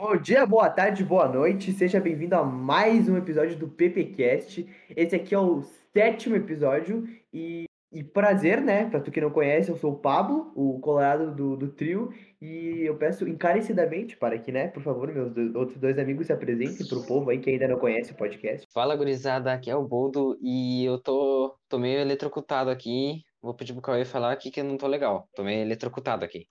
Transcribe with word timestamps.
Bom 0.00 0.16
dia, 0.16 0.46
boa 0.46 0.70
tarde, 0.70 1.04
boa 1.04 1.28
noite. 1.28 1.72
Seja 1.72 2.00
bem-vindo 2.00 2.34
a 2.34 2.42
mais 2.42 3.06
um 3.06 3.18
episódio 3.18 3.54
do 3.58 3.68
PPcast. 3.68 4.66
Esse 4.96 5.14
aqui 5.14 5.34
é 5.34 5.38
o 5.38 5.62
sétimo 5.92 6.34
episódio 6.36 7.06
e, 7.30 7.64
e 7.92 8.02
prazer, 8.02 8.62
né? 8.62 8.88
Pra 8.88 8.98
tu 8.98 9.10
que 9.10 9.20
não 9.20 9.28
conhece, 9.30 9.68
eu 9.68 9.76
sou 9.76 9.92
o 9.92 9.98
Pablo, 9.98 10.52
o 10.56 10.80
colorado 10.80 11.34
do, 11.34 11.54
do 11.54 11.68
trio, 11.68 12.14
e 12.40 12.80
eu 12.80 12.96
peço 12.96 13.28
encarecidamente 13.28 14.16
para 14.16 14.38
que, 14.38 14.50
né, 14.50 14.68
por 14.68 14.82
favor, 14.82 15.12
meus 15.12 15.34
do- 15.34 15.58
outros 15.58 15.76
dois 15.76 15.98
amigos 15.98 16.28
se 16.28 16.32
apresentem 16.32 16.86
pro 16.86 17.06
povo 17.06 17.28
aí 17.28 17.38
que 17.38 17.50
ainda 17.50 17.68
não 17.68 17.78
conhece 17.78 18.12
o 18.12 18.16
podcast. 18.16 18.66
Fala, 18.72 18.96
gurizada, 18.96 19.52
aqui 19.52 19.70
é 19.70 19.76
o 19.76 19.86
Boldo 19.86 20.38
e 20.40 20.82
eu 20.82 20.98
tô, 20.98 21.54
tô 21.68 21.78
meio 21.78 22.00
eletrocutado 22.00 22.70
aqui. 22.70 23.22
Vou 23.42 23.52
pedir 23.52 23.74
pro 23.74 23.82
Cauê 23.82 24.06
falar 24.06 24.32
aqui 24.32 24.50
que 24.50 24.60
eu 24.60 24.64
não 24.64 24.78
tô 24.78 24.86
legal. 24.86 25.28
Tô 25.34 25.44
meio 25.44 25.60
eletrocutado 25.60 26.24
aqui. 26.24 26.46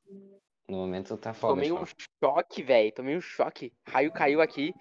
No 0.69 0.77
momento 0.77 1.17
tá 1.17 1.33
foda. 1.33 1.53
Tomei 1.53 1.71
um 1.71 1.83
choque, 2.23 2.61
velho. 2.61 2.91
Tomei 2.91 3.17
um 3.17 3.21
choque. 3.21 3.73
Raio 3.87 4.11
caiu 4.11 4.39
aqui 4.39 4.73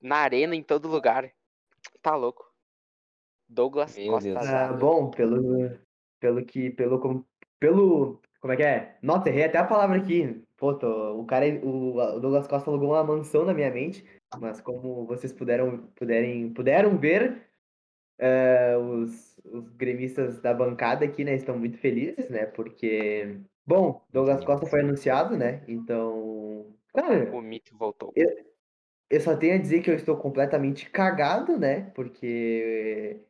na 0.00 0.16
arena, 0.16 0.56
em 0.56 0.62
todo 0.62 0.88
lugar. 0.88 1.30
Tá 2.00 2.16
louco. 2.16 2.50
Douglas 3.48 3.96
Meu 3.96 4.12
Costa 4.12 4.28
Deus. 4.28 4.46
Ah, 4.46 4.72
bom, 4.72 5.10
pelo, 5.10 5.78
pelo 6.18 6.44
que, 6.44 6.70
pelo, 6.70 6.98
com- 6.98 7.24
pelo, 7.60 8.20
como 8.40 8.52
é 8.52 8.56
que 8.56 8.62
é? 8.62 8.98
Nossa, 9.02 9.28
errei 9.28 9.44
até 9.44 9.58
a 9.58 9.64
palavra 9.66 9.98
aqui. 9.98 10.42
Pô, 10.56 10.74
tô- 10.74 11.20
o 11.20 11.24
cara, 11.26 11.46
o, 11.62 11.96
o 11.96 12.20
Douglas 12.20 12.48
Costa 12.48 12.70
alugou 12.70 12.90
uma 12.90 13.04
mansão 13.04 13.44
na 13.44 13.52
minha 13.54 13.70
mente, 13.70 14.04
mas 14.38 14.60
como 14.60 15.06
vocês 15.06 15.32
puderam, 15.32 15.86
puderem, 15.94 16.52
puderam 16.52 16.96
ver, 16.96 17.46
é, 18.18 18.76
os, 18.76 19.38
os 19.44 19.68
gremistas 19.70 20.40
da 20.40 20.54
bancada 20.54 21.04
aqui, 21.04 21.22
né, 21.24 21.34
estão 21.34 21.58
muito 21.58 21.76
felizes, 21.78 22.28
né, 22.30 22.46
porque, 22.46 23.38
bom, 23.66 24.04
Douglas 24.12 24.44
Costa 24.44 24.66
foi 24.66 24.80
anunciado, 24.80 25.36
né, 25.36 25.62
então, 25.66 26.66
cara, 26.94 27.30
O 27.34 27.40
mito 27.40 27.76
voltou. 27.76 28.12
eu 29.10 29.20
só 29.20 29.36
tenho 29.36 29.54
a 29.54 29.58
dizer 29.58 29.82
que 29.82 29.90
eu 29.90 29.94
estou 29.94 30.16
completamente 30.16 30.90
cagado, 30.90 31.58
né? 31.58 31.90
Porque 31.94 33.20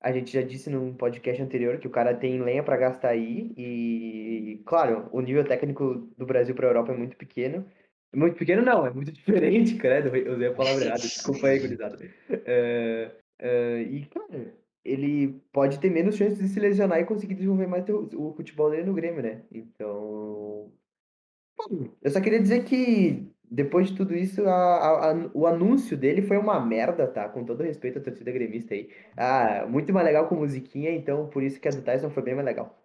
a 0.00 0.12
gente 0.12 0.32
já 0.32 0.42
disse 0.42 0.70
num 0.70 0.94
podcast 0.94 1.42
anterior 1.42 1.78
que 1.78 1.86
o 1.86 1.90
cara 1.90 2.14
tem 2.14 2.40
lenha 2.42 2.62
pra 2.62 2.76
gastar 2.76 3.10
aí 3.10 3.52
e, 3.56 4.62
claro, 4.64 5.08
o 5.12 5.20
nível 5.20 5.44
técnico 5.44 6.10
do 6.16 6.26
Brasil 6.26 6.54
pra 6.54 6.66
Europa 6.68 6.92
é 6.92 6.96
muito 6.96 7.16
pequeno. 7.16 7.66
Muito 8.14 8.36
pequeno 8.36 8.62
não, 8.62 8.86
é 8.86 8.90
muito 8.90 9.12
diferente, 9.12 9.76
credo. 9.76 10.14
Eu 10.16 10.34
usei 10.34 10.48
a 10.48 10.54
palavra 10.54 10.84
errada, 10.84 11.00
desculpa 11.00 11.46
aí, 11.48 11.58
gurizada. 11.58 11.98
É, 12.28 13.10
é, 13.38 13.82
e, 13.82 14.06
cara, 14.06 14.54
ele 14.84 15.40
pode 15.52 15.78
ter 15.80 15.90
menos 15.90 16.16
chances 16.16 16.38
de 16.38 16.48
se 16.48 16.60
lesionar 16.60 17.00
e 17.00 17.04
conseguir 17.06 17.34
desenvolver 17.34 17.66
mais 17.66 17.88
o, 17.88 18.08
o 18.30 18.34
futebol 18.34 18.70
dele 18.70 18.84
no 18.84 18.94
Grêmio, 18.94 19.22
né? 19.22 19.44
Então, 19.52 20.72
eu 22.02 22.10
só 22.10 22.20
queria 22.20 22.40
dizer 22.40 22.64
que, 22.64 23.30
depois 23.50 23.88
de 23.90 23.96
tudo 23.96 24.14
isso, 24.14 24.46
a- 24.46 24.52
a- 24.52 25.10
a- 25.12 25.30
o 25.34 25.46
anúncio 25.46 25.96
dele 25.96 26.22
foi 26.22 26.36
uma 26.38 26.60
merda, 26.60 27.06
tá? 27.06 27.28
Com 27.28 27.44
todo 27.44 27.62
respeito 27.62 27.98
à 27.98 28.02
torcida 28.02 28.30
gremista 28.32 28.74
aí. 28.74 28.90
Ah, 29.16 29.66
muito 29.68 29.92
mais 29.92 30.06
legal 30.06 30.28
com 30.28 30.36
musiquinha, 30.36 30.90
então 30.92 31.28
por 31.28 31.42
isso 31.42 31.60
que 31.60 31.68
a 31.68 31.70
do 31.70 31.82
Tyson 31.82 32.10
foi 32.10 32.22
bem 32.22 32.34
mais 32.34 32.46
legal. 32.46 32.76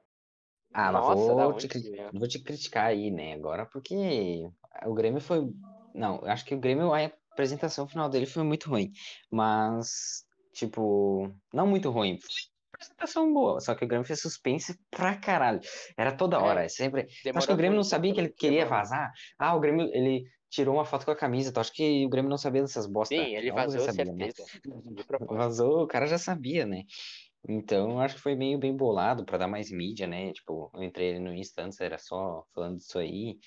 Ah, 0.74 0.92
mas 0.92 1.06
Nossa, 1.06 1.34
vou 1.36 1.54
te, 1.54 1.68
vou 2.14 2.28
te 2.28 2.40
criticar 2.44 2.88
aí, 2.88 3.10
né, 3.10 3.34
agora, 3.34 3.66
porque 3.66 3.96
o 4.86 4.94
Grêmio 4.94 5.22
foi. 5.22 5.40
Não, 5.94 6.18
eu 6.22 6.28
acho 6.30 6.46
que 6.46 6.54
o 6.54 6.60
Grêmio, 6.60 6.94
a 6.94 7.06
apresentação 7.32 7.88
final 7.88 8.10
dele 8.10 8.26
foi 8.26 8.44
muito 8.44 8.70
ruim. 8.70 8.92
Mas, 9.32 10.26
tipo, 10.56 11.30
não 11.54 11.68
muito 11.68 11.92
ruim. 11.92 12.18
Foi 12.18 12.30
uma 12.30 12.74
apresentação 12.74 13.34
boa, 13.34 13.60
só 13.60 13.76
que 13.76 13.86
o 13.86 13.88
Grêmio 13.88 14.08
fez 14.08 14.22
suspense 14.22 14.80
pra 14.90 15.16
caralho. 15.16 15.60
Era 15.98 16.16
toda 16.16 16.40
hora, 16.40 16.64
é 16.64 16.70
sempre. 16.70 17.04
Tu 17.22 17.30
acha 17.30 17.48
que 17.48 17.54
o 17.54 17.58
Grêmio 17.58 17.76
não 17.76 17.84
sabia 17.84 18.14
que 18.14 18.20
ele 18.20 18.30
queria 18.30 18.66
vazar? 18.66 19.12
Ah, 19.38 19.54
o 19.56 19.60
Grêmio, 19.60 19.90
ele 19.94 20.26
tirou 20.50 20.76
uma 20.76 20.86
foto 20.86 21.06
com 21.06 21.12
a 21.12 21.16
camisa. 21.16 21.52
Tu 21.52 21.60
acha 21.60 21.72
que 21.74 22.06
o 22.06 22.10
Grêmio 22.10 22.30
não 22.30 22.38
sabia 22.38 22.62
dessas 22.62 22.88
bosta? 22.88 23.14
Sim, 23.14 23.36
ele 23.36 23.52
vazou, 23.52 23.82
sabia, 23.82 24.06
né? 24.06 24.32
certeza. 24.32 24.50
Propósito. 25.06 25.36
Vazou, 25.36 25.84
o 25.84 25.88
cara 25.88 26.08
já 26.08 26.18
sabia, 26.18 26.66
né? 26.66 26.84
Então, 27.48 28.00
acho 28.00 28.16
que 28.16 28.22
foi 28.22 28.36
meio 28.36 28.58
bem 28.58 28.76
bolado 28.76 29.24
pra 29.24 29.38
dar 29.38 29.48
mais 29.48 29.70
mídia, 29.70 30.08
né? 30.08 30.32
Tipo, 30.32 30.72
eu 30.74 30.82
entrei 30.82 31.20
no 31.20 31.34
Insta 31.34 31.64
antes, 31.64 31.80
era 31.80 31.98
só 31.98 32.44
falando 32.54 32.78
disso 32.78 32.98
aí. 32.98 33.38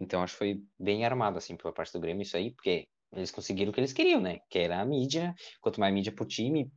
Então, 0.00 0.22
acho 0.22 0.32
que 0.34 0.38
foi 0.38 0.62
bem 0.78 1.04
armado, 1.04 1.36
assim, 1.36 1.56
pela 1.56 1.74
parte 1.74 1.92
do 1.92 2.00
Grêmio 2.00 2.22
isso 2.22 2.36
aí, 2.36 2.50
porque 2.50 2.88
eles 3.12 3.30
conseguiram 3.30 3.70
o 3.70 3.74
que 3.74 3.80
eles 3.80 3.92
queriam, 3.92 4.20
né? 4.20 4.40
Que 4.48 4.60
era 4.60 4.80
a 4.80 4.84
mídia. 4.84 5.34
Quanto 5.60 5.80
mais 5.80 5.92
mídia 5.92 6.12
pro 6.12 6.26
time, 6.26 6.70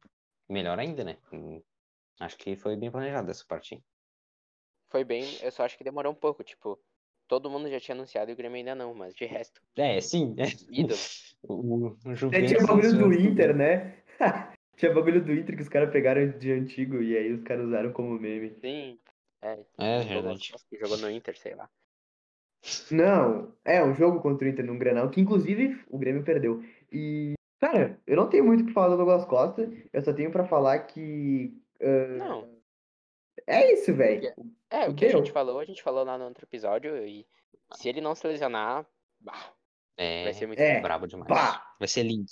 melhor 0.50 0.78
ainda, 0.80 1.04
né? 1.04 1.18
Hum, 1.32 1.62
Acho 2.20 2.38
que 2.38 2.56
foi 2.56 2.76
bem 2.76 2.92
planejado 2.92 3.30
essa 3.30 3.44
parte. 3.48 3.82
Foi 4.90 5.04
bem. 5.04 5.26
Eu 5.42 5.52
só 5.52 5.64
acho 5.64 5.78
que 5.78 5.84
demorou 5.84 6.12
um 6.12 6.16
pouco. 6.16 6.44
Tipo, 6.44 6.80
todo 7.28 7.50
mundo 7.50 7.70
já 7.70 7.80
tinha 7.80 7.96
anunciado 7.96 8.32
e 8.32 8.34
o 8.34 8.38
Grêmio 8.38 8.58
ainda 8.58 8.76
não, 8.76 8.94
mas 8.94 9.14
de 9.16 9.26
resto, 9.26 9.62
É, 9.76 10.00
sim. 10.02 10.36
É. 10.38 10.46
ídolo. 10.70 11.00
O, 11.48 11.96
o 12.04 12.16
Juventus 12.16 12.50
tinha 12.50 12.66
bagulho 12.66 12.98
do 12.98 13.14
Inter, 13.14 13.56
né? 13.56 14.02
tinha 14.76 14.92
bagulho 14.92 15.24
do 15.24 15.32
Inter 15.32 15.56
que 15.56 15.62
os 15.62 15.70
caras 15.70 15.92
pegaram 15.92 16.28
de 16.40 16.52
antigo 16.52 17.04
e 17.04 17.16
aí 17.16 17.32
os 17.32 17.44
caras 17.44 17.68
usaram 17.68 17.94
como 17.94 18.20
meme. 18.20 18.56
Sim. 18.60 18.98
É, 19.44 19.60
É. 19.78 20.24
Costa 20.24 20.68
que 20.68 20.80
jogou 20.80 20.98
no 20.98 21.12
Inter, 21.12 21.38
sei 21.38 21.54
lá. 21.54 21.70
Não, 22.92 23.54
é 23.64 23.84
um 23.84 23.94
jogo 23.94 24.22
contra 24.22 24.46
o 24.48 24.50
Inter 24.50 24.66
num 24.66 24.78
Grenal, 24.78 25.10
que 25.10 25.22
inclusive 25.22 25.84
o 25.90 25.98
Grêmio 25.98 26.24
perdeu. 26.24 26.64
E, 26.92 27.34
cara, 27.60 28.00
eu 28.08 28.16
não 28.16 28.28
tenho 28.30 28.44
muito 28.46 28.64
o 28.64 28.66
que 28.68 28.74
falar 28.74 28.90
do 28.90 28.98
Douglas 28.98 29.26
Costa, 29.26 29.72
eu 29.94 30.02
só 30.04 30.12
tenho 30.14 30.32
pra 30.32 30.46
falar 30.46 30.80
que. 30.80 31.54
ah, 31.82 32.18
Não. 32.18 32.56
É 33.48 33.72
isso, 33.74 33.94
velho. 33.94 34.34
É, 34.72 34.90
o 34.90 34.96
que 34.96 35.06
a 35.06 35.10
Deu. 35.10 35.18
gente 35.20 35.32
falou, 35.32 35.60
a 35.60 35.66
gente 35.66 35.84
falou 35.84 36.04
lá 36.04 36.18
no 36.18 36.26
outro 36.26 36.46
episódio. 36.46 36.98
E 37.06 37.28
se 37.76 37.88
ele 37.90 38.02
não 38.02 38.16
se 38.16 38.26
lesionar, 38.26 38.86
bah, 39.20 39.54
É, 39.98 40.24
vai 40.24 40.34
ser 40.34 40.48
muito 40.48 40.60
É. 40.60 40.82
brabo 40.82 41.06
demais. 41.08 41.28
Pá! 41.28 41.76
Vai 41.80 41.88
ser 41.88 42.04
lindo. 42.04 42.26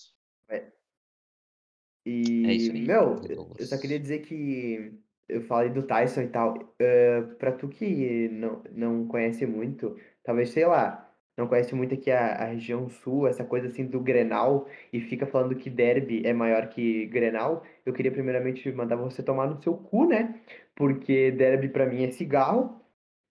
E, 2.06 2.46
É 2.46 2.54
isso 2.54 2.72
aí, 2.72 2.82
meu, 2.86 3.16
Douglas. 3.16 3.60
eu 3.60 3.66
só 3.68 3.78
queria 3.80 4.00
dizer 4.00 4.20
que 4.20 5.00
eu 5.30 5.42
falei 5.44 5.70
do 5.70 5.84
Tyson 5.84 6.22
e 6.24 6.28
tal. 6.28 6.76
eh, 6.80 7.22
pra 7.40 7.52
tu 7.54 7.70
que 7.70 8.28
não, 8.30 8.62
não 8.72 9.08
conhece 9.08 9.46
muito, 9.46 9.98
talvez, 10.24 10.50
sei 10.52 10.66
lá, 10.66 11.10
não 11.38 11.48
conhece 11.48 11.74
muito 11.76 11.94
aqui 11.96 12.12
a, 12.12 12.36
a 12.36 12.46
região 12.46 12.90
sul, 12.90 13.28
essa 13.28 13.44
coisa 13.44 13.68
assim 13.68 13.86
do 13.86 14.00
Grenal, 14.00 14.68
e 14.92 15.02
fica 15.02 15.26
falando 15.26 15.56
que 15.56 15.70
derby 15.70 16.26
é 16.26 16.34
maior 16.34 16.68
que 16.68 17.06
Grenal, 17.08 17.64
eu 17.86 17.94
queria 17.94 18.12
primeiramente 18.12 18.72
mandar 18.72 18.96
você 18.96 19.24
tomar 19.24 19.48
no 19.48 19.62
seu 19.62 19.76
cu, 19.76 20.06
né? 20.08 20.40
Porque 20.76 21.32
derby 21.32 21.70
pra 21.70 21.86
mim 21.86 22.04
é 22.04 22.12
cigarro. 22.12 22.80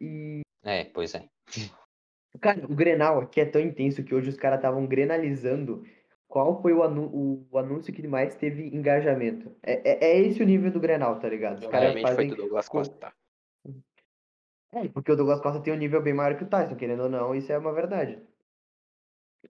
E, 0.00 0.40
É, 0.64 0.84
pois 0.86 1.14
é. 1.14 1.24
cara, 2.40 2.64
o 2.66 2.74
Grenal 2.74 3.20
aqui 3.20 3.40
é 3.40 3.44
tão 3.44 3.60
intenso 3.60 4.02
que 4.02 4.14
hoje 4.14 4.28
os 4.30 4.36
caras 4.36 4.58
estavam 4.58 4.86
grenalizando 4.86 5.84
qual 6.26 6.60
foi 6.62 6.72
o, 6.72 6.82
anu- 6.82 7.46
o- 7.52 7.58
anúncio 7.58 7.92
que 7.92 8.06
mais 8.08 8.34
teve 8.34 8.66
engajamento. 8.74 9.54
É, 9.62 10.06
é, 10.06 10.12
é 10.12 10.20
esse 10.20 10.42
o 10.42 10.46
nível 10.46 10.70
do 10.70 10.80
Grenal, 10.80 11.20
tá 11.20 11.28
ligado? 11.28 11.58
Os 11.58 11.66
caras 11.66 11.90
Obviamente 11.90 12.06
foi 12.16 12.16
fazem. 12.16 12.30
do 12.30 12.36
Douglas 12.36 12.68
Costa. 12.68 13.12
É, 14.72 14.88
porque 14.88 15.12
o 15.12 15.16
Douglas 15.16 15.40
Costa 15.40 15.60
tem 15.60 15.72
um 15.72 15.76
nível 15.76 16.02
bem 16.02 16.14
maior 16.14 16.36
que 16.36 16.44
o 16.44 16.48
Tyson, 16.48 16.76
querendo 16.76 17.02
ou 17.04 17.08
não, 17.08 17.34
isso 17.34 17.52
é 17.52 17.58
uma 17.58 17.72
verdade. 17.72 18.18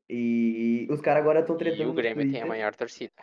E 0.08 0.86
os 0.90 1.00
caras 1.00 1.22
agora 1.22 1.40
estão 1.40 1.56
tretando 1.56 1.82
E 1.84 1.86
o 1.86 1.94
Grêmio 1.94 2.30
tem 2.30 2.42
a 2.42 2.46
maior 2.46 2.74
torcida. 2.74 3.22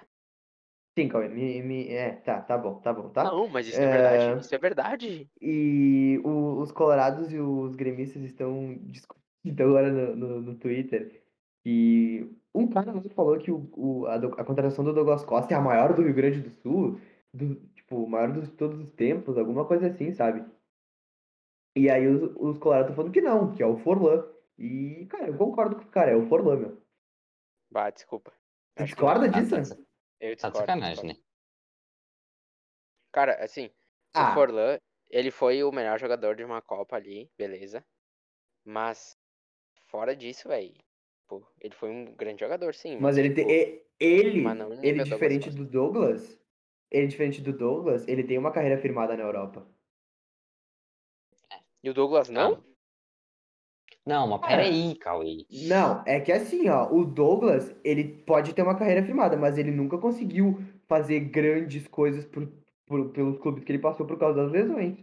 Sim, 0.98 1.08
Cauê, 1.08 1.30
me, 1.30 1.62
me- 1.62 1.88
é, 1.90 2.12
tá, 2.12 2.42
tá 2.42 2.58
bom, 2.58 2.80
tá 2.80 2.94
bom, 2.94 3.10
tá? 3.10 3.24
Não, 3.24 3.48
mas 3.48 3.68
isso 3.68 3.80
é, 3.80 3.86
É. 3.86 3.92
verdade. 3.92 4.42
Isso 4.42 4.56
é 4.56 4.58
verdade. 4.58 5.30
E 5.42 6.20
o- 6.24 6.60
os 6.62 6.72
colorados 6.72 7.32
e 7.32 7.40
os 7.40 7.76
gremistas 7.76 8.22
estão 8.24 8.76
discutindo 8.82 9.62
agora 9.64 9.92
no, 9.92 10.16
no, 10.16 10.42
no 10.42 10.56
Twitter. 10.56 11.24
E 11.66 12.30
um 12.54 12.68
cara 12.68 12.94
falou 13.16 13.38
que 13.38 13.52
o, 13.52 13.70
o- 13.76 14.06
a, 14.08 14.16
a 14.16 14.44
contratação 14.44 14.84
do 14.84 14.94
Douglas 14.94 15.24
Costa 15.24 15.54
é 15.54 15.58
a 15.58 15.62
maior 15.62 15.94
do 15.94 16.02
Rio 16.02 16.14
Grande 16.14 16.42
do 16.42 16.50
Sul, 16.62 17.00
do, 17.34 17.56
tipo, 17.74 18.08
maior 18.08 18.32
de 18.34 18.50
todos 18.52 18.80
os 18.80 18.92
tempos, 18.94 19.38
alguma 19.38 19.66
coisa 19.66 19.88
assim, 19.88 20.12
sabe? 20.14 20.44
E 21.76 21.90
aí 21.90 22.08
os, 22.08 22.22
os 22.38 22.58
colorados 22.60 22.90
estão 22.92 22.96
falando 22.96 23.14
que 23.14 23.22
não, 23.22 23.54
que 23.56 23.64
é 23.64 23.66
o 23.66 23.78
Forlan. 23.78 24.26
E, 24.58 25.06
cara, 25.10 25.28
eu 25.30 25.38
concordo 25.38 25.76
com 25.78 25.84
o 25.84 25.88
cara, 25.92 26.12
é 26.12 26.16
o 26.16 26.28
Forlan, 26.28 26.58
meu. 26.58 26.82
Bah, 27.72 27.90
desculpa. 27.92 28.32
Tu 28.76 28.84
Acho 28.84 28.96
que 28.96 29.02
discorda 29.02 29.28
Ah, 29.32 29.42
disso? 29.44 29.56
tá, 29.70 29.76
Eu 30.20 30.36
tá 30.40 30.50
de 30.50 30.58
discordo, 30.58 30.58
sacanagem, 30.58 30.80
discordo. 30.80 31.14
né? 31.14 31.24
Cara, 33.12 33.44
assim, 33.44 33.70
Ah. 34.14 34.22
o 34.24 34.34
Forlan, 34.34 34.78
ele 35.10 35.32
foi 35.32 35.64
o 35.64 35.72
melhor 35.72 36.00
jogador 36.00 36.36
de 36.36 36.44
uma 36.44 36.62
Copa 36.62 36.96
ali, 36.96 37.32
beleza. 37.38 37.86
Mas, 38.66 39.18
fora 39.90 40.16
disso, 40.16 40.50
velho, 40.50 40.76
pô, 41.28 41.48
ele 41.62 41.76
foi 41.76 41.90
um 41.92 42.06
grande 42.16 42.42
jogador, 42.42 42.76
sim. 42.76 42.98
Mas 42.98 43.18
ele, 43.18 43.34
tipo, 43.34 43.48
te, 43.48 43.86
ele, 44.00 44.42
mas 44.42 44.58
não 44.58 44.70
no 44.70 44.76
ele 44.86 45.02
diferente 45.02 45.50
do 45.50 45.66
Douglas, 45.66 46.40
ele 46.92 47.08
diferente 47.08 47.42
do 47.42 47.54
Douglas, 47.54 48.08
ele 48.08 48.24
tem 48.24 48.38
uma 48.38 48.52
carreira 48.52 48.78
firmada 48.82 49.16
na 49.16 49.24
Europa. 49.24 49.68
E 51.84 51.90
o 51.90 51.94
Douglas 51.94 52.30
não? 52.30 52.64
Não, 54.06 54.28
mas 54.28 54.42
peraí, 54.42 54.96
Cauê. 54.96 55.46
Não, 55.68 56.04
é 56.06 56.20
que 56.20 56.32
assim, 56.32 56.68
ó, 56.70 56.92
o 56.92 57.06
Douglas, 57.06 57.76
ele 57.84 58.24
pode 58.24 58.54
ter 58.54 58.62
uma 58.62 58.78
carreira 58.78 59.04
firmada, 59.04 59.38
mas 59.38 59.58
ele 59.58 59.72
nunca 59.72 59.98
conseguiu 59.98 60.60
fazer 60.88 61.20
grandes 61.22 61.88
coisas 61.88 62.26
por, 62.26 62.52
por- 62.86 63.10
pelos 63.12 63.38
clubes 63.40 63.64
que 63.64 63.72
ele 63.72 63.80
passou 63.80 64.06
por 64.06 64.18
causa 64.18 64.44
das 64.44 64.52
lesões. 64.52 64.98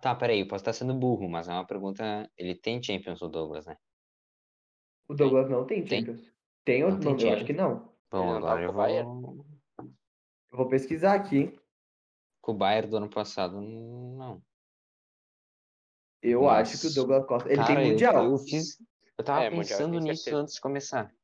Tá, 0.00 0.14
peraí, 0.14 0.40
eu 0.40 0.48
posso 0.48 0.62
estar 0.62 0.72
sendo 0.72 0.94
burro, 0.94 1.28
mas 1.28 1.48
é 1.48 1.52
uma 1.52 1.66
pergunta. 1.66 2.30
Ele 2.36 2.54
tem 2.54 2.82
Champions, 2.82 3.20
o 3.20 3.28
Douglas, 3.28 3.66
né? 3.66 3.76
O 5.08 5.14
Douglas 5.14 5.50
não 5.50 5.66
tem 5.66 5.84
Tem. 5.84 6.00
Champions. 6.00 6.32
Tem 6.64 6.82
Não 6.82 6.90
outro 6.90 7.02
tem 7.02 7.12
nome? 7.12 7.24
Eu 7.30 7.34
acho 7.34 7.44
que 7.44 7.52
não. 7.52 7.92
Bom, 8.10 8.32
agora 8.32 8.56
tá 8.56 8.62
eu 8.62 8.72
vou. 8.72 9.44
Eu 10.50 10.56
vou 10.56 10.68
pesquisar 10.68 11.14
aqui. 11.14 11.58
Com 12.40 12.52
o 12.52 12.54
Bayern 12.54 12.88
do 12.90 12.96
ano 12.96 13.10
passado, 13.10 13.60
não. 13.60 14.40
Eu 16.22 16.42
Mas, 16.42 16.72
acho 16.72 16.80
que 16.80 16.86
o 16.88 16.94
Douglas 16.94 17.26
Costa. 17.26 17.48
Ele 17.48 17.56
Cara, 17.56 17.66
tem 17.68 17.84
eu- 17.84 17.90
Mundial. 17.90 18.24
Eu, 18.24 18.38
fiz. 18.38 18.78
Eu 19.16 19.24
tava 19.24 19.44
É, 19.44 19.50
Mundial, 19.50 19.62
eu 19.62 19.68
pensando 19.86 19.90
tenho 20.00 20.12
nisso 20.12 20.36
antes 20.36 20.54
de 20.54 20.60
começar. 20.60 21.14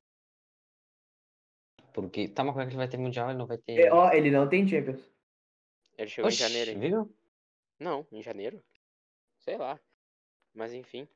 Porque. 1.93 2.29
Tá, 2.29 2.43
mas 2.45 2.53
como 2.53 2.63
é 2.63 2.67
que 2.67 2.71
ele 2.71 2.77
vai 2.79 2.89
ter 2.89 2.97
Mundial? 2.99 3.31
Ele 3.31 3.39
não 3.39 3.47
vai 3.47 3.59
ter. 3.59 3.79
É, 3.87 3.93
ó, 3.93 4.11
ele 4.13 4.31
não 4.31 4.49
tem 4.49 4.67
Champions. 4.67 5.01
Ele 5.97 6.09
chegou 6.11 6.29
Oxi, 6.29 6.43
em 6.43 6.49
janeiro, 6.49 6.71
hein? 6.73 6.79
viu? 6.79 7.17
Não, 7.79 8.07
em 8.11 8.23
janeiro? 8.23 8.63
Sei 9.41 9.57
lá. 9.57 9.79
Mas 10.53 10.73
enfim. 10.73 11.09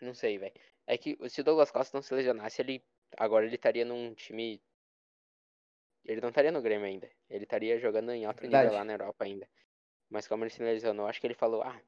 Não 0.00 0.14
sei, 0.14 0.38
velho. 0.38 0.54
É 0.86 0.98
que 0.98 1.16
se 1.28 1.40
o 1.40 1.44
Douglas 1.44 1.70
Costa 1.70 1.96
não 1.96 2.02
se 2.02 2.12
lesionasse, 2.14 2.60
ele. 2.60 2.84
Agora 3.16 3.46
ele 3.46 3.54
estaria 3.54 3.84
num 3.84 4.14
time. 4.14 4.60
Ele 6.04 6.20
não 6.20 6.28
estaria 6.28 6.52
no 6.52 6.60
Grêmio 6.60 6.86
ainda. 6.86 7.08
Ele 7.30 7.44
estaria 7.44 7.78
jogando 7.78 8.10
em 8.12 8.24
alto 8.26 8.42
nível 8.42 8.58
Verdade. 8.58 8.74
lá 8.76 8.84
na 8.84 8.92
Europa 8.92 9.24
ainda. 9.24 9.48
Mas 10.10 10.28
como 10.28 10.44
ele 10.44 10.50
se 10.50 10.62
lesionou, 10.62 11.06
acho 11.06 11.20
que 11.20 11.26
ele 11.26 11.34
falou, 11.34 11.62
ah, 11.62 11.80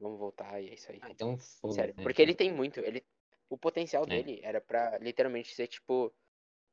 vamos 0.00 0.18
voltar 0.18 0.60
e 0.60 0.70
é 0.70 0.74
isso 0.74 0.90
aí. 0.90 0.98
Ah, 1.02 1.10
então 1.10 1.36
foda 1.36 1.74
Sério. 1.74 1.94
Porque 2.02 2.22
ele 2.22 2.34
tem 2.34 2.52
muito. 2.52 2.80
Ele, 2.80 3.04
o 3.48 3.58
potencial 3.58 4.04
É. 4.04 4.06
dele 4.06 4.40
era 4.42 4.60
pra 4.60 4.98
literalmente 4.98 5.54
ser 5.54 5.66
tipo. 5.66 6.12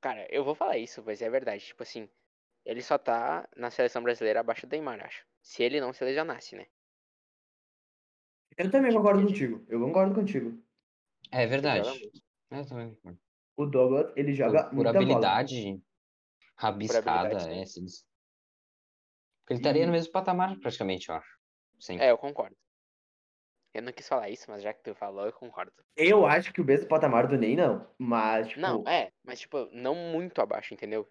Cara, 0.01 0.25
eu 0.31 0.43
vou 0.43 0.55
falar 0.55 0.77
isso, 0.77 1.03
mas 1.05 1.21
é 1.21 1.29
verdade. 1.29 1.65
Tipo 1.65 1.83
assim, 1.83 2.07
ele 2.65 2.81
só 2.81 2.97
tá 2.97 3.47
na 3.55 3.69
seleção 3.71 4.01
brasileira 4.01 4.39
abaixo 4.39 4.65
do 4.67 4.71
Neymar, 4.71 5.03
acho. 5.03 5.25
Se 5.41 5.63
ele 5.63 5.81
não 5.81 5.91
se 5.93 6.03
lesionasse, 6.03 6.55
né? 6.55 6.67
Eu 8.57 8.71
também 8.71 8.89
Tipo, 8.91 9.01
concordo 9.01 9.21
ele- 9.21 9.27
contigo. 9.27 9.65
Eu 9.67 9.79
concordo 9.79 10.15
contigo. 10.15 10.63
É 11.31 11.45
verdade. 11.45 11.87
Eu 12.49 12.65
também 12.65 12.93
concordo. 12.95 13.19
O 13.55 13.65
Douglas, 13.65 14.13
ele 14.15 14.33
joga 14.33 14.63
Por, 14.63 14.69
por 14.69 14.75
muita 14.75 14.93
bola. 14.93 15.03
habilidade 15.03 15.81
rabiscada, 16.55 17.39
sim. 17.39 17.59
é, 17.61 17.65
se 17.65 17.81
diz. 17.83 18.05
Porque 19.41 19.53
ele 19.53 19.59
estaria 19.59 19.83
E- 19.83 19.85
no 19.85 19.91
mesmo 19.91 20.11
patamar, 20.11 20.57
praticamente, 20.59 21.09
eu 21.09 21.15
acho. 21.15 21.37
Sim. 21.79 21.99
É, 21.99 22.11
eu 22.11 22.17
concordo. 22.17 22.55
Eu 23.77 23.83
não 23.83 23.93
quis 23.93 24.07
falar 24.07 24.27
isso, 24.27 24.49
mas 24.49 24.63
já 24.63 24.73
que 24.73 24.81
tu 24.81 24.95
falou, 24.95 25.27
eu 25.27 25.31
concordo. 25.31 25.71
Eu 25.95 26.25
acho 26.25 26.51
que 26.51 26.59
o 26.59 26.65
mesmo 26.65 26.87
patamar 26.87 27.27
do 27.27 27.37
Ney, 27.37 27.55
não. 27.55 27.87
Mas, 27.95 28.47
tipo, 28.47 28.59
Não, 28.59 28.83
é, 28.87 29.11
mas 29.23 29.39
tipo, 29.39 29.69
não 29.71 29.93
muito 29.93 30.41
abaixo, 30.41 30.73
entendeu? 30.73 31.07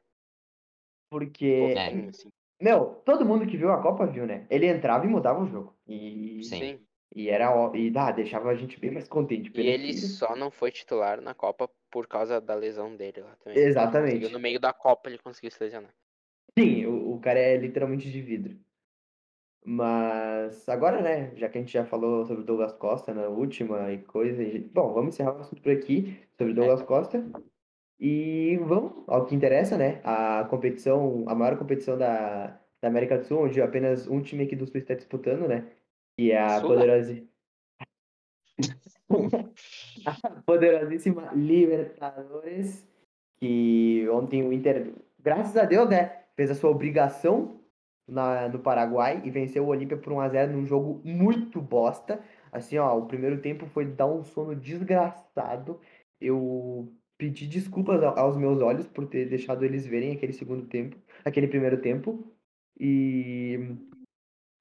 porque. 1.08 1.74
É. 1.76 2.08
Assim. 2.08 2.28
Meu, 2.60 2.86
todo 3.04 3.24
mundo 3.24 3.46
que 3.46 3.56
viu 3.56 3.70
a 3.70 3.80
Copa 3.80 4.04
viu, 4.04 4.26
né? 4.26 4.48
Ele 4.50 4.66
entrava 4.66 5.04
e 5.04 5.08
mudava 5.08 5.44
o 5.44 5.46
jogo. 5.46 5.76
E, 5.86 6.42
Sim. 6.42 6.80
E 7.14 7.28
era 7.30 7.52
e 7.76 7.92
ah, 7.96 8.10
deixava 8.10 8.50
a 8.50 8.56
gente 8.56 8.80
bem 8.80 8.90
mais 8.90 9.06
contente. 9.06 9.52
E 9.54 9.60
ele 9.68 9.88
que- 9.88 10.00
só 10.00 10.34
não 10.34 10.50
foi 10.50 10.72
titular 10.72 11.20
na 11.20 11.34
Copa 11.34 11.70
por 11.88 12.08
causa 12.08 12.40
da 12.40 12.56
lesão 12.56 12.96
dele 12.96 13.20
lá 13.20 13.36
também. 13.36 13.58
Exatamente. 13.58 14.28
No 14.32 14.40
meio 14.40 14.58
da 14.58 14.72
Copa 14.72 15.08
ele 15.08 15.18
conseguiu 15.18 15.52
se 15.52 15.62
lesionar. 15.62 15.94
Sim, 16.58 16.86
o, 16.86 17.14
o 17.14 17.20
cara 17.20 17.38
é 17.38 17.56
literalmente 17.56 18.10
de 18.10 18.20
vidro. 18.20 18.58
Mas 19.68 20.68
agora, 20.68 21.02
né, 21.02 21.34
já 21.34 21.48
que 21.48 21.58
a 21.58 21.60
gente 21.60 21.72
já 21.72 21.84
falou 21.84 22.24
sobre 22.24 22.44
o 22.44 22.46
Douglas 22.46 22.72
Costa 22.74 23.12
na 23.12 23.26
última 23.26 23.92
e 23.92 23.98
coisa, 23.98 24.40
e- 24.40 24.60
bom, 24.60 24.92
vamos 24.92 25.14
encerrar 25.14 25.36
o 25.36 25.40
assunto 25.40 25.60
por 25.60 25.72
aqui 25.72 26.16
sobre 26.38 26.52
o 26.52 26.54
Douglas 26.54 26.82
Costa. 26.82 27.28
E 27.98 28.58
vamos 28.58 29.02
ao 29.08 29.26
que 29.26 29.34
interessa, 29.34 29.76
né? 29.76 30.00
A 30.04 30.44
competição, 30.48 31.24
a 31.26 31.34
maior 31.34 31.58
competição 31.58 31.98
da, 31.98 32.60
da 32.80 32.86
América 32.86 33.18
do 33.18 33.24
Sul, 33.24 33.40
onde 33.40 33.60
apenas 33.60 34.06
um 34.06 34.22
time 34.22 34.44
aqui 34.44 34.54
do 34.54 34.68
Sul 34.68 34.78
está 34.78 34.94
disputando, 34.94 35.48
né? 35.48 35.66
Que 36.16 36.30
é 36.30 36.40
a 36.40 36.60
poderosa... 36.60 37.20
a 40.06 40.30
poderosíssima 40.42 41.32
Libertadores, 41.34 42.86
que 43.40 44.08
ontem 44.10 44.46
o 44.46 44.52
Inter, 44.52 44.92
graças 45.18 45.56
a 45.56 45.64
Deus, 45.64 45.88
né, 45.88 46.22
fez 46.36 46.52
a 46.52 46.54
sua 46.54 46.70
obrigação 46.70 47.65
na, 48.06 48.48
no 48.48 48.58
Paraguai 48.60 49.22
e 49.24 49.30
venceu 49.30 49.64
o 49.64 49.68
Olímpia 49.68 49.96
por 49.96 50.12
1x0 50.12 50.52
num 50.52 50.66
jogo 50.66 51.00
muito 51.04 51.60
bosta. 51.60 52.22
Assim, 52.52 52.78
ó, 52.78 52.96
o 52.98 53.06
primeiro 53.06 53.40
tempo 53.40 53.66
foi 53.66 53.84
dar 53.86 54.06
um 54.06 54.24
sono 54.24 54.54
desgraçado. 54.54 55.80
Eu 56.20 56.92
pedi 57.18 57.46
desculpas 57.46 58.02
ao- 58.02 58.18
aos 58.18 58.36
meus 58.36 58.60
olhos 58.60 58.86
por 58.86 59.06
ter 59.08 59.28
deixado 59.28 59.64
eles 59.64 59.86
verem 59.86 60.12
aquele 60.14 60.32
segundo 60.32 60.66
tempo, 60.66 60.96
aquele 61.24 61.48
primeiro 61.48 61.80
tempo. 61.80 62.24
E 62.78 63.58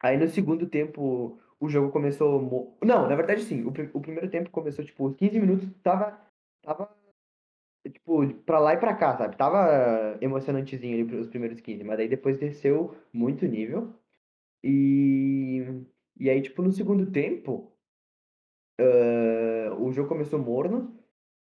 aí 0.02 0.18
no 0.18 0.28
segundo 0.28 0.68
tempo 0.70 1.40
o 1.60 1.70
jogo 1.70 1.92
começou. 1.92 2.78
Não, 2.84 3.08
na 3.08 3.16
verdade 3.16 3.44
sim, 3.44 3.64
o, 3.66 3.72
pri- 3.72 3.90
o 3.94 4.02
primeiro 4.02 4.30
tempo 4.30 4.50
começou 4.50 4.84
tipo, 4.86 5.06
os 5.08 5.16
15 5.16 5.40
minutos 5.40 5.68
tava. 5.84 6.20
Tava. 6.62 7.05
Tipo, 7.92 8.34
pra 8.46 8.60
lá 8.60 8.74
e 8.74 8.78
pra 8.78 8.96
cá, 8.96 9.16
sabe? 9.18 9.38
Tava 9.38 10.18
emocionantezinho 10.22 10.96
ali 11.06 11.16
os 11.20 11.28
primeiros 11.28 11.62
15, 11.62 11.84
mas 11.84 12.00
aí 12.00 12.08
depois 12.08 12.38
desceu 12.38 12.96
muito 13.14 13.46
nível. 13.46 13.94
E. 14.64 15.64
E 16.18 16.30
aí, 16.30 16.42
tipo, 16.42 16.62
no 16.64 16.72
segundo 16.72 17.12
tempo, 17.12 17.76
ah, 18.80 19.76
o 19.80 19.92
jogo 19.92 20.10
começou 20.10 20.40
morno. 20.40 20.98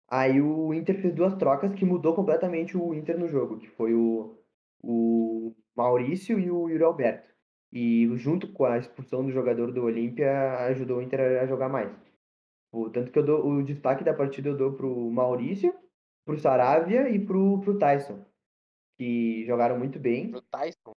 Aí 0.09 0.41
o 0.41 0.73
Inter 0.75 1.01
fez 1.01 1.15
duas 1.15 1.35
trocas 1.37 1.75
que 1.75 1.85
mudou 1.85 2.15
completamente 2.15 2.77
o 2.77 2.95
Inter 2.95 3.19
no 3.19 3.29
jogo, 3.29 3.59
que 3.59 3.69
foi 3.69 3.95
o, 3.95 4.39
o 4.83 5.55
Maurício 5.77 6.39
e 6.39 6.51
o 6.51 6.69
Yuri 6.69 6.85
Alberto. 6.85 7.29
E 7.73 8.09
junto 8.17 8.53
com 8.53 8.65
a 8.65 8.79
expulsão 8.79 9.25
do 9.25 9.33
jogador 9.33 9.73
do 9.73 9.85
Olímpia, 9.85 10.59
ajudou 10.67 10.99
o 10.99 11.03
Inter 11.03 11.43
a 11.43 11.47
jogar 11.47 11.69
mais. 11.69 11.93
O, 12.73 12.91
tanto 12.91 13.11
que 13.11 13.19
eu 13.19 13.25
dou 13.25 13.47
o 13.47 13.63
destaque 13.63 14.05
da 14.05 14.15
partida 14.15 14.51
eu 14.51 14.57
dou 14.57 14.73
pro 14.75 15.11
Maurício, 15.11 15.75
pro 16.27 16.39
Saravia 16.39 17.09
e 17.09 17.25
pro, 17.25 17.61
pro 17.61 17.79
Tyson, 17.79 18.23
que 18.99 19.47
jogaram 19.47 19.79
muito 19.79 19.99
bem. 19.99 20.33
Pro 20.33 20.43
Tyson. 20.43 20.93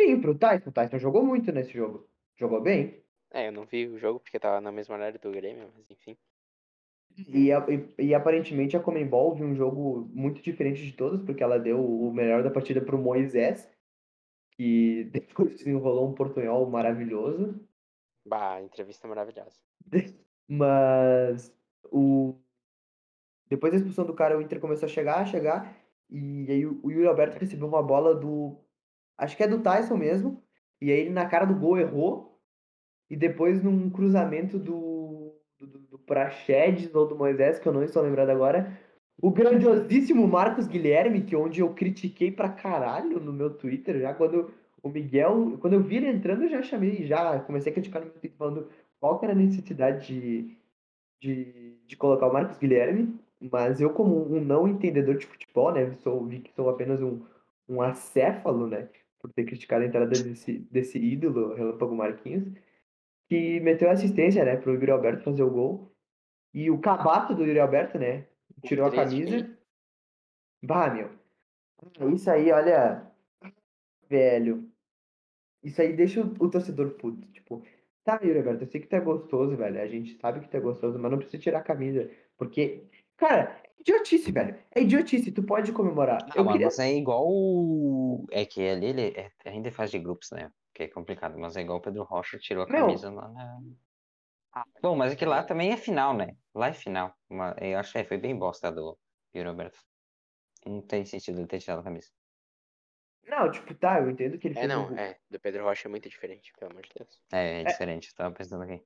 Sim, 0.00 0.20
pro 0.20 0.38
Tyson. 0.38 0.70
O 0.70 0.72
Tyson 0.72 0.98
jogou 0.98 1.24
muito 1.24 1.50
nesse 1.50 1.72
jogo. 1.72 2.08
Jogou 2.36 2.62
bem. 2.62 3.02
É, 3.32 3.48
eu 3.48 3.52
não 3.52 3.66
vi 3.66 3.88
o 3.88 3.98
jogo 3.98 4.20
porque 4.20 4.38
tava 4.38 4.60
na 4.60 4.70
mesma 4.70 4.94
horário 4.94 5.18
do 5.18 5.32
Grêmio, 5.32 5.70
mas 5.76 5.90
enfim. 5.90 6.16
E, 7.16 7.50
e, 7.50 8.06
e 8.06 8.14
aparentemente 8.14 8.76
a 8.76 8.80
Comembol 8.80 9.34
viu 9.34 9.46
um 9.46 9.56
jogo 9.56 10.08
muito 10.12 10.40
diferente 10.40 10.80
de 10.84 10.92
todos, 10.92 11.20
porque 11.22 11.42
ela 11.42 11.58
deu 11.58 11.84
o 11.84 12.12
melhor 12.12 12.44
da 12.44 12.50
partida 12.50 12.80
pro 12.80 12.96
Moisés, 12.96 13.68
que 14.52 15.04
depois 15.10 15.56
desenrolou 15.56 16.08
um 16.08 16.14
portunhol 16.14 16.70
maravilhoso. 16.70 17.60
Bah, 18.24 18.62
entrevista 18.62 19.08
maravilhosa. 19.08 19.56
Mas 20.46 21.52
o 21.90 22.38
depois 23.48 23.72
da 23.72 23.78
expulsão 23.78 24.04
do 24.04 24.14
cara, 24.14 24.36
o 24.36 24.42
Inter 24.42 24.60
começou 24.60 24.86
a 24.86 24.90
chegar, 24.90 25.20
a 25.20 25.26
chegar, 25.26 25.74
e 26.10 26.46
aí 26.50 26.66
o 26.66 26.90
Yuri 26.90 27.06
Alberto 27.06 27.38
recebeu 27.38 27.68
uma 27.68 27.82
bola 27.82 28.14
do. 28.14 28.56
Acho 29.16 29.36
que 29.36 29.42
é 29.42 29.48
do 29.48 29.60
Tyson 29.60 29.96
mesmo. 29.96 30.42
E 30.80 30.90
aí 30.90 31.00
ele 31.00 31.10
na 31.10 31.26
cara 31.26 31.44
do 31.44 31.54
gol 31.54 31.78
errou. 31.78 32.40
E 33.10 33.16
depois 33.16 33.62
num 33.62 33.90
cruzamento 33.90 34.58
do. 34.58 35.34
do, 35.58 35.66
do, 35.66 35.98
Praxedes 35.98 36.94
ou 36.94 37.06
do 37.06 37.16
Moisés, 37.16 37.58
que 37.58 37.68
eu 37.68 37.72
não 37.72 37.82
estou 37.82 38.02
lembrado 38.02 38.30
agora. 38.30 38.78
O 39.20 39.30
grandiosíssimo 39.30 40.26
Marcos 40.26 40.66
Guilherme, 40.66 41.22
que 41.22 41.36
onde 41.36 41.60
eu 41.60 41.74
critiquei 41.74 42.30
pra 42.30 42.48
caralho 42.48 43.20
no 43.20 43.32
meu 43.32 43.50
Twitter, 43.50 44.00
já 44.00 44.14
quando 44.14 44.50
o 44.82 44.88
Miguel. 44.88 45.58
Quando 45.60 45.74
eu 45.74 45.82
vi 45.82 45.96
ele 45.96 46.08
entrando, 46.08 46.44
eu 46.44 46.48
já 46.48 46.62
chamei, 46.62 47.04
já 47.06 47.40
comecei 47.40 47.70
a 47.70 47.74
criticar 47.74 48.00
no 48.00 48.06
meu 48.06 48.14
Twitter 48.14 48.38
falando 48.38 48.68
qual 49.00 49.18
que 49.18 49.26
era 49.26 49.34
a 49.34 49.36
necessidade 49.36 50.06
de, 50.06 50.56
de, 51.20 51.78
de 51.86 51.96
colocar 51.96 52.26
o 52.26 52.32
Marcos 52.32 52.58
Guilherme, 52.58 53.18
mas 53.40 53.80
eu, 53.80 53.90
como 53.90 54.34
um 54.34 54.40
não 54.40 54.66
entendedor 54.66 55.16
de 55.16 55.26
futebol, 55.26 55.72
né, 55.72 55.92
sou, 55.98 56.24
vi 56.26 56.40
que 56.40 56.52
sou 56.52 56.68
apenas 56.68 57.00
um, 57.00 57.24
um 57.68 57.80
acéfalo, 57.80 58.66
né, 58.66 58.88
por 59.20 59.32
ter 59.32 59.44
criticado 59.44 59.84
a 59.84 59.86
entrada 59.86 60.06
desse, 60.06 60.58
desse 60.70 60.98
ídolo, 60.98 61.54
Relâmpago 61.54 61.94
Marquinhos, 61.94 62.52
que 63.28 63.60
meteu 63.60 63.88
a 63.88 63.92
assistência, 63.92 64.44
né, 64.44 64.56
pro 64.56 64.74
Yuri 64.74 64.90
Alberto 64.90 65.24
fazer 65.24 65.42
o 65.42 65.50
gol, 65.50 65.92
e 66.52 66.70
o 66.70 66.78
cabato 66.78 67.34
do 67.34 67.44
Yuri 67.44 67.60
Alberto, 67.60 67.98
né, 67.98 68.26
tirou 68.64 68.86
a 68.86 68.90
camisa. 68.90 69.56
Bah, 70.62 70.92
meu, 70.92 71.10
isso 72.14 72.30
aí, 72.30 72.50
olha, 72.50 73.06
velho, 74.08 74.68
isso 75.62 75.80
aí 75.80 75.94
deixa 75.94 76.20
o, 76.20 76.34
o 76.44 76.50
torcedor 76.50 76.90
puto, 76.92 77.26
tipo, 77.28 77.62
tá, 78.02 78.18
Yuri 78.22 78.38
Alberto, 78.38 78.64
eu 78.64 78.68
sei 78.68 78.80
que 78.80 78.88
tu 78.88 78.96
é 78.96 79.00
gostoso, 79.00 79.56
velho, 79.56 79.80
a 79.80 79.86
gente 79.86 80.18
sabe 80.18 80.40
que 80.40 80.48
tu 80.48 80.56
é 80.56 80.60
gostoso, 80.60 80.98
mas 80.98 81.10
não 81.10 81.18
precisa 81.18 81.40
tirar 81.40 81.58
a 81.58 81.62
camisa, 81.62 82.10
porque, 82.36 82.84
cara, 83.18 83.60
é 83.64 83.80
idiotice, 83.80 84.32
velho, 84.32 84.58
é 84.74 84.80
idiotice, 84.82 85.30
tu 85.32 85.42
pode 85.42 85.72
comemorar. 85.72 86.26
Ah, 86.30 86.32
eu 86.36 86.44
mas, 86.44 86.76
queria... 86.76 86.86
é 86.86 86.94
igual. 86.94 87.24
o- 87.26 88.26
É 88.30 88.44
que 88.46 88.66
ali 88.66 88.86
ele 88.86 89.08
é, 89.16 89.30
ainda 89.44 89.70
faz 89.70 89.90
de 89.90 89.98
grupos, 89.98 90.30
né? 90.32 90.50
Que 90.74 90.84
é 90.84 90.88
complicado, 90.88 91.38
mas 91.38 91.56
é 91.56 91.60
igual 91.62 91.78
o 91.78 91.82
Pedro 91.82 92.04
Rocha 92.04 92.38
tirou 92.38 92.64
a 92.64 92.66
Meu. 92.68 92.86
camisa 92.86 93.10
lá 93.10 93.28
na. 93.28 93.58
Bom, 94.82 94.96
mas 94.96 95.12
é 95.12 95.16
que 95.16 95.24
lá 95.24 95.44
também 95.44 95.72
é 95.72 95.76
final, 95.76 96.16
né? 96.16 96.36
Lá 96.54 96.68
é 96.68 96.72
final. 96.72 97.14
Mas 97.28 97.54
eu 97.60 97.78
acho 97.78 97.92
que 97.92 97.98
é, 97.98 98.04
foi 98.04 98.18
bem 98.18 98.36
bosta 98.36 98.72
do 98.72 98.98
Yuri 99.34 99.48
Alberto. 99.48 99.78
Não 100.66 100.82
tem 100.82 101.04
sentido 101.04 101.38
ele 101.40 101.46
ter 101.46 101.60
tirado 101.60 101.80
a 101.80 101.84
camisa. 101.84 102.08
Não, 103.28 103.50
tipo, 103.50 103.74
tá, 103.74 104.00
eu 104.00 104.10
entendo 104.10 104.38
que 104.38 104.48
ele 104.48 104.58
É, 104.58 104.66
não, 104.66 104.90
um 104.90 104.96
é. 104.96 105.18
Do 105.30 105.38
Pedro 105.38 105.64
Rocha 105.64 105.86
é 105.86 105.90
muito 105.90 106.08
diferente, 106.08 106.52
pelo 106.58 106.72
amor 106.72 106.82
de 106.82 106.90
Deus. 106.96 107.20
É, 107.32 107.62
é 107.62 107.64
diferente, 107.64 108.08
eu 108.08 108.14
tava 108.14 108.34
pensando 108.34 108.64
aqui. 108.64 108.82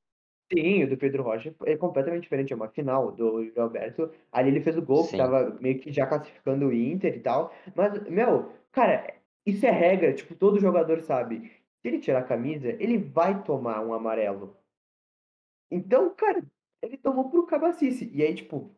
Sim, 0.52 0.84
o 0.84 0.88
do 0.88 0.96
Pedro 0.98 1.22
Rocha 1.22 1.54
é 1.64 1.76
completamente 1.76 2.24
diferente, 2.24 2.52
é 2.52 2.56
uma 2.56 2.68
final 2.68 3.10
do 3.12 3.40
Yuri 3.40 3.58
Alberto. 3.58 4.10
Ali 4.30 4.50
ele 4.50 4.60
fez 4.60 4.76
o 4.76 4.82
gol, 4.82 5.08
que 5.08 5.16
tava 5.16 5.56
meio 5.60 5.80
que 5.80 5.90
já 5.90 6.06
classificando 6.06 6.66
o 6.66 6.72
Inter 6.72 7.16
e 7.16 7.20
tal. 7.20 7.52
Mas, 7.74 8.02
meu, 8.08 8.52
cara, 8.70 9.14
isso 9.46 9.64
é 9.64 9.70
regra, 9.70 10.12
tipo, 10.12 10.34
todo 10.34 10.60
jogador 10.60 11.00
sabe. 11.00 11.50
Se 11.80 11.88
ele 11.88 11.98
tirar 12.00 12.20
a 12.20 12.24
camisa, 12.24 12.68
ele 12.68 12.98
vai 12.98 13.42
tomar 13.42 13.80
um 13.84 13.94
amarelo. 13.94 14.56
Então, 15.70 16.14
cara, 16.14 16.44
ele 16.82 16.98
tomou 16.98 17.30
pro 17.30 17.46
cabacice. 17.46 18.10
E 18.12 18.22
aí, 18.22 18.34
tipo, 18.34 18.76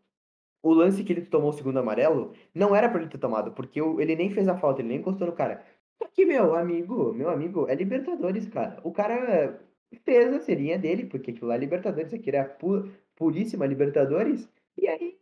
o 0.63 0.73
lance 0.73 1.05
que 1.05 1.13
ele 1.13 1.27
tomou 1.27 1.51
o 1.51 1.53
segundo 1.53 1.79
amarelo 1.79 2.35
não 2.55 2.75
era 2.75 2.89
pra 2.89 3.01
ele 3.01 3.11
ter 3.11 3.19
tomado, 3.19 3.53
porque 3.53 3.81
ele 3.81 4.17
nem 4.17 4.31
fez 4.31 4.49
a 4.49 4.57
falta, 4.57 4.81
ele 4.81 4.89
nem 4.89 4.99
encostou 4.99 5.27
no 5.27 5.35
cara. 5.35 5.65
Só 6.03 6.09
que, 6.09 6.25
meu 6.25 6.55
amigo, 6.55 7.13
meu 7.13 7.31
amigo, 7.31 7.69
é 7.69 7.75
Libertadores, 7.75 8.49
cara. 8.49 8.81
O 8.85 8.93
cara 8.93 9.61
fez 9.97 10.33
a 10.33 10.41
serinha 10.41 10.79
dele, 10.79 11.07
porque 11.07 11.31
aquilo 11.31 11.49
lá 11.49 11.55
é 11.57 11.59
Libertadores, 11.59 12.13
aqui 12.15 12.31
era 12.31 12.45
pu 12.45 12.91
puríssima 13.17 13.67
Libertadores. 13.67 14.49
E 14.77 14.89
aí, 14.89 15.19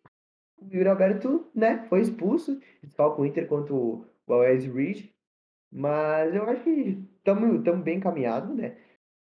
o 0.58 0.66
Yuri 0.74 0.88
Alberto, 0.88 1.50
né, 1.54 1.86
foi 1.88 2.00
expulso, 2.02 2.60
desfalca 2.82 3.20
o 3.20 3.26
Inter 3.26 3.46
contra 3.48 3.74
o 3.74 4.06
Always 4.28 4.66
Reach. 4.66 5.14
Mas 5.70 6.34
eu 6.34 6.44
acho 6.44 6.62
que 6.64 6.98
estamos 7.18 7.82
bem 7.82 7.98
encaminhados, 7.98 8.54
né? 8.56 8.76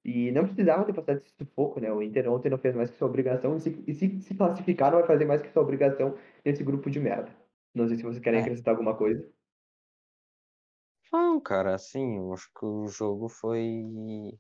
E 0.05 0.31
não 0.33 0.45
precisava 0.47 0.85
ter 0.85 0.95
passado 0.95 1.19
esse 1.19 1.35
sufoco, 1.39 1.81
né? 1.81 1.93
O 1.93 2.03
Inter 2.03 2.31
ontem 2.33 2.49
não 2.51 2.59
fez 2.59 2.75
mais 2.75 2.91
que 2.91 2.97
sua 2.97 3.09
obrigação, 3.09 3.57
e 3.57 3.61
se, 3.61 3.85
e 3.87 3.95
se, 3.95 4.21
se 4.23 4.35
classificar, 4.35 4.91
não 4.91 4.99
vai 5.01 5.07
fazer 5.07 5.25
mais 5.27 5.43
que 5.43 5.49
sua 5.51 5.63
obrigação 5.63 6.17
nesse 6.45 6.65
grupo 6.65 6.91
de 6.91 7.01
merda. 7.01 7.31
Não 7.75 7.87
sei 7.89 7.97
se 7.99 8.03
vocês 8.03 8.21
querem 8.23 8.39
É. 8.39 8.43
acrescentar 8.43 8.73
alguma 8.75 8.97
coisa. 8.97 9.29
Não, 11.13 11.41
cara, 11.41 11.75
assim, 11.75 12.19
eu 12.19 12.33
acho 12.35 12.49
que 12.59 12.65
o 12.67 12.87
jogo 12.89 13.29
foi. 13.29 13.85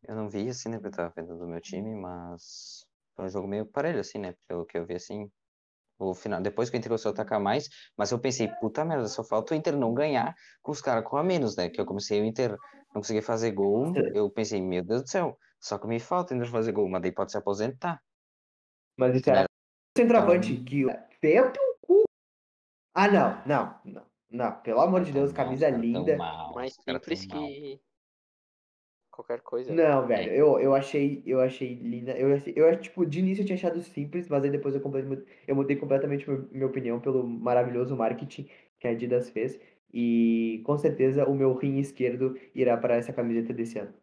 Eu 0.06 0.14
não 0.14 0.28
vi 0.28 0.48
assim, 0.48 0.68
né? 0.68 0.76
Porque 0.76 0.88
eu 0.88 0.92
tava 0.92 1.12
vendo 1.16 1.37
do 1.38 1.46
meu 1.46 1.60
time, 1.60 1.94
mas 1.94 2.84
foi 3.16 3.25
um 3.25 3.28
jogo 3.28 3.48
meio 3.48 3.64
parelho, 3.66 4.00
assim, 4.00 4.18
né? 4.18 4.34
Pelo 4.46 4.66
que 4.66 4.76
eu 4.76 4.84
vi, 4.84 4.94
assim. 4.94 5.30
O 6.00 6.14
final, 6.14 6.40
depois 6.40 6.70
que 6.70 6.76
o 6.76 6.78
Inter 6.78 6.90
começou 6.90 7.10
a 7.10 7.12
atacar 7.12 7.40
mais, 7.40 7.68
mas 7.96 8.12
eu 8.12 8.20
pensei, 8.20 8.46
puta 8.60 8.84
merda, 8.84 9.08
só 9.08 9.25
falta 9.25 9.52
o 9.52 9.56
Inter 9.56 9.76
não 9.76 9.92
ganhar 9.92 10.32
com 10.62 10.70
os 10.70 10.80
caras 10.80 11.04
com 11.04 11.16
a 11.16 11.25
menos, 11.25 11.56
né? 11.56 11.68
Que 11.68 11.80
eu 11.80 11.87
comecei 11.87 12.20
o 12.20 12.25
Inter 12.25 12.50
não 12.94 13.00
conseguia 13.00 13.22
fazer 13.22 13.50
gol. 13.50 13.92
Eu 14.14 14.30
pensei, 14.30 14.62
meu 14.62 14.84
Deus 14.84 15.02
do 15.02 15.08
céu, 15.08 15.37
só 15.58 15.76
que 15.76 15.88
me 15.88 15.98
falta 15.98 16.32
o 16.32 16.37
Inter 16.37 16.48
fazer 16.50 16.70
gol, 16.70 16.88
mas 16.88 17.02
daí 17.02 17.10
pode 17.10 17.32
se 17.32 17.38
aposentar. 17.38 18.00
Mas 18.96 19.16
isso 19.16 19.28
era 19.28 19.40
Né? 19.42 19.46
centroavante 19.96 20.52
Então- 20.52 20.64
que 20.64 20.87
feio 21.20 21.52
teu 21.52 21.62
cu. 21.80 22.04
Ah, 22.94 23.08
não, 23.10 23.42
não, 23.44 23.80
não, 23.84 24.06
não. 24.30 24.61
Pelo 24.61 24.80
amor 24.80 25.02
de 25.02 25.12
Deus, 25.12 25.32
camisa 25.32 25.70
tão 25.70 25.80
linda. 25.80 26.16
mal, 26.16 26.54
Mais 26.54 26.75
simples 26.75 27.25
que 27.25 27.80
qualquer 29.11 29.40
coisa. 29.40 29.73
Não, 29.75 30.06
velho, 30.06 30.32
eu, 30.32 30.61
eu 30.61 30.75
achei, 30.75 31.23
eu 31.26 31.40
achei 31.40 31.75
linda. 31.75 32.12
Eu, 32.12 32.28
eu, 32.54 32.68
acho, 32.68 32.80
tipo, 32.82 33.04
de 33.04 33.18
início 33.18 33.42
eu 33.42 33.47
tinha 33.47 33.56
achado 33.56 33.80
simples, 33.82 34.28
mas 34.28 34.44
aí 34.44 34.50
depois 34.50 34.75
eu, 34.75 34.80
completamente- 34.80 35.25
eu 35.47 35.56
mudei 35.56 35.76
completamente 35.76 36.28
meu- 36.28 36.49
minha 36.52 36.66
opinião 36.66 37.00
pelo 37.00 37.26
maravilhoso 37.26 37.97
marketing 37.97 38.49
que 38.78 38.87
a 38.87 38.90
Adidas 38.92 39.28
fez. 39.30 39.61
E 39.92 40.62
com 40.64 40.76
certeza 40.78 41.26
o 41.28 41.35
meu 41.35 41.54
rim 41.54 41.78
esquerdo 41.78 42.38
irá 42.54 42.76
para 42.76 42.94
essa 42.97 43.12
camiseta 43.12 43.52
desse 43.52 43.78
ano. 43.78 43.94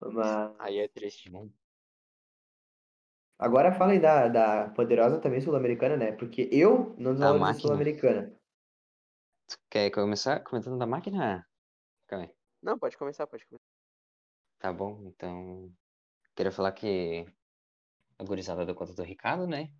Mas 0.00 0.54
Aí 0.58 0.78
é 0.78 0.88
triste. 0.88 1.30
Agora 3.40 3.72
falem 3.72 3.98
da, 3.98 4.28
da 4.28 4.68
poderosa 4.68 5.18
também 5.18 5.40
sul-americana, 5.40 5.96
né? 5.96 6.12
Porque 6.12 6.48
eu 6.52 6.94
não 6.98 7.12
desvalorizo 7.12 7.24
a 7.24 7.38
máquina. 7.38 7.60
sul-americana. 7.60 8.40
Tu 9.48 9.56
quer 9.68 9.90
começar 9.90 10.40
comentando 10.40 10.78
da 10.78 10.86
máquina? 10.86 11.44
Calma 12.06 12.26
aí. 12.26 12.34
Não, 12.62 12.78
pode 12.78 12.96
começar, 12.96 13.26
pode 13.26 13.44
começar. 13.46 13.64
Tá 14.58 14.72
bom, 14.72 15.02
então. 15.06 15.72
Queria 16.36 16.52
falar 16.52 16.72
que 16.72 17.26
a 18.18 18.24
gurizada 18.24 18.66
deu 18.66 18.74
conta 18.74 18.92
do 18.92 19.02
Ricardo, 19.02 19.46
né? 19.46 19.72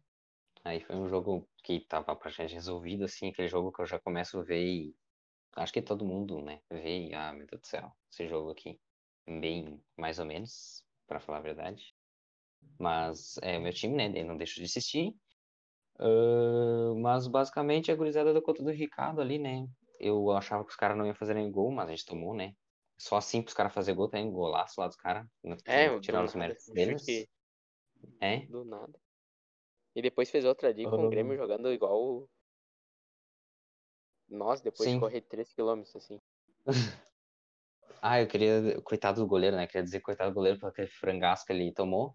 Aí 0.65 0.81
foi 0.81 0.97
um 0.97 1.09
jogo 1.09 1.49
que 1.63 1.81
tava 1.81 2.17
praticamente 2.17 2.55
resolvido, 2.55 3.05
assim, 3.05 3.29
aquele 3.29 3.49
jogo 3.49 3.71
que 3.71 3.81
eu 3.81 3.87
já 3.87 4.01
começo 4.01 4.39
a 4.39 4.43
ver 4.43 4.65
e. 4.65 4.97
Acho 5.57 5.73
que 5.73 5.83
todo 5.83 6.05
mundo, 6.05 6.41
né? 6.41 6.61
Vê 6.71 7.09
e, 7.09 7.15
ah, 7.15 7.33
meu 7.33 7.47
Deus 7.47 7.61
do 7.61 7.67
céu, 7.67 7.93
esse 8.11 8.27
jogo 8.29 8.51
aqui. 8.51 8.81
Bem, 9.27 9.83
mais 9.97 10.19
ou 10.19 10.25
menos, 10.25 10.85
pra 11.07 11.21
falar 11.21 11.39
a 11.39 11.43
verdade. 11.43 11.95
Mas 12.79 13.37
é 13.43 13.59
o 13.59 13.61
meu 13.61 13.73
time, 13.73 13.97
né? 13.97 14.09
Daí 14.09 14.25
não 14.25 14.37
deixo 14.37 14.57
de 14.57 14.65
assistir. 14.65 15.15
Ah, 15.99 16.95
mas 16.97 17.27
basicamente 17.27 17.93
a 17.93 17.97
gurizada 17.97 18.33
deu 18.33 18.43
conta 18.43 18.63
do 18.63 18.71
Ricardo 18.71 19.21
ali, 19.21 19.39
né? 19.39 19.67
Eu 19.99 20.31
achava 20.31 20.65
que 20.65 20.71
os 20.71 20.77
caras 20.77 20.97
não 20.97 21.05
iam 21.05 21.15
fazer 21.15 21.35
nem 21.35 21.51
gol, 21.51 21.71
mas 21.71 21.89
a 21.89 21.91
gente 21.91 22.07
tomou, 22.07 22.35
né? 22.35 22.55
Só 22.99 23.17
assim 23.17 23.43
pros 23.43 23.55
caras 23.55 23.73
fazerem 23.73 23.97
gol, 23.97 24.09
tem 24.09 24.27
um 24.27 24.33
golaço 24.33 24.81
lá 24.81 24.87
dos 24.87 24.97
caras. 24.97 25.27
É, 25.67 25.91
que 25.91 26.01
tirar 26.01 26.25
os 26.25 26.35
nada, 26.35 26.39
méritos 26.39 26.67
deles. 26.69 27.03
chute 27.03 27.29
É. 28.21 28.39
do 28.47 28.65
nada. 28.65 28.99
E 29.95 30.01
depois 30.01 30.31
fez 30.31 30.45
outra 30.45 30.69
ali 30.69 30.85
com 30.85 31.07
o 31.07 31.11
Grêmio 31.11 31.37
jogando 31.37 31.73
igual 31.73 32.29
nós, 34.29 34.61
depois 34.61 34.89
Sim. 34.89 34.95
de 34.95 35.01
correr 35.01 35.23
3km, 35.23 35.97
assim. 35.97 36.19
Ah, 38.03 38.19
eu 38.19 38.27
queria. 38.27 38.81
Coitado 38.81 39.21
do 39.21 39.27
goleiro, 39.27 39.57
né? 39.57 39.67
Queria 39.67 39.83
dizer 39.83 40.01
coitado 40.01 40.31
do 40.31 40.35
goleiro 40.35 40.59
por 40.59 40.71
aquele 40.71 40.89
frangaço 40.89 41.45
que 41.45 41.53
ele 41.53 41.71
tomou. 41.71 42.15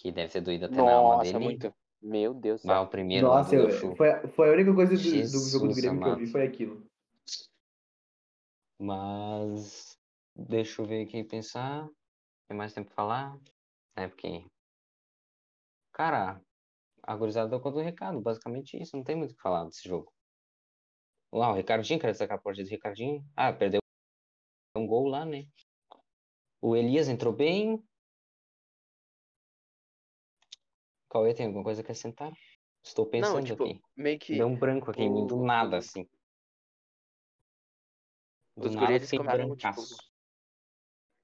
Que 0.00 0.12
deve 0.12 0.32
ter 0.32 0.40
doído 0.40 0.66
até 0.66 0.76
na 0.76 0.92
alma 0.94 1.16
Nossa, 1.16 1.32
dele. 1.32 1.44
muito. 1.44 1.74
Meu 2.00 2.32
Deus 2.32 2.62
do 2.62 2.68
Mas 2.68 2.76
céu. 2.76 2.84
o 2.84 2.88
primeiro 2.88 3.26
Nossa, 3.26 3.56
eu- 3.56 3.96
foi, 3.96 4.28
foi 4.28 4.48
a 4.48 4.52
única 4.52 4.72
coisa 4.72 4.92
do, 4.94 4.96
do 4.96 5.02
jogo 5.02 5.66
do 5.66 5.74
Jesus 5.74 5.76
Grêmio 5.76 6.00
que 6.00 6.08
eu 6.08 6.14
vi, 6.16 6.22
amado. 6.22 6.30
foi 6.32 6.46
aquilo. 6.46 6.86
Mas. 8.78 9.98
Deixa 10.36 10.80
eu 10.80 10.86
ver 10.86 11.04
aqui 11.04 11.24
pensar. 11.24 11.88
Tem 12.48 12.56
mais 12.56 12.72
tempo 12.72 12.86
pra 12.86 12.94
falar? 12.94 13.36
É 13.96 14.06
porque. 14.06 14.44
Cara, 15.92 16.40
a 17.02 17.16
gurizada 17.16 17.48
deu 17.50 17.60
conta 17.60 17.78
do 17.78 17.82
recado. 17.82 18.20
Basicamente 18.20 18.80
isso. 18.80 18.96
Não 18.96 19.02
tem 19.02 19.16
muito 19.16 19.32
o 19.32 19.34
que 19.34 19.42
falar 19.42 19.64
desse 19.64 19.88
jogo. 19.88 20.12
Lá, 21.32 21.50
o 21.50 21.54
Ricardinho, 21.54 21.98
quero 21.98 22.12
destacar 22.12 22.38
a 22.38 22.40
partida 22.40 22.68
do 22.68 22.70
Ricardinho. 22.70 23.24
Ah, 23.36 23.52
perdeu 23.52 23.80
um 24.76 24.86
gol 24.86 25.08
lá, 25.08 25.24
né? 25.26 25.44
O 26.62 26.76
Elias 26.76 27.08
entrou 27.08 27.32
bem. 27.32 27.82
Cauê 31.10 31.34
tem 31.34 31.46
alguma 31.46 31.64
coisa 31.64 31.82
que 31.82 31.86
acrescentar? 31.90 32.32
Estou 32.82 33.06
pensando 33.08 33.42
Não, 33.42 33.44
tipo, 33.44 33.64
aqui. 33.64 33.80
meio 33.96 34.18
que 34.18 34.34
Deu 34.36 34.46
um 34.46 34.56
branco 34.58 34.90
aqui 34.90 35.08
mim, 35.10 35.26
do 35.26 35.36
o- 35.36 35.44
nada, 35.44 35.78
o- 35.78 35.78
assim. 35.78 36.06
Do 38.56 38.68
Os 38.68 38.74
nada 38.74 38.76
guri, 38.76 38.94
eu 38.96 39.00
eles 39.00 39.10
fiquei 39.10 39.18
começaram, 39.18 39.48
brancaço. 39.48 39.94
tipo, 39.96 40.02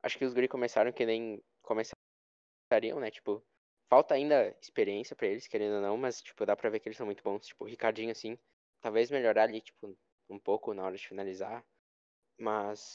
acho 0.03 0.19
que 0.19 0.25
os 0.25 0.33
guri 0.35 0.49
começaram 0.49 0.93
que 0.93 1.05
nem 1.07 1.43
começariam, 1.63 3.01
né? 3.01 3.11
Tipo, 3.11 3.47
falta 3.89 4.15
ainda 4.15 4.57
experiência 4.61 5.17
pra 5.17 5.27
eles, 5.29 5.47
querendo 5.49 5.77
ou 5.77 5.83
não, 5.83 5.97
mas, 5.97 6.23
tipo, 6.23 6.45
dá 6.47 6.57
pra 6.57 6.71
ver 6.71 6.81
que 6.81 6.89
eles 6.89 6.97
são 6.97 7.07
muito 7.07 7.23
bons. 7.23 7.47
Tipo, 7.47 7.65
o 7.65 7.69
Ricardinho, 7.69 8.11
assim, 8.13 8.39
talvez 8.81 9.11
melhorar 9.11 9.45
ali, 9.45 9.61
tipo, 9.61 9.97
um 10.29 10.39
pouco 10.39 10.75
na 10.75 10.85
hora 10.85 10.97
de 10.97 11.07
finalizar. 11.09 11.65
Mas, 12.39 12.95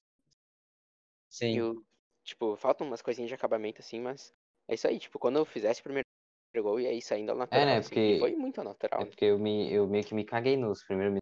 Sim. 1.30 1.58
eu, 1.58 1.86
tipo, 2.24 2.56
faltam 2.56 2.88
umas 2.88 3.02
coisinhas 3.02 3.30
de 3.30 3.36
acabamento, 3.36 3.82
assim, 3.82 4.00
mas 4.00 4.34
é 4.68 4.74
isso 4.76 4.88
aí. 4.88 5.00
Tipo, 5.00 5.20
quando 5.20 5.38
eu 5.38 5.46
fizesse 5.46 5.82
o 5.82 5.84
primeiro 5.84 6.08
gol, 6.58 6.80
ia 6.80 6.92
ir 6.92 7.02
saindo 7.02 7.32
ao 7.32 7.38
natural, 7.38 7.66
né, 7.66 7.78
assim. 7.78 7.90
porque- 7.90 8.00
E 8.16 8.20
foi 8.20 8.36
muito 8.36 8.64
natural, 8.64 9.02
É 9.02 9.06
porque 9.06 9.26
eu, 9.26 9.38
me, 9.40 9.72
eu 9.72 9.88
meio 9.88 10.04
que 10.04 10.16
me 10.16 10.26
caguei 10.26 10.58
nos 10.58 10.84
primeiros 10.84 11.14
mi- 11.14 11.20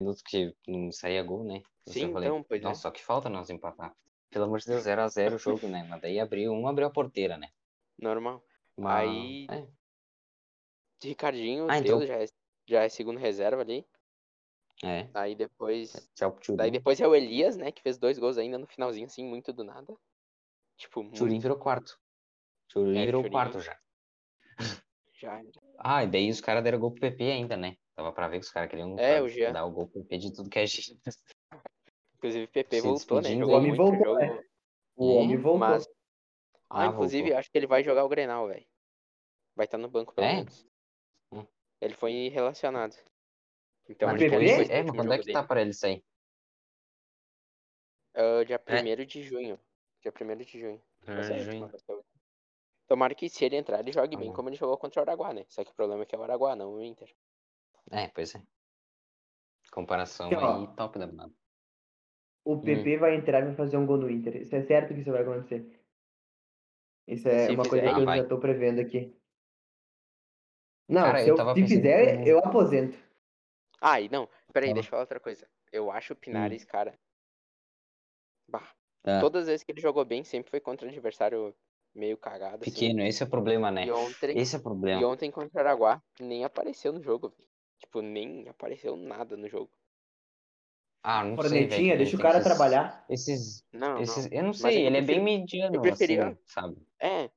minutos 0.00 0.22
que 0.22 0.54
não 0.66 0.90
saía 0.90 1.22
gol, 1.22 1.44
né? 1.44 1.62
Eu 1.86 1.92
Sim, 1.92 2.12
falei, 2.12 2.28
então, 2.28 2.42
pois 2.42 2.60
é. 2.60 2.64
nossa, 2.64 2.80
só 2.82 2.90
que 2.90 3.02
falta 3.04 3.28
nós 3.28 3.50
empatar. 3.50 3.94
Pelo 4.30 4.46
amor 4.46 4.60
de 4.60 4.66
Deus, 4.66 4.84
0x0 4.84 5.34
o 5.34 5.38
jogo, 5.38 5.68
né? 5.68 5.84
Mas 5.88 6.00
daí 6.00 6.18
abriu, 6.18 6.52
um 6.52 6.66
abriu 6.66 6.86
a 6.86 6.90
porteira, 6.90 7.36
né? 7.36 7.48
Normal. 8.00 8.42
Mas, 8.78 9.06
Aí- 9.08 9.46
é, 9.50 9.68
Ricardinho, 11.02 11.66
Ah, 11.68 11.78
então- 11.78 11.98
Deus, 11.98 12.08
já 12.08 12.16
é, 12.22 12.26
já 12.66 12.82
é 12.84 12.88
segundo 12.88 13.18
reserva 13.18 13.62
ali. 13.62 13.86
é. 14.84 15.08
Aí 15.14 15.34
depois 15.34 16.10
Tchau 16.14 16.32
pro 16.32 16.56
Daí 16.56 16.68
Turim. 16.70 16.72
depois 16.72 17.00
é 17.00 17.06
o 17.06 17.14
Elias, 17.14 17.56
né, 17.56 17.70
que 17.70 17.82
fez 17.82 17.98
dois 17.98 18.18
gols 18.18 18.38
ainda 18.38 18.56
no 18.58 18.66
finalzinho, 18.66 19.06
assim, 19.06 19.24
muito 19.24 19.52
do 19.52 19.62
nada. 19.64 19.94
Tipo, 20.76 21.02
muito. 21.02 21.24
Virou 21.26 21.58
quarto. 21.58 22.00
Turim 22.68 22.98
É, 22.98 23.04
virou 23.04 23.22
Turim. 23.22 23.32
quarto 23.32 23.60
já. 23.60 23.78
Já 25.22 25.38
era. 25.38 25.46
Ah, 25.78 26.02
e 26.02 26.10
daí 26.10 26.28
os 26.30 26.40
caras 26.40 26.64
deram 26.64 26.80
gol 26.80 26.90
pro 26.90 27.00
PP 27.00 27.22
ainda, 27.30 27.56
né? 27.56 27.76
Dava 27.96 28.12
pra 28.12 28.26
ver 28.26 28.40
que 28.40 28.46
os 28.46 28.50
caras 28.50 28.68
queriam 28.68 28.98
É, 28.98 29.22
o 29.22 29.28
Jean. 29.28 29.52
dar 29.52 29.64
o 29.64 29.70
gol 29.70 29.88
pro 29.88 30.02
PP 30.02 30.18
de 30.18 30.34
tudo 30.34 30.50
que 30.50 30.58
é 30.58 30.66
jeito. 30.66 31.00
Inclusive, 32.16 32.44
o 32.44 32.48
PP 32.48 32.76
Se 32.76 32.82
voltou, 32.82 33.20
né? 33.20 33.30
Jogou 33.36 33.54
O 33.54 33.56
homem 33.58 33.74
jogo. 33.74 33.92
voltou, 33.94 34.18
O 34.96 35.12
É, 35.12 35.18
homem 35.18 35.36
voltou. 35.36 35.60
Mas. 35.60 35.88
Ah, 36.70 36.82
Ah, 36.82 36.86
inclusive, 36.86 37.28
voltou. 37.28 37.38
acho 37.38 37.50
que 37.50 37.58
ele 37.58 37.66
vai 37.66 37.82
jogar 37.84 38.04
o 38.04 38.08
Grenal, 38.08 38.48
velho. 38.48 38.66
Vai 39.54 39.66
estar 39.66 39.78
no 39.78 39.88
banco, 39.88 40.14
pelo 40.14 40.26
É? 40.26 40.34
menos. 40.36 40.66
Hum. 41.32 41.46
Ele 41.80 41.94
foi 41.94 42.28
relacionado. 42.28 42.96
Então, 43.88 44.08
Mas 44.08 44.18
PP? 44.22 44.34
ele 44.34 44.48
foi 44.48 44.62
esse 44.64 44.72
É, 44.72 44.82
mas 44.82 44.96
quando 44.96 45.12
é 45.12 45.18
que 45.18 45.30
tá 45.32 45.40
dele. 45.40 45.48
pra 45.48 45.60
ele 45.60 45.72
sair? 45.72 46.04
Ah, 48.14 48.44
dia 48.44 48.60
É. 48.66 48.80
1 48.80 49.04
de 49.06 49.22
junho. 49.22 49.58
Dia 50.00 50.12
1 50.12 50.44
de 50.44 50.58
junho. 50.60 50.82
A 51.06 51.12
Junho. 51.12 51.38
última, 51.40 51.68
vai 51.68 51.78
ser 51.80 51.92
a 51.92 51.94
última. 51.96 52.12
Tomara 52.92 53.14
que 53.14 53.26
se 53.30 53.42
ele 53.46 53.56
entrar, 53.56 53.80
ele 53.80 53.90
jogue 53.90 54.16
Tá 54.16 54.20
bem 54.20 54.30
como 54.34 54.50
ele 54.50 54.56
jogou 54.56 54.76
contra 54.76 55.00
o 55.00 55.02
Araguá, 55.02 55.32
né? 55.32 55.46
Só 55.48 55.64
que 55.64 55.70
o 55.70 55.74
problema 55.74 56.02
é 56.02 56.04
que 56.04 56.14
é 56.14 56.18
o 56.18 56.22
Araguá, 56.22 56.54
não 56.54 56.74
o 56.74 56.82
Inter. 56.82 57.10
É, 57.90 58.08
pois 58.08 58.34
é. 58.34 58.42
Comparação 59.70 60.28
ó. 60.30 60.58
aí, 60.58 60.76
top 60.76 60.98
da 60.98 61.06
mano. 61.06 61.34
O 62.44 62.60
PP 62.60 62.98
vai 62.98 63.16
entrar 63.16 63.40
e 63.40 63.46
vai 63.46 63.54
fazer 63.54 63.78
um 63.78 63.86
gol 63.86 63.96
no 63.96 64.10
Inter. 64.10 64.36
Isso 64.42 64.54
é 64.54 64.60
certo 64.60 64.92
que 64.92 65.00
isso 65.00 65.10
vai 65.10 65.22
acontecer. 65.22 65.80
Isso 67.08 67.26
é 67.28 67.46
Se 67.46 67.54
uma 67.54 67.64
fizer, 67.64 67.80
coisa 67.80 67.94
que 67.94 68.00
eu 68.02 68.04
vai. 68.04 68.18
já 68.18 68.28
tô 68.28 68.38
prevendo 68.38 68.82
aqui. 68.82 69.16
Não, 70.86 71.04
Cara, 71.04 71.18
se, 71.20 71.30
eu 71.30 71.36
se 71.54 71.66
fizer, 71.66 72.14
como- 72.16 72.28
eu 72.28 72.38
aposento. 72.40 72.98
Ah, 73.80 74.02
e 74.02 74.10
não, 74.10 74.28
peraí, 74.52 74.68
Fala. 74.68 74.74
deixa 74.74 74.88
eu 74.88 74.90
falar 74.90 75.02
outra 75.04 75.18
coisa. 75.18 75.48
Eu 75.72 75.90
acho 75.90 76.12
o 76.12 76.16
Pinares, 76.16 76.62
cara. 76.66 76.92
Bah, 78.46 78.70
Ah, 79.02 79.18
todas 79.22 79.44
as 79.44 79.48
vezes 79.48 79.64
que 79.64 79.72
ele 79.72 79.80
jogou 79.80 80.04
bem, 80.04 80.22
sempre 80.24 80.50
foi 80.50 80.60
contra 80.60 80.86
adversário 80.86 81.54
meio 81.94 82.16
cagado, 82.16 82.62
assim. 82.62 82.70
pequeno, 82.72 83.02
esse 83.02 83.22
é 83.22 83.26
o 83.26 83.30
problema, 83.30 83.70
né? 83.70 83.86
E 83.86 83.92
ontem, 83.92 84.38
Esse 84.38 84.56
é 84.56 84.58
o 84.58 84.60
e 84.60 84.64
problema. 84.64 85.06
ontem 85.06 85.30
contra 85.30 85.56
o 85.56 85.60
Araguá, 85.60 86.02
nem 86.20 86.44
apareceu 86.44 86.92
no 86.92 87.02
jogo. 87.02 87.28
velho. 87.28 87.48
Tipo, 87.78 88.00
nem 88.00 88.48
apareceu 88.48 88.96
nada 88.96 89.36
no 89.36 89.48
jogo. 89.48 89.70
Ah, 91.02 91.24
não 91.24 91.36
sei, 91.42 91.66
deixa 91.66 92.16
o 92.16 92.20
cara 92.20 92.38
esses- 92.38 92.44
trabalhar. 92.44 93.04
Esses, 93.10 93.64
Não, 93.72 94.00
esses, 94.00 94.30
não. 94.30 94.38
eu 94.38 94.44
não 94.44 94.52
sei, 94.52 94.82
eu 94.82 94.86
ele 94.86 94.98
é 94.98 95.02
bem 95.02 95.22
mediano, 95.22 95.76
eu 95.76 95.82
preferia- 95.82 96.28
assim, 96.28 96.38
sabe? 96.46 96.76
É. 97.00 97.30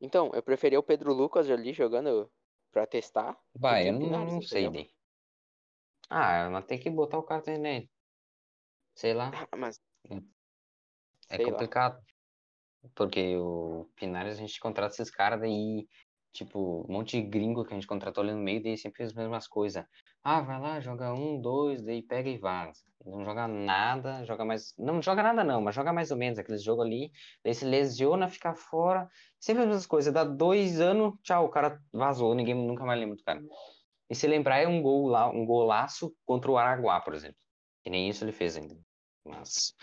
Então, 0.00 0.30
eu 0.34 0.42
preferia 0.42 0.78
o 0.78 0.82
Pedro 0.82 1.12
Lucas 1.12 1.50
ali 1.50 1.72
jogando 1.74 2.30
pra 2.72 2.86
testar. 2.86 3.38
Vai, 3.54 3.88
eu 3.88 3.92
não, 3.92 4.00
Pinares, 4.00 4.32
não 4.32 4.42
sei? 4.42 4.70
Ney. 4.70 4.90
Ah, 6.08 6.48
mas 6.50 6.64
tem 6.64 6.78
que 6.80 6.90
botar 6.90 7.18
o 7.18 7.22
cara 7.22 7.42
também, 7.42 7.82
né? 7.82 7.86
Sei 8.94 9.14
lá, 9.14 9.30
Ah, 9.52 9.56
Mas. 9.56 9.80
é 11.30 11.36
sei 11.36 11.46
lá. 11.50 12.00
Porque 12.94 13.36
o 13.36 13.86
Pinares 13.96 14.38
a 14.38 14.40
gente 14.40 14.58
contrata 14.60 14.94
esses 14.94 15.10
caras 15.10 15.40
daí, 15.40 15.86
tipo, 16.32 16.86
um 16.88 16.92
monte 16.92 17.20
de 17.20 17.28
gringo 17.28 17.64
que 17.64 17.72
a 17.72 17.76
gente 17.76 17.86
contratou 17.86 18.22
ali 18.22 18.32
no 18.32 18.40
meio, 18.40 18.62
daí 18.62 18.76
sempre 18.76 19.02
as 19.02 19.12
mesmas 19.12 19.46
coisas. 19.46 19.84
Ah, 20.22 20.40
vai 20.40 20.60
lá, 20.60 20.80
joga 20.80 21.12
um, 21.14 21.40
dois, 21.40 21.82
daí 21.82 22.02
pega 22.02 22.28
e 22.28 22.38
vaza. 22.38 22.82
Não 23.04 23.24
joga 23.24 23.48
nada, 23.48 24.24
joga 24.24 24.44
mais. 24.44 24.74
Não 24.78 25.00
joga 25.00 25.22
nada 25.22 25.42
não, 25.42 25.62
mas 25.62 25.74
joga 25.74 25.92
mais 25.92 26.10
ou 26.10 26.16
menos 26.16 26.38
aqueles 26.38 26.62
jogos 26.62 26.84
ali, 26.84 27.10
daí 27.42 27.54
se 27.54 27.64
lesiona, 27.64 28.28
fica 28.28 28.54
fora. 28.54 29.08
Sempre 29.38 29.62
as 29.62 29.68
mesmas 29.68 29.86
coisas. 29.86 30.12
Dá 30.12 30.24
dois 30.24 30.80
anos, 30.80 31.14
tchau, 31.22 31.46
o 31.46 31.48
cara 31.48 31.80
vazou, 31.92 32.34
ninguém 32.34 32.54
nunca 32.54 32.84
mais 32.84 33.00
lembra 33.00 33.16
do 33.16 33.24
cara. 33.24 33.42
E 34.10 34.14
se 34.14 34.26
lembrar 34.26 34.58
é 34.58 34.66
um 34.66 34.82
gol 34.82 35.06
lá, 35.06 35.30
um 35.30 35.46
golaço 35.46 36.14
contra 36.26 36.50
o 36.50 36.58
Araguá, 36.58 37.00
por 37.00 37.14
exemplo. 37.14 37.36
Que 37.82 37.88
nem 37.88 38.08
isso 38.08 38.24
ele 38.24 38.32
fez 38.32 38.56
ainda. 38.56 38.76
Mas, 39.24 39.74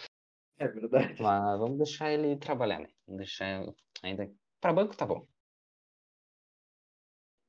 É 0.60 0.68
verdade. 0.68 1.22
mas 1.22 1.60
vamos 1.60 1.78
deixar 1.78 2.12
ele 2.12 2.36
trabalhar, 2.38 2.80
né? 2.80 2.88
Vamos 3.06 3.20
deixar 3.20 3.64
ainda. 4.02 4.32
Pra 4.60 4.74
banco 4.74 4.96
tá 4.96 5.06
bom. 5.06 5.28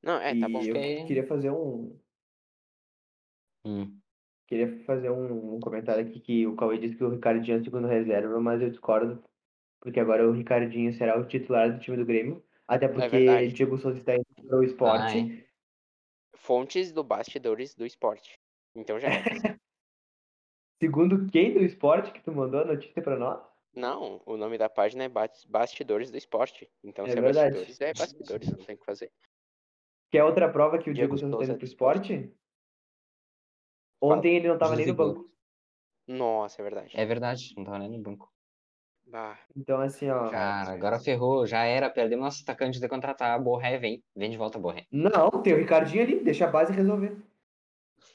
Não, 0.01 0.13
é, 0.21 0.39
tá 0.39 0.47
e 0.47 0.51
bom. 0.53 0.61
eu 0.61 0.73
que- 0.73 1.03
queria 1.05 1.27
fazer 1.27 1.49
um. 1.51 1.99
Hum. 3.65 3.99
Queria 4.47 4.83
fazer 4.85 5.09
um, 5.11 5.55
um 5.55 5.59
comentário 5.59 6.05
aqui 6.07 6.19
que 6.19 6.47
o 6.47 6.55
Cauê 6.55 6.77
disse 6.77 6.95
que 6.95 7.03
o 7.03 7.09
Ricardinho 7.09 7.57
é 7.57 7.61
o 7.61 7.63
segundo 7.63 7.87
reserva, 7.87 8.39
mas 8.39 8.61
eu 8.61 8.69
discordo, 8.69 9.23
porque 9.79 9.99
agora 9.99 10.27
o 10.27 10.31
Ricardinho 10.31 10.91
será 10.93 11.19
o 11.19 11.27
titular 11.27 11.71
do 11.71 11.79
time 11.79 11.97
do 11.97 12.05
Grêmio. 12.05 12.43
Até 12.67 12.87
porque 12.87 13.15
É. 13.15 13.47
Diego 13.47 13.77
Souza 13.77 13.97
está 13.99 14.15
indo 14.15 14.25
para 14.47 14.57
o 14.57 14.63
esporte. 14.63 15.17
Ai. 15.17 15.45
Fontes 16.35 16.91
do 16.91 17.03
bastidores 17.03 17.75
do 17.75 17.85
esporte. 17.85 18.39
Então 18.75 18.99
já 18.99 19.09
é. 19.09 19.11
Segundo 20.79 21.27
quem 21.29 21.53
do 21.53 21.59
esporte 21.59 22.11
que 22.11 22.21
tu 22.21 22.31
mandou 22.31 22.61
a 22.61 22.65
notícia 22.65 23.01
para 23.01 23.17
nós? 23.17 23.41
Não, 23.75 24.21
o 24.25 24.37
nome 24.37 24.57
da 24.57 24.69
página 24.69 25.03
é 25.03 25.09
Bas- 25.09 25.45
Bastidores 25.45 26.09
do 26.09 26.17
Esporte. 26.17 26.69
Então 26.83 27.05
É 27.05 27.11
se 27.11 27.17
é 27.17 27.21
verdade. 27.21 27.55
bastidores, 27.55 27.81
é 27.81 27.93
bastidores, 27.93 28.49
não 28.49 28.65
tem 28.65 28.75
o 28.75 28.79
que 28.79 28.85
fazer. 28.85 29.11
Que 30.09 30.17
é 30.17 30.23
outra 30.23 30.51
prova 30.51 30.77
que 30.79 30.89
o 30.89 30.93
Diego 30.93 31.15
Diego 31.15 31.17
Souza 31.17 31.27
está 31.27 31.37
Souza 31.37 31.51
indo 31.51 31.57
para 31.57 31.65
o 31.65 31.67
do 31.67 31.69
esporte. 31.69 32.33
Ontem 34.01 34.35
ele 34.37 34.47
não 34.47 34.55
estava 34.55 34.75
nem 34.75 34.87
no 34.87 34.93
banco. 34.95 35.29
Nossa, 36.07 36.61
é 36.61 36.63
verdade. 36.63 36.91
É 36.95 37.05
verdade, 37.05 37.53
não 37.55 37.63
tava 37.65 37.79
nem 37.79 37.89
no 37.89 37.99
banco. 37.99 38.31
Bah, 39.05 39.37
Então, 39.55 39.81
assim, 39.81 40.09
ó. 40.09 40.29
Cara, 40.29 40.71
agora 40.71 40.99
ferrou, 40.99 41.45
já 41.45 41.63
era, 41.63 41.89
perdemos 41.89 42.25
nosso 42.25 42.43
atacante 42.43 42.79
de 42.79 42.87
contratar. 42.87 43.41
Borré, 43.41 43.77
vem, 43.77 44.03
vem 44.15 44.29
de 44.29 44.37
volta, 44.37 44.57
Borré. 44.57 44.85
Não, 44.91 45.29
tem 45.43 45.53
o 45.53 45.57
Ricardinho 45.57 46.03
ali, 46.03 46.23
deixa 46.23 46.45
a 46.45 46.51
base 46.51 46.71
resolver. 46.71 47.17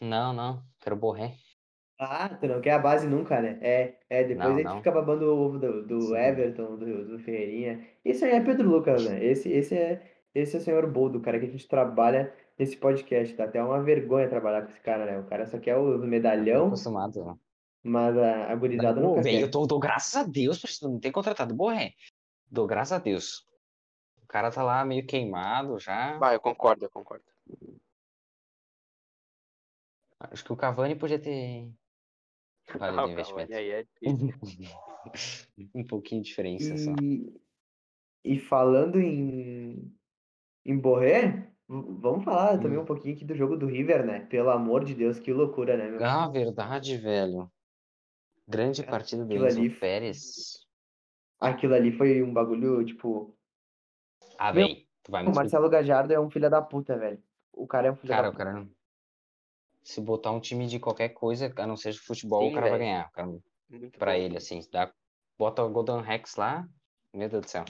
Não, 0.00 0.32
não, 0.32 0.62
quero 0.80 0.96
Borré. 0.96 1.36
Ah, 1.98 2.28
tu 2.28 2.46
não 2.48 2.60
quer 2.60 2.72
a 2.72 2.78
base 2.78 3.06
nunca, 3.06 3.40
né? 3.40 3.58
É, 3.62 4.00
é 4.10 4.24
depois 4.24 4.38
Não, 4.38 4.56
a 4.56 4.60
gente 4.60 4.64
não. 4.64 4.76
fica 4.76 4.90
babando 4.90 5.26
o 5.26 5.38
ovo 5.38 5.58
do, 5.58 5.86
do 5.86 6.00
Sim. 6.00 6.16
Everton, 6.16 6.76
do, 6.76 7.04
do 7.08 7.18
Ferreirinha. 7.20 7.88
Isso 8.04 8.24
aí 8.24 8.32
é 8.32 8.40
Pedro 8.44 8.68
Lucas, 8.68 9.04
né? 9.04 9.24
Esse, 9.24 9.48
esse, 9.50 9.76
é, 9.76 10.02
esse 10.34 10.56
é 10.56 10.58
o 10.58 10.62
senhor 10.62 10.90
Boldo, 10.90 11.18
o 11.18 11.22
cara 11.22 11.38
que 11.38 11.46
a 11.46 11.48
gente 11.48 11.68
trabalha 11.68 12.34
nesse 12.58 12.76
podcast. 12.76 13.34
Dá 13.36 13.44
até 13.44 13.62
uma 13.62 13.82
vergonha 13.82 14.28
trabalhar 14.28 14.62
com 14.62 14.68
esse 14.70 14.80
cara, 14.80 15.06
né? 15.06 15.18
O 15.20 15.26
cara 15.26 15.46
só 15.46 15.58
quer 15.58 15.76
o 15.76 15.98
Tô 15.98 16.06
medalhão, 16.06 16.66
acostumado. 16.66 17.24
né? 17.24 17.36
mas 17.82 18.16
a, 18.18 18.50
a 18.52 18.56
gurizada 18.56 19.00
Não, 19.00 19.10
nunca 19.10 19.22
velho, 19.22 19.40
eu 19.40 19.46
quer. 19.46 19.50
tô, 19.50 19.66
dou 19.66 19.78
graças 19.78 20.14
a 20.16 20.24
Deus 20.24 20.58
por 20.60 20.68
isso 20.70 20.88
não 20.88 20.98
ter 21.00 21.12
contratado 21.12 21.54
Borré. 21.54 21.92
Dou 22.50 22.66
graças 22.66 22.92
a 22.92 22.98
Deus. 22.98 23.46
O 24.22 24.26
cara 24.26 24.50
tá 24.50 24.62
lá 24.62 24.84
meio 24.84 25.06
queimado 25.06 25.78
já. 25.78 26.18
bah, 26.18 26.34
eu 26.34 26.40
concordo, 26.40 26.84
eu 26.84 26.90
concordo. 26.90 27.24
Acho 30.20 30.44
que 30.44 30.52
o 30.52 30.56
Cavani 30.56 30.96
podia 30.96 31.18
ter 31.20 31.70
o 32.80 33.10
investimento. 33.10 33.54
Aí 33.54 33.70
é 33.70 33.86
um 35.74 35.84
pouquinho 35.84 36.22
de 36.22 36.28
diferença 36.28 36.76
só. 36.76 36.92
E, 37.00 37.32
e 38.24 38.38
falando 38.38 38.98
em, 39.00 39.94
em 40.64 40.78
Borré, 40.78 41.50
vamos 41.68 42.24
falar 42.24 42.58
também 42.58 42.78
Hum. 42.78 42.82
um 42.82 42.86
pouquinho 42.86 43.14
aqui 43.14 43.24
do 43.24 43.34
jogo 43.34 43.56
do 43.56 43.66
River, 43.66 44.04
né? 44.06 44.20
Pelo 44.26 44.50
amor 44.50 44.84
de 44.84 44.94
Deus, 44.94 45.18
que 45.18 45.32
loucura, 45.32 45.76
né, 45.76 45.90
meu? 45.90 46.04
Ah, 46.04 46.28
verdade, 46.28 46.96
velho. 46.96 47.50
Grande 48.46 48.82
É, 48.82 48.84
partida 48.84 49.24
do 49.24 49.30
aquilo 49.30 49.46
Enzo 49.46 49.58
ali- 49.60 49.70
Pérez. 49.70 50.64
Aquilo 51.40 51.74
ali 51.74 51.92
foi 51.92 52.22
um 52.22 52.32
bagulho, 52.32 52.84
tipo. 52.84 53.36
Ah, 54.38 54.52
Meu, 54.52 54.66
velho, 54.68 54.86
tu 55.02 55.10
vai 55.12 55.22
me 55.22 55.28
O. 55.30 55.34
Marcelo 55.34 55.68
Gajardo 55.68 56.12
é 56.12 56.20
um 56.20 56.30
filho 56.30 56.48
da 56.48 56.62
puta, 56.62 56.96
velho. 56.96 57.22
O 57.52 57.66
cara 57.66 57.88
é 57.88 57.92
um 57.92 57.96
filho 57.96 58.08
Cara, 58.10 58.22
da 58.22 58.28
o 58.28 58.32
puta. 58.32 58.44
cara. 58.44 58.68
Se 59.84 60.00
botar 60.00 60.30
um 60.32 60.40
time 60.40 60.66
de 60.66 60.80
qualquer 60.80 61.10
coisa, 61.10 61.52
a 61.54 61.66
não 61.66 61.76
seja 61.76 62.00
futebol, 62.00 62.40
Sim, 62.42 62.50
o 62.50 62.54
cara 62.54 62.70
vai 62.70 62.78
velho. 62.78 62.90
ganhar. 62.90 63.12
Cara- 63.12 63.26
Muito 63.68 63.98
pra 63.98 64.12
bom. 64.12 64.18
ele, 64.18 64.36
assim. 64.38 64.60
Dá, 64.72 64.92
bota 65.38 65.62
o 65.62 65.70
Golden 65.70 66.00
Rex 66.00 66.36
lá. 66.36 66.66
Meu 67.12 67.28
Deus 67.28 67.42
do 67.42 67.48
céu. 67.50 67.64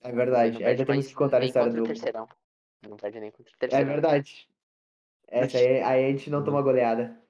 É 0.00 0.10
verdade. 0.10 0.58
não 0.58 0.66
Ainda 0.66 0.84
temos 0.84 1.06
que 1.06 1.14
contar 1.14 1.40
a 1.40 1.44
história 1.44 1.72
do. 1.72 1.84
terceirão. 1.84 2.26
Não 2.88 2.96
perde 2.96 3.20
nem 3.20 3.30
contra 3.30 3.52
o 3.52 3.54
É 3.54 3.58
terceirão. 3.58 3.88
verdade. 3.92 4.48
Essa 5.28 5.56
aí, 5.58 5.80
aí 5.80 6.04
a 6.06 6.10
gente 6.10 6.28
não 6.28 6.44
toma 6.44 6.60
goleada. 6.60 7.22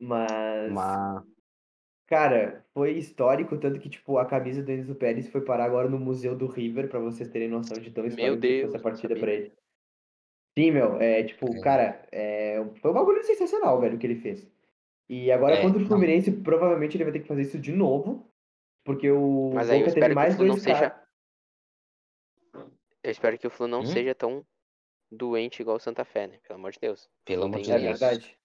Mas, 0.00 0.72
Mas. 0.72 1.24
cara, 2.06 2.64
foi 2.72 2.92
histórico, 2.92 3.58
tanto 3.58 3.80
que, 3.80 3.88
tipo, 3.90 4.16
a 4.16 4.24
camisa 4.26 4.62
do 4.62 4.70
Enzo 4.70 4.94
Pérez 4.94 5.28
foi 5.28 5.40
parar 5.44 5.64
agora 5.64 5.88
no 5.88 5.98
Museu 5.98 6.36
do 6.36 6.46
River, 6.46 6.88
pra 6.88 7.00
vocês 7.00 7.28
terem 7.28 7.48
noção 7.48 7.76
de 7.78 7.90
tão 7.90 8.04
Meu 8.04 8.10
histórico 8.10 8.40
que 8.40 8.48
foi 8.48 8.58
Deus, 8.60 8.74
essa 8.74 8.82
partida 8.82 9.16
pra 9.16 9.32
ele. 9.32 9.52
Sim, 10.58 10.72
meu, 10.72 11.00
é 11.00 11.22
tipo, 11.22 11.54
É. 11.54 11.60
cara, 11.60 12.04
é, 12.10 12.56
foi 12.80 12.90
um 12.90 12.94
bagulho 12.94 13.22
sensacional, 13.22 13.80
velho, 13.80 13.94
o 13.94 13.98
que 13.98 14.04
ele 14.04 14.16
fez. 14.16 14.44
E 15.08 15.30
agora 15.30 15.54
É, 15.54 15.62
contra 15.62 15.78
o 15.78 15.80
não. 15.82 15.88
Fluminense, 15.88 16.32
provavelmente 16.32 16.96
ele 16.96 17.04
vai 17.04 17.12
ter 17.12 17.20
que 17.20 17.28
fazer 17.28 17.42
isso 17.42 17.60
de 17.60 17.70
novo, 17.70 18.28
porque 18.84 19.08
o 19.08 19.52
Mas 19.54 19.70
aí 19.70 19.76
eu 19.80 19.86
Boca 19.86 19.90
espero 19.90 19.94
teve 19.94 20.08
que 20.08 20.12
o 20.12 20.14
mais 20.16 20.34
Flu 20.34 20.44
não 20.46 20.54
dois 20.54 20.62
seja-. 20.64 21.02
Eu 23.04 23.10
espero 23.12 23.38
que 23.38 23.46
o 23.46 23.50
Flu 23.50 23.68
não 23.68 23.82
Hum? 23.82 23.86
seja 23.86 24.16
tão 24.16 24.44
doente 25.12 25.62
igual 25.62 25.76
o 25.76 25.80
Santa 25.80 26.04
Fé, 26.04 26.26
né? 26.26 26.38
Pelo 26.42 26.58
amor 26.58 26.72
de 26.72 26.80
Deus. 26.80 27.08
Pelo 27.24 27.44
amor 27.44 27.60
de 27.60 27.70
É 27.70 27.78
Deus. 27.78 28.00
verdade. 28.00 28.36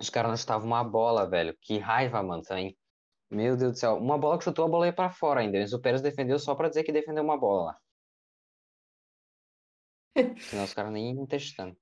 Os 0.00 0.08
caras 0.08 0.30
não 0.30 0.36
chutavam 0.38 0.66
uma 0.66 0.82
bola, 0.82 1.28
velho. 1.28 1.54
Que 1.60 1.76
raiva, 1.76 2.22
mano, 2.22 2.42
também. 2.42 2.78
Meu 3.30 3.58
Deus 3.58 3.72
do 3.72 3.78
céu. 3.78 3.96
Uma 3.96 4.16
bola 4.16 4.38
que 4.38 4.44
chutou, 4.44 4.64
a 4.64 4.68
bola 4.68 4.86
ia 4.86 4.92
pra 4.92 5.10
fora 5.10 5.40
ainda. 5.40 5.58
O 5.76 5.80
Pérez 5.82 6.00
defendeu 6.00 6.38
só 6.38 6.54
pra 6.54 6.68
dizer 6.70 6.82
que 6.82 6.90
defendeu 6.92 7.22
uma 7.22 7.36
bola 7.36 7.64
lá. 7.66 7.78
Senão 10.38 10.64
os 10.64 10.74
caras 10.74 10.92
nem 10.92 11.24
testando. 11.26 11.76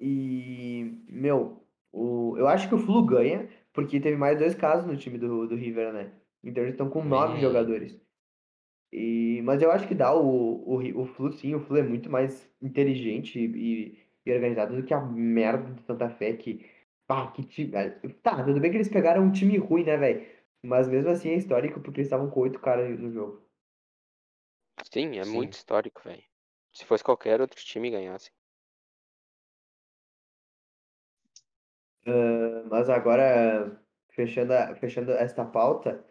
E, 0.00 0.84
meu, 1.08 1.66
o, 1.92 2.36
eu 2.36 2.46
acho 2.48 2.68
que 2.68 2.74
o 2.74 2.78
Flu 2.78 3.04
ganha, 3.04 3.48
porque 3.72 4.00
teve 4.00 4.16
mais 4.16 4.38
dois 4.38 4.54
casos 4.54 4.86
no 4.86 4.96
time 4.96 5.18
do, 5.18 5.46
do 5.46 5.54
River, 5.56 5.92
né? 5.92 6.12
Então 6.44 6.62
eles 6.62 6.74
estão 6.74 6.90
com 6.90 7.04
nove 7.04 7.38
É. 7.38 7.40
jogadores. 7.40 7.98
E, 8.92 9.42
mas 9.44 9.62
eu 9.62 9.70
acho 9.70 9.86
que 9.88 9.94
dá 9.94 10.14
o, 10.14 10.22
o, 10.78 11.02
o 11.02 11.06
Flu, 11.06 11.32
sim, 11.32 11.54
o 11.54 11.60
Flu 11.60 11.76
é 11.78 11.82
muito 11.82 12.10
mais 12.10 12.50
inteligente 12.62 13.38
e, 13.38 13.98
e 14.24 14.32
organizado 14.32 14.76
do 14.76 14.84
que 14.84 14.94
a 14.94 15.00
merda 15.00 15.72
do 15.74 15.82
Santa 15.82 16.08
Fé, 16.10 16.34
que. 16.36 16.70
Pá, 17.06 17.30
que 17.32 17.44
time. 17.44 17.72
Tá, 18.22 18.44
tudo 18.44 18.60
bem 18.60 18.70
que 18.70 18.76
eles 18.78 18.88
pegaram 18.88 19.22
um 19.24 19.32
time 19.32 19.56
ruim, 19.58 19.84
né, 19.84 19.96
velho? 19.96 20.26
Mas 20.62 20.88
mesmo 20.88 21.10
assim 21.10 21.30
é 21.30 21.36
histórico 21.36 21.80
porque 21.80 22.00
eles 22.00 22.08
estavam 22.08 22.30
com 22.30 22.40
oito 22.40 22.58
caras 22.60 22.98
no 22.98 23.12
jogo. 23.12 23.42
Sim, 24.90 25.18
é 25.18 25.24
Sim. 25.24 25.32
muito 25.36 25.52
histórico, 25.52 26.02
velho. 26.02 26.24
Se 26.76 26.84
fosse 26.84 27.02
qualquer 27.02 27.40
outro 27.40 27.58
time 27.64 27.90
ganhasse. 27.90 28.30
Ah, 32.06 32.64
Mas 32.70 32.90
agora, 32.90 33.80
fechando, 34.10 34.52
a- 34.52 34.74
fechando 34.76 35.12
esta 35.12 35.42
pauta, 35.44 36.04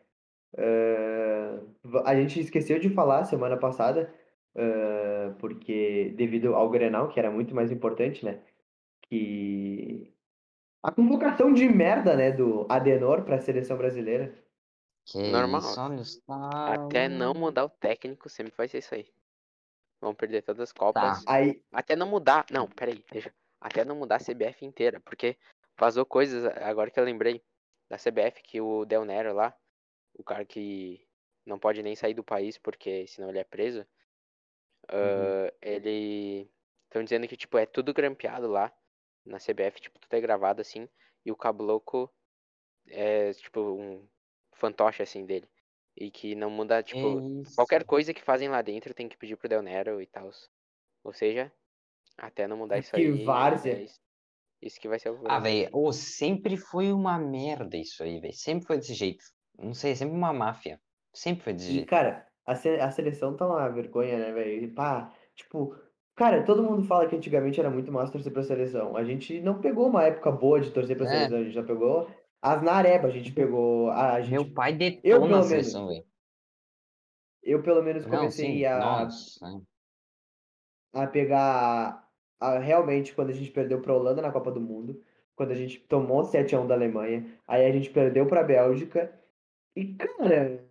va- 1.83 2.03
a 2.05 2.15
gente 2.15 2.39
esqueceu 2.39 2.79
de 2.79 2.89
falar 2.89 3.25
semana 3.25 3.57
passada, 3.57 4.11
ah, 4.55 5.35
porque 5.39 6.13
devido 6.17 6.55
ao 6.55 6.69
Grenal, 6.69 7.09
que 7.09 7.19
era 7.19 7.29
muito 7.29 7.53
mais 7.53 7.71
importante, 7.71 8.25
né? 8.25 8.41
Que 9.03 10.11
a 10.81 10.91
convocação 10.91 11.53
de 11.53 11.69
merda, 11.69 12.15
né, 12.15 12.31
do 12.31 12.65
Adenor 12.69 13.23
para 13.23 13.35
a 13.35 13.41
seleção 13.41 13.77
brasileira. 13.77 14.33
Que 15.05 15.31
Normal. 15.31 15.61
isso. 15.99 16.23
Até 16.27 17.07
não 17.07 17.35
mudar 17.35 17.65
o 17.65 17.69
técnico, 17.69 18.27
sempre 18.29 18.53
vai 18.57 18.67
ser 18.67 18.79
isso 18.79 18.95
aí. 18.95 19.14
Vão 20.05 20.13
perder 20.13 20.43
todas 20.43 20.61
as 20.61 20.71
copas. 20.71 21.23
Aí, 21.27 21.63
Até 21.71 21.95
não 21.95 22.05
mudar. 22.05 22.45
Não, 22.51 22.69
peraí, 22.69 23.03
deixa. 23.11 23.33
Até 23.59 23.83
não 23.83 23.95
mudar 23.95 24.17
a 24.17 24.19
CBF 24.19 24.63
inteira. 24.63 24.99
Porque 24.99 25.35
vazou 25.79 26.05
coisas, 26.05 26.45
agora 26.61 26.91
que 26.91 26.99
eu 26.99 27.03
lembrei, 27.03 27.43
da 27.89 27.97
CBF, 27.97 28.43
que 28.43 28.61
o 28.61 28.85
Del 28.85 29.03
Nero 29.03 29.33
lá, 29.33 29.51
o 30.13 30.23
cara 30.23 30.45
que 30.45 31.03
não 31.43 31.57
pode 31.57 31.81
nem 31.81 31.95
sair 31.95 32.13
do 32.13 32.23
país 32.23 32.55
porque 32.59 33.07
senão 33.07 33.29
ele 33.29 33.39
é 33.39 33.43
preso. 33.43 33.83
ah, 34.89 35.51
ele. 35.59 36.47
Estão 36.83 37.03
dizendo 37.03 37.27
que, 37.27 37.35
tipo, 37.35 37.57
é 37.57 37.65
tudo 37.65 37.91
grampeado 37.91 38.47
lá 38.47 38.71
na 39.25 39.39
CBF, 39.39 39.81
tipo, 39.81 39.97
tudo 39.97 40.13
é 40.13 40.21
gravado 40.21 40.61
assim. 40.61 40.87
E 41.25 41.31
o 41.31 41.35
Cabloco 41.35 42.13
é, 42.89 43.33
tipo, 43.33 43.59
um 43.59 44.07
fantoche 44.53 45.01
assim 45.01 45.25
dele. 45.25 45.49
E 45.97 46.11
que 46.11 46.35
não 46.35 46.49
muda, 46.49 46.81
tipo, 46.83 47.21
isso. 47.41 47.55
Qualquer 47.55 47.85
coisa 47.85 48.13
que 48.13 48.21
fazem 48.23 48.49
lá 48.49 48.61
dentro 48.61 48.93
tem 48.93 49.07
que 49.09 49.17
pedir 49.17 49.37
pro 49.37 49.49
Del 49.49 49.61
Nero 49.61 50.01
e 50.01 50.07
tal. 50.07 50.29
Ou 51.03 51.13
seja, 51.13 51.51
até 52.17 52.47
não 52.47 52.57
mudar 52.57 52.79
isso 52.79 52.95
Que 52.95 53.03
aí. 53.03 53.23
várzea. 53.23 53.73
é 53.73 53.83
isso, 53.83 53.99
isso 54.61 54.79
que 54.81 54.89
vai 54.89 54.99
ser 54.99 55.11
o 55.11 55.19
Ah, 55.27 55.39
problema. 55.39 55.39
velho, 55.39 55.69
ô, 55.73 55.91
sempre 55.93 56.57
foi 56.57 56.91
uma 56.93 57.17
merda 57.19 57.77
isso 57.77 58.01
aí, 58.03 58.19
velho. 58.19 58.33
Sempre 58.33 58.65
foi 58.67 58.77
desse 58.77 58.93
jeito. 58.93 59.23
Não 59.57 59.73
sei, 59.73 59.91
é 59.91 59.95
sempre 59.95 60.15
uma 60.15 60.33
máfia. 60.33 60.79
Sempre 61.13 61.43
foi 61.43 61.53
desse 61.53 61.71
E, 61.71 61.73
jeito. 61.73 61.91
cara, 61.91 62.27
a, 62.45 62.55
se- 62.55 62.79
a 62.79 62.91
seleção 62.91 63.35
tá 63.35 63.45
uma 63.47 63.67
vergonha, 63.69 64.17
né, 64.19 64.31
velho? 64.31 64.73
Pá, 64.73 65.13
tipo, 65.35 65.75
cara, 66.15 66.43
todo 66.45 66.63
mundo 66.63 66.83
fala 66.83 67.07
que 67.07 67.15
antigamente 67.15 67.59
era 67.59 67.69
muito 67.69 67.91
massa 67.91 68.11
torcer 68.13 68.31
pra 68.33 68.43
seleção. 68.43 68.95
A 68.95 69.03
gente 69.03 69.41
não 69.41 69.59
pegou 69.61 69.87
uma 69.87 70.03
época 70.03 70.31
boa 70.31 70.59
de 70.61 70.71
torcer 70.71 70.95
pra 70.97 71.05
É. 71.05 71.05
seleção, 71.07 71.37
a 71.37 71.43
gente 71.43 71.53
já 71.53 71.63
pegou 71.63 72.09
as 72.41 72.61
nareba, 72.61 73.07
a 73.07 73.11
gente 73.11 73.31
pegou. 73.31 73.89
A, 73.91 74.21
gente, 74.21 74.31
Meu 74.31 74.53
pai 74.53 74.73
eu, 74.73 74.77
detona 74.77 75.19
pelo 75.19 75.25
a 75.25 75.29
menos, 75.29 75.47
seleção, 75.47 75.87
velho. 75.87 76.05
eu 77.43 77.61
pelo 77.63 77.81
menos 77.83 78.05
Não, 78.05 78.11
comecei 78.17 78.59
sim, 78.59 78.65
a, 78.65 78.79
nossa. 78.79 79.39
a 80.93 81.07
pegar 81.07 82.09
a- 82.39 82.59
realmente 82.59 83.13
quando 83.13 83.29
a 83.29 83.33
gente 83.33 83.51
perdeu 83.51 83.81
pra 83.81 83.93
Holanda 83.93 84.21
na 84.21 84.31
Copa 84.31 84.51
do 84.51 84.61
Mundo, 84.61 85.03
quando 85.35 85.51
a 85.51 85.55
gente 85.55 85.79
tomou 85.79 86.23
7x1 86.23 86.67
da 86.67 86.73
Alemanha, 86.75 87.39
aí 87.47 87.65
a 87.65 87.71
gente 87.71 87.89
perdeu 87.89 88.25
pra 88.27 88.43
Bélgica. 88.43 89.13
E, 89.75 89.93
cara, 89.95 90.65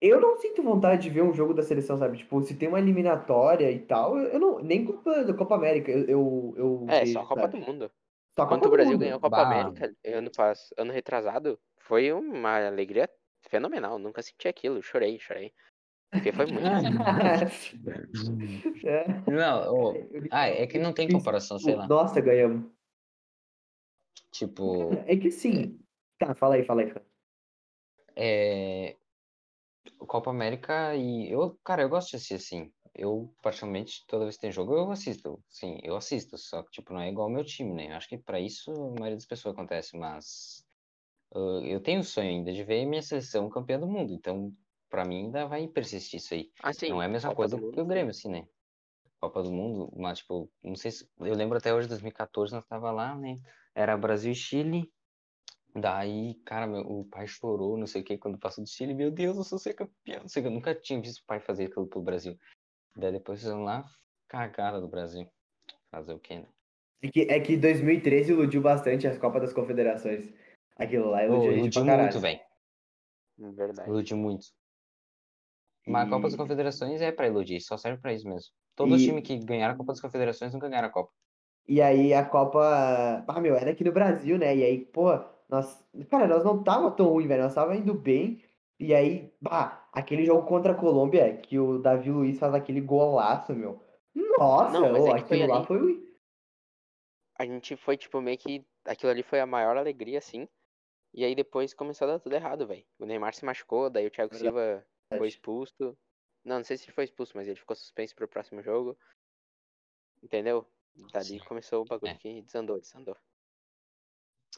eu 0.00 0.20
não 0.20 0.36
sinto 0.36 0.62
vontade 0.62 1.02
de 1.02 1.10
ver 1.10 1.22
um 1.22 1.32
jogo 1.32 1.54
da 1.54 1.62
seleção, 1.62 1.96
sabe? 1.98 2.18
Tipo, 2.18 2.42
se 2.42 2.56
tem 2.56 2.68
uma 2.68 2.78
eliminatória 2.78 3.70
e 3.70 3.78
tal, 3.80 4.16
eu 4.18 4.24
eu 4.34 4.38
não. 4.40 4.58
Nem 4.60 4.84
Copa, 4.84 5.34
Copa 5.34 5.54
América, 5.54 5.90
eu, 5.90 6.04
eu, 6.06 6.54
eu 6.56 6.86
É, 6.88 7.00
vejo, 7.00 7.12
só 7.14 7.20
a 7.20 7.26
Copa 7.26 7.40
sabe? 7.42 7.58
do 7.60 7.66
Mundo. 7.66 7.90
Quando 8.34 8.50
Copa 8.50 8.68
o 8.68 8.70
Brasil 8.70 8.92
Mundo. 8.92 9.00
ganhou 9.00 9.18
a 9.18 9.20
Copa 9.20 9.36
Bah. 9.36 9.42
América 9.44 9.94
ano, 10.06 10.30
pass... 10.30 10.74
ano 10.76 10.92
retrasado, 10.92 11.58
foi 11.78 12.12
uma 12.12 12.66
alegria 12.66 13.08
fenomenal. 13.48 13.98
Nunca 13.98 14.22
senti 14.22 14.48
aquilo. 14.48 14.82
Chorei, 14.82 15.18
chorei. 15.20 15.52
Porque 16.10 16.32
foi 16.32 16.46
muito. 16.46 16.64
É. 18.86 19.06
Não, 19.30 19.94
ah, 20.30 20.48
é 20.48 20.66
que 20.66 20.78
não 20.78 20.92
tem 20.92 21.10
comparação, 21.10 21.58
sei 21.58 21.74
lá. 21.74 21.86
Nossa, 21.86 22.20
ganhamos. 22.20 22.70
Tipo, 24.30 24.92
É 25.06 25.16
que 25.16 25.30
sim. 25.30 25.80
Tá, 26.18 26.34
fala 26.34 26.56
aí, 26.56 26.64
fala 26.64 26.82
aí. 26.82 26.92
É. 28.16 28.96
Copa 29.98 30.30
América 30.30 30.94
e 30.96 31.30
eu, 31.30 31.58
cara, 31.64 31.82
eu 31.82 31.88
gosto 31.88 32.10
de 32.10 32.16
assistir 32.16 32.34
assim. 32.34 32.72
Eu, 32.94 33.34
particularmente, 33.42 34.04
toda 34.06 34.24
vez 34.24 34.36
que 34.36 34.42
tem 34.42 34.52
jogo, 34.52 34.74
eu 34.74 34.90
assisto. 34.90 35.42
Sim, 35.48 35.78
eu 35.82 35.96
assisto, 35.96 36.38
só 36.38 36.62
que, 36.62 36.70
tipo, 36.70 36.92
não 36.92 37.00
é 37.00 37.10
igual 37.10 37.26
ao 37.26 37.32
meu 37.32 37.44
time, 37.44 37.72
né? 37.72 37.92
Acho 37.92 38.08
que 38.08 38.18
pra 38.18 38.38
isso 38.38 38.70
a 38.70 38.90
maioria 38.90 39.16
das 39.16 39.26
pessoas 39.26 39.54
acontece, 39.54 39.96
mas 39.96 40.64
ah, 41.34 41.60
eu 41.64 41.80
tenho 41.80 42.00
o 42.00 42.04
sonho 42.04 42.28
ainda 42.28 42.52
de 42.52 42.62
ver 42.62 42.86
minha 42.86 43.02
seleção 43.02 43.50
campeã 43.50 43.78
do 43.78 43.88
mundo, 43.88 44.12
então, 44.12 44.52
pra 44.88 45.04
mim, 45.04 45.24
ainda 45.24 45.46
vai 45.46 45.66
persistir 45.66 46.18
isso 46.20 46.34
aí. 46.34 46.50
Assim, 46.62 46.88
Não 46.88 47.02
é 47.02 47.06
a 47.06 47.08
mesma 47.08 47.30
Copa 47.30 47.42
coisa 47.42 47.56
do 47.56 47.72
que 47.72 47.80
o 47.80 47.84
Grêmio, 47.84 48.10
assim, 48.10 48.28
né? 48.28 48.46
Copa 49.20 49.42
do 49.42 49.50
Mundo, 49.50 49.90
mas, 49.96 50.18
tipo, 50.18 50.50
não 50.62 50.76
sei 50.76 50.90
se. 50.90 51.08
Eu 51.18 51.34
lembro 51.34 51.56
até 51.56 51.74
hoje, 51.74 51.88
2014, 51.88 52.52
nós 52.52 52.66
tava 52.66 52.90
lá, 52.92 53.16
né? 53.16 53.38
Era 53.74 53.96
Brasil 53.96 54.32
e 54.32 54.34
Chile. 54.34 54.92
Daí, 55.74 56.34
cara, 56.44 56.66
meu, 56.66 56.82
o 56.82 57.04
pai 57.06 57.26
chorou, 57.26 57.76
não 57.76 57.86
sei 57.86 58.02
o 58.02 58.04
que, 58.04 58.18
quando 58.18 58.38
passou 58.38 58.62
do 58.62 58.70
Chile. 58.70 58.94
Meu 58.94 59.10
Deus, 59.10 59.36
eu 59.36 59.42
sou 59.42 59.58
ser 59.58 59.74
campeão. 59.74 60.20
Não 60.20 60.28
sei 60.28 60.46
eu 60.46 60.50
nunca 60.50 60.74
tinha 60.74 61.00
visto 61.00 61.20
o 61.20 61.26
pai 61.26 61.40
fazer 61.40 61.64
aquilo 61.64 61.86
pro 61.86 62.02
Brasil. 62.02 62.38
Daí 62.96 63.12
depois 63.12 63.40
fizeram 63.40 63.64
lá, 63.64 63.84
cagada 64.28 64.80
do 64.80 64.88
Brasil. 64.88 65.26
Fazer 65.90 66.12
o 66.12 66.18
quê, 66.18 66.36
né? 66.36 66.46
É 67.02 67.08
que, 67.08 67.20
é 67.22 67.40
que 67.40 67.56
2013 67.56 68.32
iludiu 68.32 68.62
bastante 68.62 69.06
as 69.06 69.18
Copas 69.18 69.42
das 69.42 69.52
Confederações. 69.52 70.32
Aquilo 70.76 71.10
lá 71.10 71.24
iludiu 71.24 71.50
a 71.50 71.54
gente 71.54 71.76
iludiu 71.76 71.96
muito, 71.98 72.20
velho. 72.20 72.40
Verdade. 73.36 73.88
Iludiu 73.88 74.16
muito. 74.16 74.46
Mas 75.86 76.06
a 76.06 76.10
Copa 76.10 76.22
das 76.28 76.36
Confederações 76.36 77.00
é 77.02 77.12
pra 77.12 77.26
iludir, 77.26 77.60
só 77.60 77.76
serve 77.76 78.00
pra 78.00 78.12
isso 78.12 78.26
mesmo. 78.26 78.50
Todos 78.74 78.94
os 78.94 79.02
E- 79.02 79.06
times 79.06 79.22
que 79.22 79.38
ganharam 79.38 79.74
a 79.74 79.76
Copa 79.76 79.92
das 79.92 80.00
Confederações 80.00 80.52
nunca 80.52 80.68
ganharam 80.68 80.88
a 80.88 80.92
Copa. 80.92 81.12
E 81.68 81.80
aí 81.80 82.12
a 82.14 82.24
Copa. 82.24 83.24
Ah, 83.26 83.40
meu, 83.40 83.54
era 83.54 83.70
aqui 83.70 83.84
no 83.84 83.92
Brasil, 83.92 84.38
né? 84.38 84.56
E 84.56 84.64
aí, 84.64 84.84
pô, 84.84 85.10
nós. 85.48 85.84
Cara, 86.10 86.26
nós 86.26 86.42
não 86.44 86.62
tava 86.62 86.90
tão 86.90 87.08
ruim, 87.08 87.26
velho. 87.26 87.42
Nós 87.42 87.54
tava 87.54 87.76
indo 87.76 87.94
bem. 87.94 88.42
E 88.84 88.94
aí, 88.94 89.32
bah, 89.40 89.88
aquele 89.94 90.26
jogo 90.26 90.46
contra 90.46 90.72
a 90.72 90.76
Colômbia, 90.78 91.38
que 91.38 91.58
o 91.58 91.78
Davi 91.78 92.10
Luiz 92.10 92.38
faz 92.38 92.52
aquele 92.52 92.82
golaço, 92.82 93.54
meu. 93.54 93.82
Nossa, 94.14 94.78
Não, 94.78 94.92
ô, 94.92 95.16
é 95.16 95.22
que 95.22 95.26
foi 95.26 95.36
aquilo 95.38 95.48
lá 95.50 95.56
ali. 95.56 95.66
foi. 95.66 96.14
A 97.38 97.46
gente 97.46 97.76
foi, 97.78 97.96
tipo, 97.96 98.20
meio 98.20 98.36
que. 98.36 98.62
Aquilo 98.84 99.10
ali 99.10 99.22
foi 99.22 99.40
a 99.40 99.46
maior 99.46 99.78
alegria, 99.78 100.18
assim. 100.18 100.46
E 101.14 101.24
aí 101.24 101.34
depois 101.34 101.72
começou 101.72 102.06
a 102.06 102.12
dar 102.12 102.18
tudo 102.20 102.34
errado, 102.34 102.66
velho. 102.66 102.84
O 102.98 103.06
Neymar 103.06 103.32
se 103.34 103.42
machucou, 103.46 103.88
daí 103.88 104.06
o 104.06 104.10
Thiago 104.10 104.34
Silva 104.34 104.86
foi 105.08 105.28
expulso. 105.28 105.96
Não, 106.44 106.56
não 106.56 106.64
sei 106.64 106.76
se 106.76 106.84
ele 106.84 106.92
foi 106.92 107.04
expulso, 107.04 107.32
mas 107.34 107.48
ele 107.48 107.58
ficou 107.58 107.74
suspenso 107.74 108.14
pro 108.14 108.28
próximo 108.28 108.60
jogo. 108.60 108.98
Entendeu? 110.22 110.66
Dali 111.10 111.40
começou 111.40 111.82
o 111.82 111.84
bagulho 111.86 112.12
É. 112.12 112.16
que 112.16 112.42
desandou, 112.42 112.78
desandou. 112.78 113.16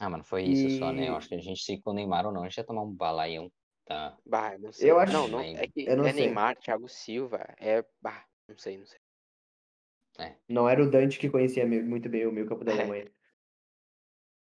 Ah, 0.00 0.10
mano, 0.10 0.24
foi 0.24 0.42
isso 0.42 0.68
só, 0.78 0.90
né? 0.90 1.08
Eu 1.08 1.14
E- 1.14 1.16
acho 1.16 1.28
que 1.28 1.36
a 1.36 1.40
gente, 1.40 1.62
se 1.62 1.80
com 1.80 1.90
o 1.90 1.94
Neymar 1.94 2.26
ou 2.26 2.32
não, 2.32 2.42
a 2.42 2.48
gente 2.48 2.58
ia 2.58 2.64
tomar 2.64 2.82
um 2.82 2.92
balaião. 2.92 3.52
Tá. 3.86 4.18
Bah, 4.26 4.54
eu 4.54 4.58
não 4.58 4.72
sei. 4.72 4.90
Eu 4.90 4.98
acho- 4.98 5.12
Não, 5.12 5.28
não. 5.28 5.40
É 5.40 5.66
que 5.68 5.86
eu 5.86 5.96
não 5.96 6.06
é 6.06 6.12
sei. 6.12 6.26
Neymar, 6.26 6.56
Thiago 6.56 6.88
Silva, 6.88 7.46
é. 7.58 7.84
Bah, 8.02 8.24
não 8.48 8.58
sei, 8.58 8.76
não 8.76 8.86
sei. 8.86 8.98
Não 10.48 10.68
era 10.68 10.82
o 10.82 10.90
Dante 10.90 11.18
que 11.18 11.28
conhecia 11.30 11.66
muito 11.66 12.08
bem 12.08 12.26
o 12.26 12.32
meio 12.32 12.46
campo 12.46 12.64
da 12.64 12.72
É. 12.72 12.74
Alemanha. 12.80 13.06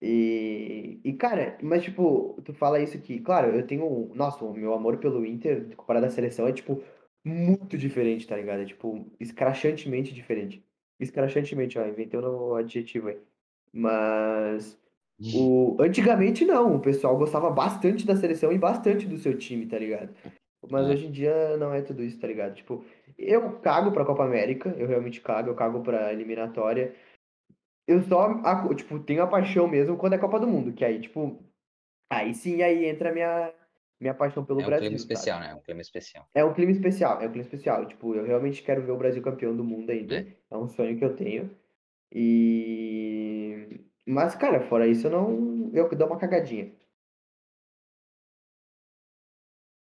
E, 0.01 1.01
e, 1.03 1.13
cara, 1.15 1.59
mas 1.63 1.83
tipo, 1.83 2.41
tu 2.45 2.53
fala 2.53 2.81
isso 2.81 2.97
aqui, 2.97 3.19
claro, 3.19 3.55
eu 3.55 3.67
tenho, 3.67 4.13
nossa, 4.15 4.45
o 4.45 4.53
meu 4.55 4.75
amor 4.75 4.99
pelo 4.99 5.25
Inter, 5.25 5.75
comparado 5.75 6.07
à 6.07 6.11
seleção, 6.11 6.47
é 6.47 6.53
tipo, 6.53 6.83
muito 7.25 7.77
diferente, 7.79 8.27
tá 8.27 8.37
ligado? 8.37 8.61
É 8.61 8.67
tipo, 8.67 9.11
escrachantemente 9.19 10.13
diferente. 10.15 10.65
Escrachantemente, 11.01 11.79
ó, 11.79 11.87
inventei 11.87 12.19
um 12.19 12.23
novo 12.23 12.55
adjetivo 12.55 13.09
aí. 13.09 13.19
Mas, 13.73 14.79
o, 15.21 15.77
antigamente 15.81 16.45
não, 16.45 16.77
o 16.77 16.81
pessoal 16.81 17.17
gostava 17.17 17.51
bastante 17.51 18.07
da 18.07 18.17
seleção 18.17 18.53
e 18.53 18.59
bastante 18.59 19.07
do 19.07 19.17
seu 19.17 19.37
time, 19.37 19.67
tá 19.67 19.79
ligado? 19.79 20.15
Mas 20.71 20.87
É. 20.89 20.93
hoje 20.93 21.07
em 21.07 21.11
dia 21.11 21.57
não 21.57 21.73
é 21.73 21.81
tudo 21.81 22.03
isso, 22.03 22.19
tá 22.21 22.27
ligado? 22.27 22.55
Tipo, 22.55 22.85
eu 23.17 23.59
cago 23.61 23.93
pra 23.93 24.05
Copa 24.05 24.25
América, 24.25 24.75
eu 24.79 24.87
realmente 24.87 25.21
cago, 25.21 25.49
eu 25.49 25.55
cago 25.55 25.81
pra 25.81 26.13
eliminatória. 26.13 26.95
Eu 27.87 28.03
só, 28.03 28.29
tipo, 28.75 28.99
tenho 28.99 29.23
a 29.23 29.27
paixão 29.27 29.69
mesmo 29.69 29.97
quando 29.97 30.15
é 30.15 30.19
Copa 30.19 30.41
do 30.41 30.47
Mundo, 30.47 30.73
que 30.73 30.85
aí, 30.85 31.01
tipo, 31.01 31.39
aí 32.11 32.35
sim, 32.35 32.61
aí 32.63 32.85
entra 32.85 33.11
a 33.11 33.13
minha, 33.13 33.53
minha 34.01 34.13
paixão 34.15 34.45
pelo 34.45 34.61
É 34.61 34.65
um 34.65 34.67
Brasil, 34.67 34.87
clima 34.89 34.97
especial, 34.97 35.41
né? 35.41 35.51
É 35.51 35.55
um 35.55 35.61
clima 35.61 35.81
especial. 35.81 36.29
É 36.35 36.45
um 36.45 36.53
clima 36.53 36.73
especial, 36.73 37.21
é 37.23 37.27
um 37.29 37.31
clima 37.31 37.45
especial. 37.45 37.87
Tipo, 37.87 38.15
eu 38.15 38.25
realmente 38.25 38.63
quero 38.63 38.83
ver 38.83 38.91
o 38.91 38.97
Brasil 38.97 39.23
campeão 39.23 39.57
do 39.57 39.63
mundo 39.63 39.89
ainda. 39.91 40.17
É. 40.17 40.27
É 40.51 40.57
um 40.57 40.67
sonho 40.69 40.99
que 40.99 41.05
eu 41.05 41.15
tenho. 41.15 41.51
E... 42.13 43.26
Mas, 44.07 44.35
cara, 44.37 44.61
fora 44.69 44.87
isso, 44.87 45.09
eu 45.09 45.11
não... 45.11 45.71
Eu 45.75 45.89
dou 45.97 46.07
uma 46.07 46.19
cagadinha. 46.19 46.73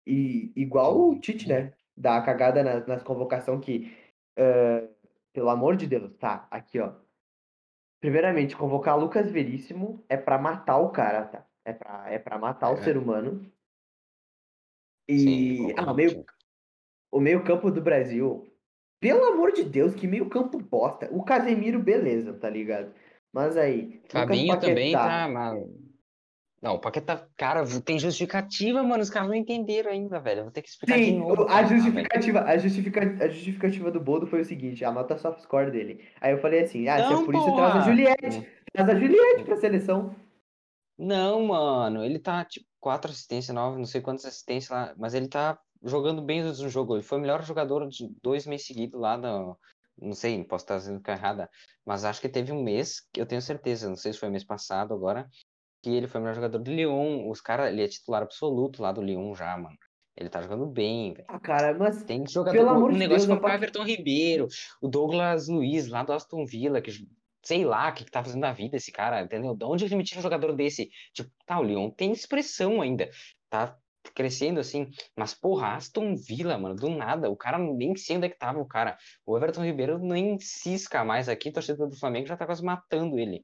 E 0.05 0.51
igual 0.55 1.09
o 1.09 1.19
Tite, 1.19 1.47
né? 1.47 1.73
Dá 1.95 2.17
a 2.17 2.25
cagada 2.25 2.63
na- 2.63 2.85
nas 2.85 3.03
convocações 3.03 3.63
que... 3.63 3.95
eh, 4.35 4.89
pelo 5.31 5.49
amor 5.49 5.75
de 5.75 5.87
Deus, 5.87 6.15
tá? 6.17 6.47
Aqui, 6.49 6.79
ó. 6.79 6.93
Primeiramente, 7.99 8.55
convocar 8.55 8.97
Lucas 8.97 9.29
Veríssimo 9.31 10.03
é 10.07 10.15
pra 10.17 10.37
matar 10.37 10.77
o 10.77 10.91
cara, 10.91 11.25
tá? 11.25 11.47
É 11.63 11.73
pra, 11.73 12.11
é 12.11 12.19
pra 12.19 12.37
matar 12.37 12.71
o 12.71 12.75
É. 12.75 12.77
ser 12.77 12.97
humano. 12.97 13.51
Sim, 15.09 15.17
E... 15.17 15.57
concordo 15.57 15.89
ah, 15.89 15.91
o 15.91 15.95
meio, 15.95 16.25
o 17.11 17.19
meio 17.19 17.43
campo 17.43 17.71
do 17.71 17.81
Brasil, 17.81 18.47
pelo 18.99 19.25
amor 19.25 19.51
de 19.51 19.63
Deus, 19.63 19.93
que 19.95 20.07
meio 20.07 20.29
campo 20.29 20.57
bosta. 20.59 21.09
O 21.11 21.23
Casemiro, 21.23 21.79
beleza, 21.79 22.33
tá 22.33 22.49
ligado? 22.49 22.93
Mas 23.35 23.57
aí, 23.57 24.01
Fabinho 24.09 24.57
também 24.61 24.93
tá, 24.93 25.27
mano. 25.27 25.75
Não, 26.61 26.75
o 26.75 26.79
Paquetá, 26.79 27.27
cara, 27.35 27.65
tem 27.81 27.99
justificativa, 27.99 28.81
mano. 28.81 29.03
Os 29.03 29.09
caras 29.09 29.27
não 29.27 29.35
entenderam 29.35 29.91
ainda, 29.91 30.21
velho. 30.21 30.39
Eu 30.39 30.43
vou 30.45 30.53
ter 30.53 30.61
que 30.61 30.69
explicar 30.69 30.97
de 30.97 31.03
Sim, 31.03 31.19
novo. 31.19 31.41
o- 31.41 31.45
pra 31.45 31.55
a 31.57 31.63
justificativa, 31.65 32.41
a, 32.43 32.57
justifica, 32.57 33.01
a 33.01 33.27
justificativa 33.27 33.91
do 33.91 33.99
Boldo 33.99 34.25
foi 34.25 34.39
o 34.39 34.45
seguinte, 34.45 34.85
a 34.85 34.91
nota 34.91 35.17
soft 35.17 35.41
score 35.41 35.69
dele. 35.69 36.07
Aí 36.21 36.31
eu 36.31 36.37
falei 36.37 36.63
assim, 36.63 36.87
ah, 36.87 36.95
se 36.95 37.01
é 37.01 37.15
Não, 37.17 37.25
por 37.25 37.35
isso, 37.35 37.55
traz 37.55 37.75
a! 37.75 37.81
Juliette. 37.81 38.47
Traz 38.71 38.89
a 38.89 38.95
Juliette 38.95 39.43
pra 39.43 39.57
seleção. 39.57 40.15
Não, 40.97 41.45
mano, 41.45 42.05
ele 42.05 42.19
tá, 42.19 42.45
tipo, 42.45 42.65
quatro 42.79 43.11
assistências, 43.11 43.53
nove, 43.53 43.77
não 43.77 43.85
sei 43.85 43.99
quantas 43.99 44.23
assistências 44.23 44.69
lá, 44.69 44.95
mas 44.97 45.13
ele 45.13 45.27
tá 45.27 45.59
jogando 45.83 46.21
bem 46.21 46.41
no 46.41 46.69
jogo. 46.69 46.95
Ele 46.95 47.03
foi 47.03 47.17
o 47.17 47.21
melhor 47.21 47.43
jogador 47.43 47.85
de 47.89 48.09
dois 48.23 48.47
meses 48.47 48.65
seguidos 48.65 48.97
lá 48.97 49.17
no. 49.17 49.59
Não 49.97 50.13
sei, 50.13 50.43
posso 50.43 50.65
estar 50.65 50.77
dizendo 50.77 51.01
que 51.01 51.09
é 51.09 51.13
errada, 51.13 51.49
mas 51.85 52.03
acho 52.03 52.19
que 52.21 52.29
teve 52.29 52.51
um 52.51 52.61
mês, 52.61 53.01
que 53.13 53.21
eu 53.21 53.25
tenho 53.25 53.41
certeza, 53.41 53.87
não 53.87 53.95
sei 53.95 54.13
se 54.13 54.19
foi 54.19 54.29
mês 54.29 54.43
passado 54.43 54.93
agora, 54.93 55.29
que 55.81 55.89
ele 55.89 56.07
foi 56.07 56.19
o 56.19 56.23
melhor 56.23 56.35
jogador 56.35 56.59
do 56.59 56.71
Lyon. 56.71 57.29
Os 57.29 57.41
caras, 57.41 57.71
ele 57.71 57.83
é 57.83 57.87
titular 57.87 58.23
absoluto 58.23 58.81
lá 58.81 58.91
do 58.91 59.01
Lyon 59.01 59.33
já, 59.35 59.55
mano. 59.57 59.77
Ele 60.17 60.29
tá 60.29 60.41
jogando 60.41 60.65
bem, 60.65 61.13
velho. 61.13 61.25
Ah, 61.27 61.39
cara, 61.39 61.77
mas 61.77 62.03
Tem 62.03 62.25
jogador, 62.27 62.57
Pelo 62.57 62.69
amor 62.69 62.89
um 62.89 62.93
de 62.93 62.99
negócio 62.99 63.27
Deus, 63.27 63.39
como 63.39 63.51
o 63.51 63.55
Everton 63.55 63.83
Ribeiro, 63.83 64.47
o 64.81 64.87
Douglas 64.87 65.47
Luiz 65.47 65.87
lá 65.87 66.03
do 66.03 66.13
Aston 66.13 66.45
Villa, 66.45 66.81
que 66.81 66.91
sei 67.43 67.63
lá 67.63 67.89
o 67.89 67.93
que, 67.93 68.05
que 68.05 68.11
tá 68.11 68.23
fazendo 68.23 68.41
na 68.41 68.53
vida 68.53 68.77
esse 68.77 68.91
cara, 68.91 69.21
entendeu? 69.21 69.55
De 69.55 69.65
onde 69.65 69.85
ele 69.85 69.95
me 69.95 70.03
tira 70.03 70.19
um 70.19 70.23
jogador 70.23 70.55
desse? 70.55 70.89
Tipo, 71.13 71.29
tá, 71.45 71.59
o 71.59 71.63
Lyon 71.63 71.91
tem 71.91 72.11
expressão 72.11 72.81
ainda, 72.81 73.09
tá 73.49 73.77
crescendo 74.13 74.59
assim, 74.59 74.89
mas 75.17 75.33
porra, 75.33 75.75
Aston 75.75 76.15
Villa, 76.15 76.57
mano, 76.57 76.75
do 76.75 76.89
nada, 76.89 77.29
o 77.29 77.35
cara 77.35 77.57
nem 77.57 77.95
sei 77.95 78.17
onde 78.17 78.27
é 78.27 78.29
que 78.29 78.37
tava 78.37 78.59
o 78.59 78.67
cara. 78.67 78.97
O 79.25 79.37
Everton 79.37 79.63
Ribeiro 79.63 79.99
nem 79.99 80.39
cisca 80.39 81.03
mais 81.03 81.29
aqui, 81.29 81.49
a 81.49 81.53
torcida 81.53 81.87
do 81.87 81.97
Flamengo 81.97 82.27
já 82.27 82.37
tá 82.37 82.45
quase 82.45 82.63
matando 82.63 83.17
ele. 83.19 83.41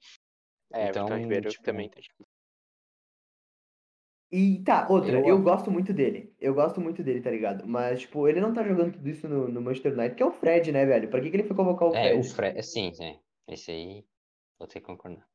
É, 0.74 0.90
Então, 0.90 1.06
Everton 1.08 1.24
Ribeiro 1.24 1.50
tipo, 1.50 1.64
também 1.64 1.90
tá 1.90 2.00
E 4.32 4.64
tá, 4.64 4.88
outra, 4.90 5.20
Eu- 5.20 5.26
eu, 5.28 5.42
gosto 5.42 5.70
muito 5.70 5.92
dele. 5.94 6.34
Eu 6.40 6.54
gosto 6.54 6.80
muito 6.80 7.04
dele, 7.04 7.22
tá 7.22 7.30
ligado? 7.30 7.68
Mas, 7.68 8.02
tipo, 8.02 8.28
ele 8.30 8.40
não 8.40 8.54
tá 8.54 8.64
jogando 8.64 8.94
tudo 8.94 9.10
isso 9.10 9.28
no, 9.28 9.48
no 9.50 9.62
Manchester 9.62 9.92
United, 9.94 10.16
que 10.16 10.24
é 10.24 10.26
o 10.26 10.32
Fred, 10.32 10.72
né, 10.72 10.86
velho? 10.86 11.10
Pra 11.10 11.20
que, 11.22 11.30
que 11.30 11.36
ele 11.36 11.44
foi 11.44 11.56
convocar 11.56 11.90
o 11.90 11.92
É, 11.94 12.14
o 12.14 12.24
Fred? 12.24 12.36
Fred, 12.36 12.64
sim, 12.64 12.92
é, 13.02 13.20
esse 13.54 13.72
aí, 13.72 14.06
vou 14.58 14.68
ter 14.68 14.80
que 14.80 14.86
concordar. 14.86 15.28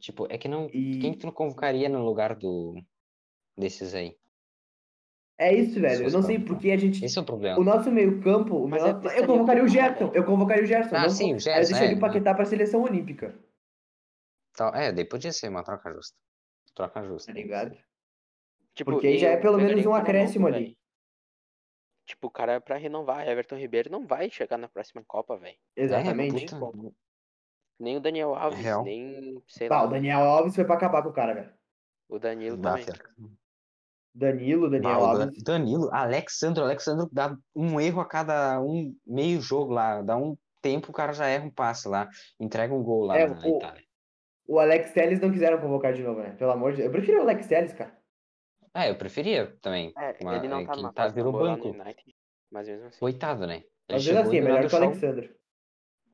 Tipo, 0.00 0.26
é 0.30 0.36
que 0.36 0.48
não, 0.48 0.66
E 0.72 0.98
quem 0.98 1.12
que 1.12 1.18
tu 1.18 1.26
não 1.26 1.32
convocaria 1.32 1.88
no 1.88 2.04
lugar 2.04 2.34
do, 2.34 2.74
desses 3.56 3.94
aí? 3.94 4.16
É 5.48 5.54
isso, 5.54 5.80
velho. 5.80 6.04
Eu 6.06 6.10
não 6.12 6.22
sei 6.22 6.38
porque 6.38 6.70
a 6.70 6.76
gente. 6.76 7.04
Esse 7.04 7.18
é 7.18 7.22
o 7.22 7.24
problema. 7.24 7.58
O 7.58 7.64
nosso 7.64 7.90
meio-campo. 7.90 8.56
o 8.64 8.68
Mas 8.68 8.82
meu- 8.82 9.10
é 9.10 9.18
Eu 9.20 9.26
convocaria 9.26 9.64
o 9.64 9.68
Gerson. 9.68 10.10
Eu 10.14 10.24
convocaria 10.24 10.62
o 10.62 10.66
Gerson. 10.66 10.94
Ah, 10.96 11.02
não 11.02 11.10
sim, 11.10 11.32
o 11.32 11.36
Eu 11.36 11.40
Gerson, 11.40 11.70
deixaria 11.72 11.94
é, 11.94 11.96
o 11.96 12.00
Paquetá 12.00 12.34
pra 12.34 12.44
seleção 12.44 12.82
olímpica, 12.82 13.34
Tá, 14.54 14.70
é, 14.74 14.92
daí 14.92 15.04
podia 15.04 15.32
ser 15.32 15.48
uma 15.48 15.62
troca 15.64 15.92
justa. 15.92 16.16
Troca 16.74 17.02
justa. 17.04 17.32
tá 17.32 17.38
ligado? 17.38 17.76
tipo, 18.74 18.92
Porque 18.92 19.06
aí 19.08 19.18
já 19.18 19.30
é 19.30 19.36
eu 19.36 19.40
pelo 19.40 19.56
menos 19.58 19.80
um 19.80 19.90
novo, 19.90 19.94
acréscimo 19.96 20.46
ali. 20.46 20.58
velho. 20.64 20.76
Tipo, 22.06 22.26
o 22.26 22.30
cara 22.30 22.60
pra 22.60 22.76
renovar, 22.76 23.26
Everton 23.28 23.56
Ribeiro 23.56 23.90
não 23.90 24.06
vai 24.06 24.28
chegar 24.30 24.56
na 24.58 24.68
próxima 24.68 25.02
Copa, 25.06 25.36
velho. 25.36 25.56
Exatamente. 25.76 26.44
É, 26.44 26.48
Como? 26.58 26.72
puta, 26.72 26.96
Nem 27.78 27.96
o 27.96 28.00
Daniel 28.00 28.34
Alves, 28.34 28.58
Real. 28.60 28.82
nem, 28.84 29.40
sei 29.46 29.68
Tá, 29.68 29.80
lá, 29.82 29.86
o 29.86 29.90
Daniel 29.90 30.20
Alves 30.20 30.54
foi 30.54 30.64
pra 30.64 30.74
acabar 30.74 31.02
com 31.02 31.08
o 31.10 31.12
cara, 31.12 31.34
velho. 31.34 31.52
o 32.08 32.18
Danilo 32.18 32.56
dá, 32.56 32.70
também. 32.72 32.84
fera. 32.84 33.10
Danilo, 34.14 34.68
Daniel 34.68 35.04
Alves. 35.04 35.42
Danilo, 35.42 35.88
Alexandro, 35.92 36.64
Alexandro 36.64 37.08
dá 37.12 37.36
um 37.54 37.80
erro 37.80 38.00
a 38.00 38.04
cada 38.06 38.60
um 38.60 38.94
meio 39.06 39.40
jogo 39.40 39.72
lá, 39.72 40.02
dá 40.02 40.16
um 40.16 40.36
tempo 40.60 40.90
o 40.90 40.92
cara 40.92 41.12
já 41.12 41.26
erra 41.26 41.46
um 41.46 41.50
passe 41.50 41.88
lá, 41.88 42.08
entrega 42.38 42.74
um 42.74 42.82
gol 42.82 43.04
lá 43.04 43.18
É, 43.18 43.26
na 43.28 43.46
o- 43.46 43.56
Itália. 43.56 43.82
O 44.46 44.58
Alex 44.58 44.92
Telles 44.92 45.20
não 45.20 45.30
quiseram 45.30 45.60
convocar 45.60 45.92
de 45.94 46.02
novo, 46.02 46.20
né? 46.20 46.30
Pelo 46.36 46.50
amor 46.50 46.72
de 46.72 46.78
Deus. 46.78 46.86
Eu 46.86 46.92
prefiro 46.92 47.18
o 47.18 47.22
Alex 47.22 47.46
Telles, 47.46 47.72
cara. 47.72 47.96
É, 48.74 48.90
eu 48.90 48.96
preferia 48.96 49.56
também, 49.62 49.92
É, 49.96 50.16
mas 50.24 50.38
ele 50.38 50.48
não 50.48 50.58
é 50.60 50.66
tá 50.66 50.74
numa 50.76 50.92
tá, 50.92 51.06
virou 51.08 51.32
banco. 51.32 51.68
United, 51.68 52.14
mas 52.50 52.66
mesmo 52.68 52.86
assim. 52.86 52.98
Coitado, 52.98 53.46
né? 53.46 53.62
Ele 53.88 53.98
Às 53.98 54.04
vezes 54.04 54.20
assim, 54.20 54.38
é 54.38 54.40
melhor 54.40 54.66
que 54.68 54.74
o 54.74 54.76
Alexandre. 54.76 55.36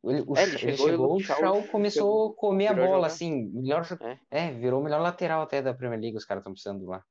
Ele, 0.05 0.25
o 0.27 0.37
É, 0.37 0.43
ele 0.43 0.59
chegou 0.59 0.71
e 0.71 0.75
o 0.75 0.91
chegou, 0.91 1.17
o 1.17 1.21
Shaw 1.21 1.63
começou 1.69 2.31
a 2.31 2.35
comer 2.37 2.69
a 2.69 2.75
bola, 2.75 2.87
jogar. 2.89 3.07
assim, 3.07 3.51
melhor, 3.53 3.85
É. 4.01 4.19
é, 4.31 4.51
virou 4.53 4.81
o 4.81 4.85
melhor 4.85 5.01
lateral 5.01 5.43
até 5.43 5.61
da 5.63 5.75
Premier 5.75 6.01
League, 6.01 6.17
os 6.17 6.25
caras 6.25 6.43
estão 6.43 6.53
precisando 6.53 6.85
lá. 6.87 7.03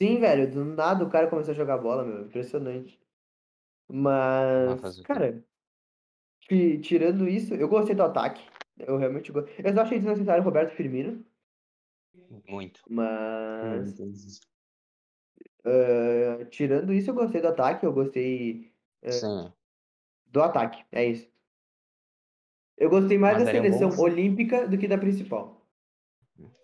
Sim, 0.00 0.18
velho, 0.18 0.50
do 0.50 0.64
nada 0.64 1.04
o 1.04 1.10
cara 1.10 1.28
começou 1.28 1.52
a 1.52 1.56
jogar 1.56 1.78
bola, 1.78 2.04
meu. 2.04 2.22
Impressionante. 2.26 2.98
Mas 3.88 5.00
cara, 5.02 5.44
ti- 6.40 6.80
tirando 6.80 7.28
isso, 7.28 7.54
eu 7.54 7.68
gostei 7.68 7.94
do 7.94 8.02
ataque. 8.02 8.42
Eu 8.78 8.96
realmente 8.96 9.30
gostei. 9.30 9.54
Eu 9.64 9.74
só 9.74 9.82
achei 9.82 9.98
desnecessário 9.98 10.42
o 10.42 10.44
Roberto 10.44 10.74
Firmino, 10.74 11.24
Muito. 12.48 12.80
mas 12.88 13.98
Muito. 13.98 14.40
eh, 15.64 16.44
tirando 16.46 16.92
isso, 16.92 17.10
eu 17.10 17.14
gostei 17.14 17.40
do 17.40 17.48
ataque. 17.48 17.84
Eu 17.84 17.92
gostei 17.92 18.72
Sim. 19.10 19.52
do 20.26 20.42
ataque, 20.42 20.84
é 20.92 21.04
isso. 21.06 21.30
Eu 22.78 22.88
gostei 22.88 23.18
mais 23.18 23.36
Mas 23.36 23.44
da 23.44 23.52
seleção 23.52 23.90
bom- 23.90 24.02
olímpica 24.04 24.66
do 24.66 24.78
que 24.78 24.88
da 24.88 24.96
principal. 24.96 25.60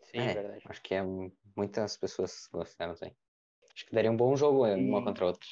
Sim, 0.05 0.19
É, 0.19 0.33
verdade. 0.35 0.63
Acho 0.67 0.83
que 0.83 0.95
é, 0.95 1.03
muitas 1.55 1.97
pessoas 1.99 2.49
gostaram 2.51 2.95
também. 2.95 3.15
Acho 3.77 3.87
que 3.87 3.95
daria 3.95 4.11
um 4.11 4.17
bom 4.17 4.35
jogo 4.35 4.65
é, 4.65 4.75
uma 4.75 5.01
E- 5.01 5.05
contra 5.05 5.25
a 5.25 5.29
outra. 5.29 5.47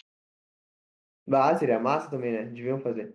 Ah, 1.30 1.54
seria 1.56 1.78
massa 1.78 2.10
também, 2.10 2.32
né? 2.32 2.44
Deviam 2.46 2.80
fazer. 2.80 3.14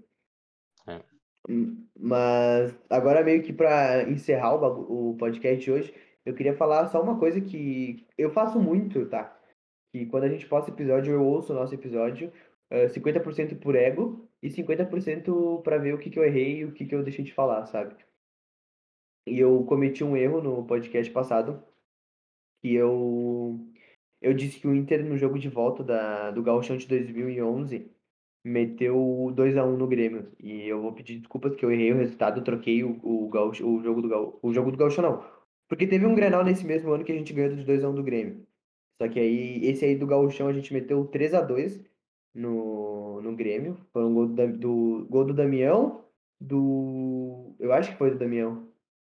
É. 0.87 1.01
Hum, 1.49 1.87
Mas 1.97 2.75
agora 2.89 3.23
meio 3.23 3.41
que 3.43 3.51
pra 3.51 4.03
encerrar 4.09 4.55
o, 4.55 5.11
o 5.11 5.17
podcast 5.17 5.69
hoje, 5.71 5.93
eu 6.25 6.35
queria 6.35 6.55
falar 6.55 6.87
só 6.89 7.01
uma 7.01 7.19
coisa 7.19 7.41
que 7.41 8.07
eu 8.17 8.29
faço 8.31 8.59
muito, 8.59 9.07
tá? 9.09 9.35
Que 9.91 10.05
quando 10.05 10.25
a 10.25 10.29
gente 10.29 10.47
posta 10.47 10.69
episódio, 10.71 11.13
eu 11.13 11.23
ouço 11.25 11.51
o 11.53 11.55
nosso 11.55 11.73
episódio, 11.73 12.31
eh, 12.69 12.87
50% 12.89 13.55
por 13.59 13.75
ego 13.75 14.29
e 14.41 14.49
50% 14.51 15.61
pra 15.63 15.77
ver 15.79 15.93
o 15.93 15.99
que 15.99 16.09
que 16.09 16.19
eu 16.19 16.23
errei 16.23 16.57
e 16.59 16.65
o 16.65 16.73
que 16.73 16.85
que 16.85 16.93
eu 16.93 17.03
deixei 17.03 17.25
de 17.25 17.33
falar, 17.33 17.65
sabe? 17.65 17.95
E 19.27 19.39
eu 19.39 19.63
cometi 19.65 20.03
um 20.03 20.15
erro 20.17 20.41
no 20.41 20.65
podcast 20.65 21.11
passado, 21.11 21.63
que 22.61 22.73
eu 22.73 23.68
eu 24.21 24.33
disse 24.33 24.59
que 24.59 24.67
o 24.67 24.75
Inter 24.75 25.03
no 25.05 25.17
jogo 25.17 25.39
de 25.39 25.49
volta 25.49 25.83
da, 25.83 26.31
do 26.31 26.43
Gauchão 26.43 26.77
de 26.77 26.87
2011 26.87 27.89
meteu 28.43 29.31
2 29.33 29.57
a 29.57 29.65
1 29.65 29.77
no 29.77 29.87
Grêmio. 29.87 30.31
E 30.39 30.67
eu 30.67 30.81
vou 30.81 30.93
pedir 30.93 31.17
desculpas 31.19 31.55
que 31.55 31.65
eu 31.65 31.71
errei 31.71 31.91
o 31.91 31.97
resultado, 31.97 32.43
troquei 32.43 32.83
o, 32.83 32.99
o, 33.03 33.29
Gaúcho, 33.29 33.67
o 33.67 33.81
jogo 33.81 34.01
do 34.01 34.09
Gaúcho. 34.09 34.39
O 34.41 34.53
jogo 34.53 34.71
do 34.71 34.77
Gaúcho 34.77 35.01
não. 35.01 35.23
Porque 35.67 35.87
teve 35.87 36.05
um 36.05 36.15
Grenal 36.15 36.43
nesse 36.43 36.65
mesmo 36.65 36.91
ano 36.91 37.03
que 37.03 37.11
a 37.11 37.15
gente 37.15 37.33
ganhou 37.33 37.55
de 37.55 37.63
2 37.63 37.83
a 37.83 37.89
1 37.89 37.95
do 37.95 38.03
Grêmio. 38.03 38.45
Só 39.01 39.07
que 39.07 39.19
aí, 39.19 39.65
esse 39.65 39.85
aí 39.85 39.95
do 39.95 40.07
Gauchão 40.07 40.47
a 40.47 40.53
gente 40.53 40.73
meteu 40.73 41.05
3 41.05 41.33
a 41.33 41.41
2 41.41 41.81
no, 42.33 43.21
no 43.21 43.35
Grêmio. 43.35 43.77
Foi 43.93 44.03
um 44.03 44.13
gol 44.13 44.27
do, 44.27 44.57
do, 44.57 45.07
gol 45.09 45.25
do 45.25 45.33
Damião, 45.33 46.03
do... 46.39 47.55
Eu 47.59 47.71
acho 47.73 47.91
que 47.91 47.97
foi 47.97 48.11
do 48.11 48.19
Damião. 48.19 48.67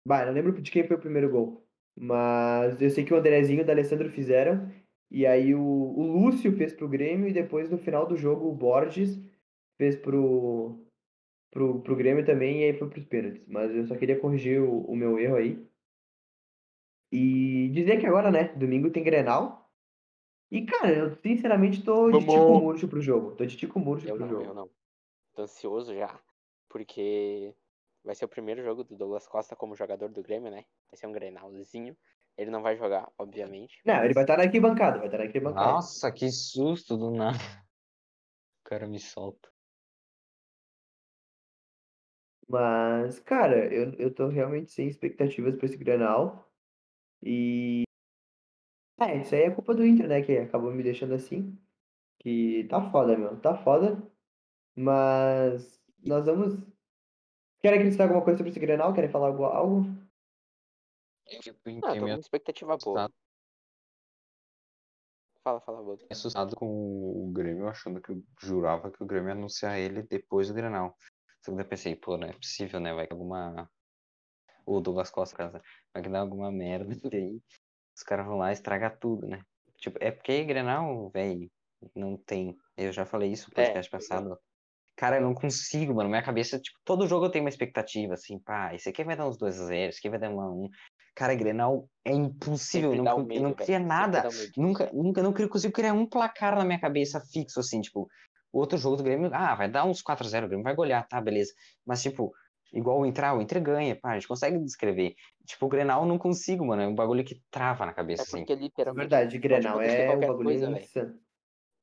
Bah, 0.07 0.25
não 0.27 0.33
lembro 0.33 0.53
de 0.53 0.71
quem 0.71 0.85
foi 0.87 0.97
o 0.97 1.01
primeiro 1.01 1.31
gol. 1.31 1.65
Mas 1.99 2.81
eu 2.81 2.91
sei 2.91 3.05
que 3.05 3.15
o 3.15 3.17
Andrezinho 3.17 3.61
e 3.61 3.63
o 3.63 3.67
D'Alessandro 3.67 4.11
fizeram. 4.11 4.71
E 5.11 5.27
aí 5.27 5.55
o, 5.55 5.61
o 5.61 6.03
Lúcio 6.03 6.57
fez 6.57 6.73
pro 6.73 6.89
Grêmio 6.89 7.29
e 7.29 7.33
depois 7.33 7.71
no 7.71 7.79
final 7.79 8.07
do 8.07 8.17
jogo 8.17 8.49
o 8.49 8.55
Borges 8.55 9.19
fez 9.77 9.97
pro, 9.97 10.85
pro, 11.51 11.81
pro 11.81 11.97
Grêmio 11.97 12.25
também 12.25 12.61
e 12.61 12.65
aí 12.65 12.79
foi 12.79 12.89
pros 12.89 13.05
pênaltis. 13.05 13.47
Mas 13.47 13.75
eu 13.75 13.87
só 13.87 13.97
queria 13.97 14.19
corrigir 14.19 14.61
o, 14.61 14.81
o 14.83 14.97
meu 14.97 15.19
erro 15.19 15.37
aí. 15.37 15.67
E 17.13 17.69
dizer 17.73 18.01
que 18.01 18.07
agora, 18.07 18.31
né, 18.31 18.49
domingo 18.55 18.91
tem 18.91 19.03
Grenal. 19.05 19.71
E, 20.51 20.65
cara, 20.65 20.93
eu 20.93 21.15
sinceramente 21.17 21.83
tô 21.85 22.11
de 22.11 22.25
Vamos! 22.25 22.35
tico 22.35 22.61
murcho 22.61 22.89
pro 22.89 23.01
jogo. 23.01 23.35
Tô 23.37 23.45
de 23.45 23.57
tico 23.57 23.79
murcho 23.79 24.09
Eu 24.09 24.17
pro 24.17 24.27
não, 24.27 24.31
jogo. 24.31 24.45
eu 24.45 24.55
não. 24.55 24.71
Tô 25.35 25.43
ansioso 25.43 25.95
já, 25.95 26.19
porque 26.69 27.55
vai 28.05 28.15
ser 28.15 28.25
o 28.25 28.29
primeiro 28.29 28.63
jogo 28.63 28.85
do 28.85 28.97
Douglas 28.97 29.27
Costa 29.27 29.55
como 29.57 29.77
jogador 29.77 30.09
do 30.09 30.23
Grêmio, 30.23 30.51
né? 30.51 30.65
Vai 30.89 30.97
ser 30.97 31.07
um 31.07 31.13
Grenalzinho. 31.13 31.97
Ele 32.37 32.51
não 32.51 32.63
vai 32.63 32.77
jogar, 32.77 33.11
obviamente. 33.19 33.81
Não, 33.85 33.97
ele 33.97 34.09
mas- 34.09 34.15
vai 34.15 34.25
estar 34.25 34.37
na 34.37 34.43
arquibancada, 34.45 34.99
vai 34.99 35.07
estar 35.07 35.19
na 35.19 35.25
arquibancada. 35.25 35.73
Nossa, 35.73 36.13
que 36.13 36.31
susto 36.31 36.97
do 36.97 37.11
nada. 37.11 37.39
O 38.65 38.69
cara 38.69 38.87
me 38.87 38.99
solta. 39.01 39.49
Mas, 42.49 43.19
cara, 43.21 43.73
eu, 43.73 43.93
eu 43.95 44.15
tô 44.15 44.29
realmente 44.29 44.71
sem 44.71 44.87
expectativas 44.87 45.57
pra 45.57 45.67
esse 45.67 45.77
Grenal. 45.77 46.49
E. 47.23 47.83
É, 49.01 49.17
isso 49.21 49.35
aí 49.35 49.43
é 49.43 49.51
culpa 49.51 49.75
do 49.75 49.85
Inter, 49.85 50.09
né? 50.09 50.23
Que 50.23 50.39
acabou 50.39 50.73
me 50.73 50.83
deixando 50.83 51.15
assim. 51.15 51.59
Que 52.21 52.65
tá 52.69 52.91
foda, 52.91 53.17
meu. 53.17 53.41
Tá 53.41 53.57
foda. 53.57 54.01
Mas 54.77 55.81
nós 56.05 56.27
vamos. 56.27 56.55
Querem 57.61 57.79
acrescentar 57.79 58.07
alguma 58.07 58.25
coisa 58.25 58.39
sobre 58.39 58.51
esse 58.51 58.61
Grenal? 58.61 58.95
Querem 58.95 59.11
falar 59.11 59.29
algo? 59.29 59.87
Eu 61.29 61.43
fico 61.43 61.69
em 61.69 61.81
Ah, 61.85 61.93
meio 61.93 62.07
uma 62.07 62.19
expectativa 62.19 62.77
boa. 62.77 63.11
Fala, 65.43 65.61
fala, 65.61 65.83
Bodo. 65.83 66.05
assustado 66.11 66.57
com 66.57 66.67
o 66.67 67.31
Grêmio, 67.33 67.69
achando 67.69 68.01
que 68.01 68.11
eu 68.11 68.23
jurava 68.41 68.91
que 68.91 69.03
o 69.03 69.07
Grêmio 69.07 69.29
ia 69.29 69.35
anunciar 69.35 69.79
ele 69.79 70.03
depois 70.03 70.49
do 70.49 70.55
Grenal. 70.55 70.97
Só 71.45 71.53
que 71.53 71.57
daí 71.57 71.65
eu 71.65 71.69
pensei, 71.69 71.95
pô, 71.95 72.17
não 72.17 72.27
é 72.27 72.33
possível, 72.33 72.81
né? 72.81 72.93
Vai 72.93 73.07
que 73.07 73.13
alguma. 73.13 73.71
O 74.65 74.81
Douglas 74.81 75.11
Costa, 75.11 75.37
cara, 75.37 75.63
vai 75.95 76.03
que 76.03 76.09
dá 76.09 76.19
alguma 76.21 76.51
merda 76.51 76.93
e 76.93 76.99
aí 77.17 77.41
os 77.97 78.03
caras 78.03 78.27
vão 78.27 78.39
lá 78.39 78.51
e 78.51 78.55
estragar 78.55 78.99
tudo, 78.99 79.27
né? 79.29 79.41
Tipo, 79.77 79.99
é 80.01 80.11
porque 80.11 80.45
Grenal, 80.45 81.09
velho, 81.11 81.49
não 81.95 82.17
tem. 82.17 82.57
Eu 82.77 82.91
já 82.91 83.07
falei 83.07 83.31
isso 83.31 83.49
no 83.49 83.55
podcast 83.55 83.89
É, 83.89 83.91
passado. 83.91 84.39
Cara, 84.97 85.17
eu 85.19 85.23
não 85.23 85.35
consigo, 85.35 85.95
mano. 85.95 86.09
Minha 86.09 86.25
cabeça, 86.25 86.59
tipo, 86.59 86.79
todo 86.85 87.07
jogo 87.07 87.27
eu 87.27 87.31
tenho 87.31 87.45
uma 87.45 87.51
expectativa, 87.51 88.15
assim, 88.15 88.39
pá, 88.39 88.75
esse 88.75 88.89
aqui 88.89 89.05
vai 89.05 89.17
dar 89.17 89.29
uns 89.29 89.39
2x0, 89.39 89.89
esse 89.89 89.99
aqui 89.99 90.09
vai 90.11 90.19
dar 90.19 90.31
1x1. 90.31 90.69
Cara, 91.17 91.35
Grenal 91.35 91.89
é 92.05 92.13
impossível. 92.13 92.91
Sempre 92.91 92.99
Eu 92.99 93.05
não, 93.05 93.19
eu 93.21 93.25
medo, 93.25 93.43
não 93.43 93.55
cria 93.55 93.79
nada. 93.81 94.29
Nunca, 94.55 94.91
nunca, 94.93 95.23
não 95.23 95.33
consigo 95.33 95.73
criar 95.73 95.95
um 95.95 96.07
placar 96.07 96.55
na 96.55 96.63
minha 96.63 96.79
cabeça 96.79 97.23
fixo, 97.33 97.59
assim, 97.59 97.81
tipo, 97.81 98.07
o 98.53 98.59
outro 98.59 98.77
jogo 98.77 98.97
do 98.97 99.03
Grêmio, 99.03 99.31
ah, 99.33 99.55
vai 99.55 99.71
dar 99.71 99.87
uns 99.87 100.03
4x0, 100.03 100.45
o 100.45 100.49
Grêmio 100.49 100.63
vai 100.63 100.75
golear, 100.75 101.09
tá, 101.09 101.19
beleza. 101.19 101.55
Mas, 101.87 102.03
tipo, 102.03 102.35
igual 102.71 103.01
o 103.01 103.07
entrar, 103.07 103.35
o 103.35 103.41
Inter 103.41 103.63
ganha, 103.63 103.99
pá, 103.99 104.11
a 104.11 104.15
gente 104.15 104.29
consegue 104.29 104.59
descrever. 104.59 105.15
Tipo, 105.47 105.65
o 105.65 105.69
Grenal 105.71 106.03
eu 106.03 106.09
não 106.09 106.19
consigo, 106.19 106.67
mano, 106.67 106.83
é 106.83 106.87
um 106.87 106.95
bagulho 106.95 107.25
que 107.25 107.43
trava 107.51 107.87
na 107.87 107.93
É 107.93 107.95
cabeça, 107.95 108.23
assim. 108.23 108.39
porque 108.41 108.53
É 108.53 108.57
literalmente 108.57 109.09
verdade, 109.09 109.39
Grenal 109.39 109.81
é 109.81 110.03
um 110.03 110.07
qualquer 110.07 110.37
coisa, 110.37 110.71
velho. 110.71 110.87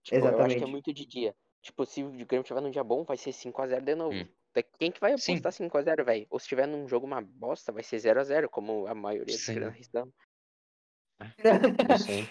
Tipo, 0.04 0.16
eu 0.16 0.28
acho 0.28 0.36
que 0.36 0.42
é 0.42 0.48
Exatamente. 0.48 0.66
muito 0.68 0.94
de 0.94 1.08
dia. 1.08 1.36
Tipo, 1.64 1.86
se 1.88 2.04
o 2.04 2.12
Grêmio 2.12 2.44
tiver 2.44 2.62
num 2.62 2.70
dia 2.70 2.84
bom, 2.84 3.04
vai 3.04 3.18
ser 3.18 3.32
5x0 3.32 3.82
de 3.82 3.96
novo. 3.96 4.16
Hum. 4.16 4.28
Quem 4.78 4.92
que 4.92 5.00
vai 5.00 5.14
apostar 5.14 5.52
5x0, 5.52 6.04
velho? 6.06 6.28
Ou 6.30 6.40
se 6.40 6.48
tiver 6.48 6.68
num 6.68 6.88
jogo 6.88 7.06
uma 7.08 7.22
bosta, 7.22 7.72
vai 7.72 7.82
ser 7.84 7.98
0x0, 7.98 8.48
como 8.50 8.86
a 8.88 8.94
maioria 8.94 9.34
dos 9.36 9.44
Sim. 9.46 9.60
dão. 9.92 10.14
Isso 11.96 12.12
aí. 12.12 12.30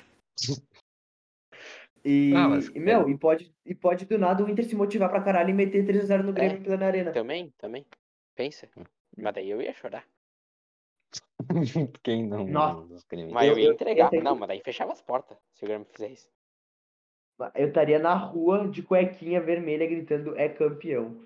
E, 2.04 2.32
Ah, 2.34 2.48
mas, 2.48 2.66
e, 2.68 2.80
meu, 2.80 3.06
é. 3.06 3.10
e 3.10 3.16
pode, 3.18 3.54
e 3.64 3.74
pode 3.74 4.06
do 4.06 4.18
nada 4.18 4.44
o 4.44 4.50
Inter 4.50 4.64
se 4.64 4.74
motivar 4.74 5.08
pra 5.08 5.22
caralho 5.22 5.50
e 5.50 5.52
meter 5.52 5.84
3x0 5.86 6.22
no 6.24 6.32
Grêmio 6.32 6.58
É. 6.58 6.60
plena 6.64 6.86
arena. 6.86 7.12
Também, 7.12 7.52
também. 7.58 7.86
Pensa. 8.34 8.68
Hum. 8.76 8.82
Mas 9.16 9.34
daí 9.34 9.50
eu 9.50 9.62
ia 9.62 9.72
chorar. 9.72 10.04
Quem 12.02 12.26
não? 12.26 12.46
Nossa. 12.46 12.86
dos 12.88 13.04
Grêmio? 13.04 13.32
Mas 13.32 13.46
eu, 13.48 13.52
Eu- 13.54 13.58
ia 13.58 13.66
eu- 13.68 13.72
entregar. 13.74 14.06
eu 14.06 14.10
tenho- 14.10 14.24
Não, 14.24 14.34
mas 14.36 14.48
daí 14.48 14.60
fechava 14.64 14.92
as 14.92 15.00
portas 15.00 15.38
se 15.52 15.64
o 15.64 15.66
Grêmio 15.68 15.86
fizer 15.92 16.08
isso. 16.10 16.28
Eu 17.54 17.68
estaria 17.68 17.98
na 17.98 18.14
rua 18.14 18.68
de 18.68 18.82
cuequinha 18.82 19.40
vermelha 19.40 19.86
gritando 19.86 20.36
é 20.38 20.48
campeão. 20.48 21.24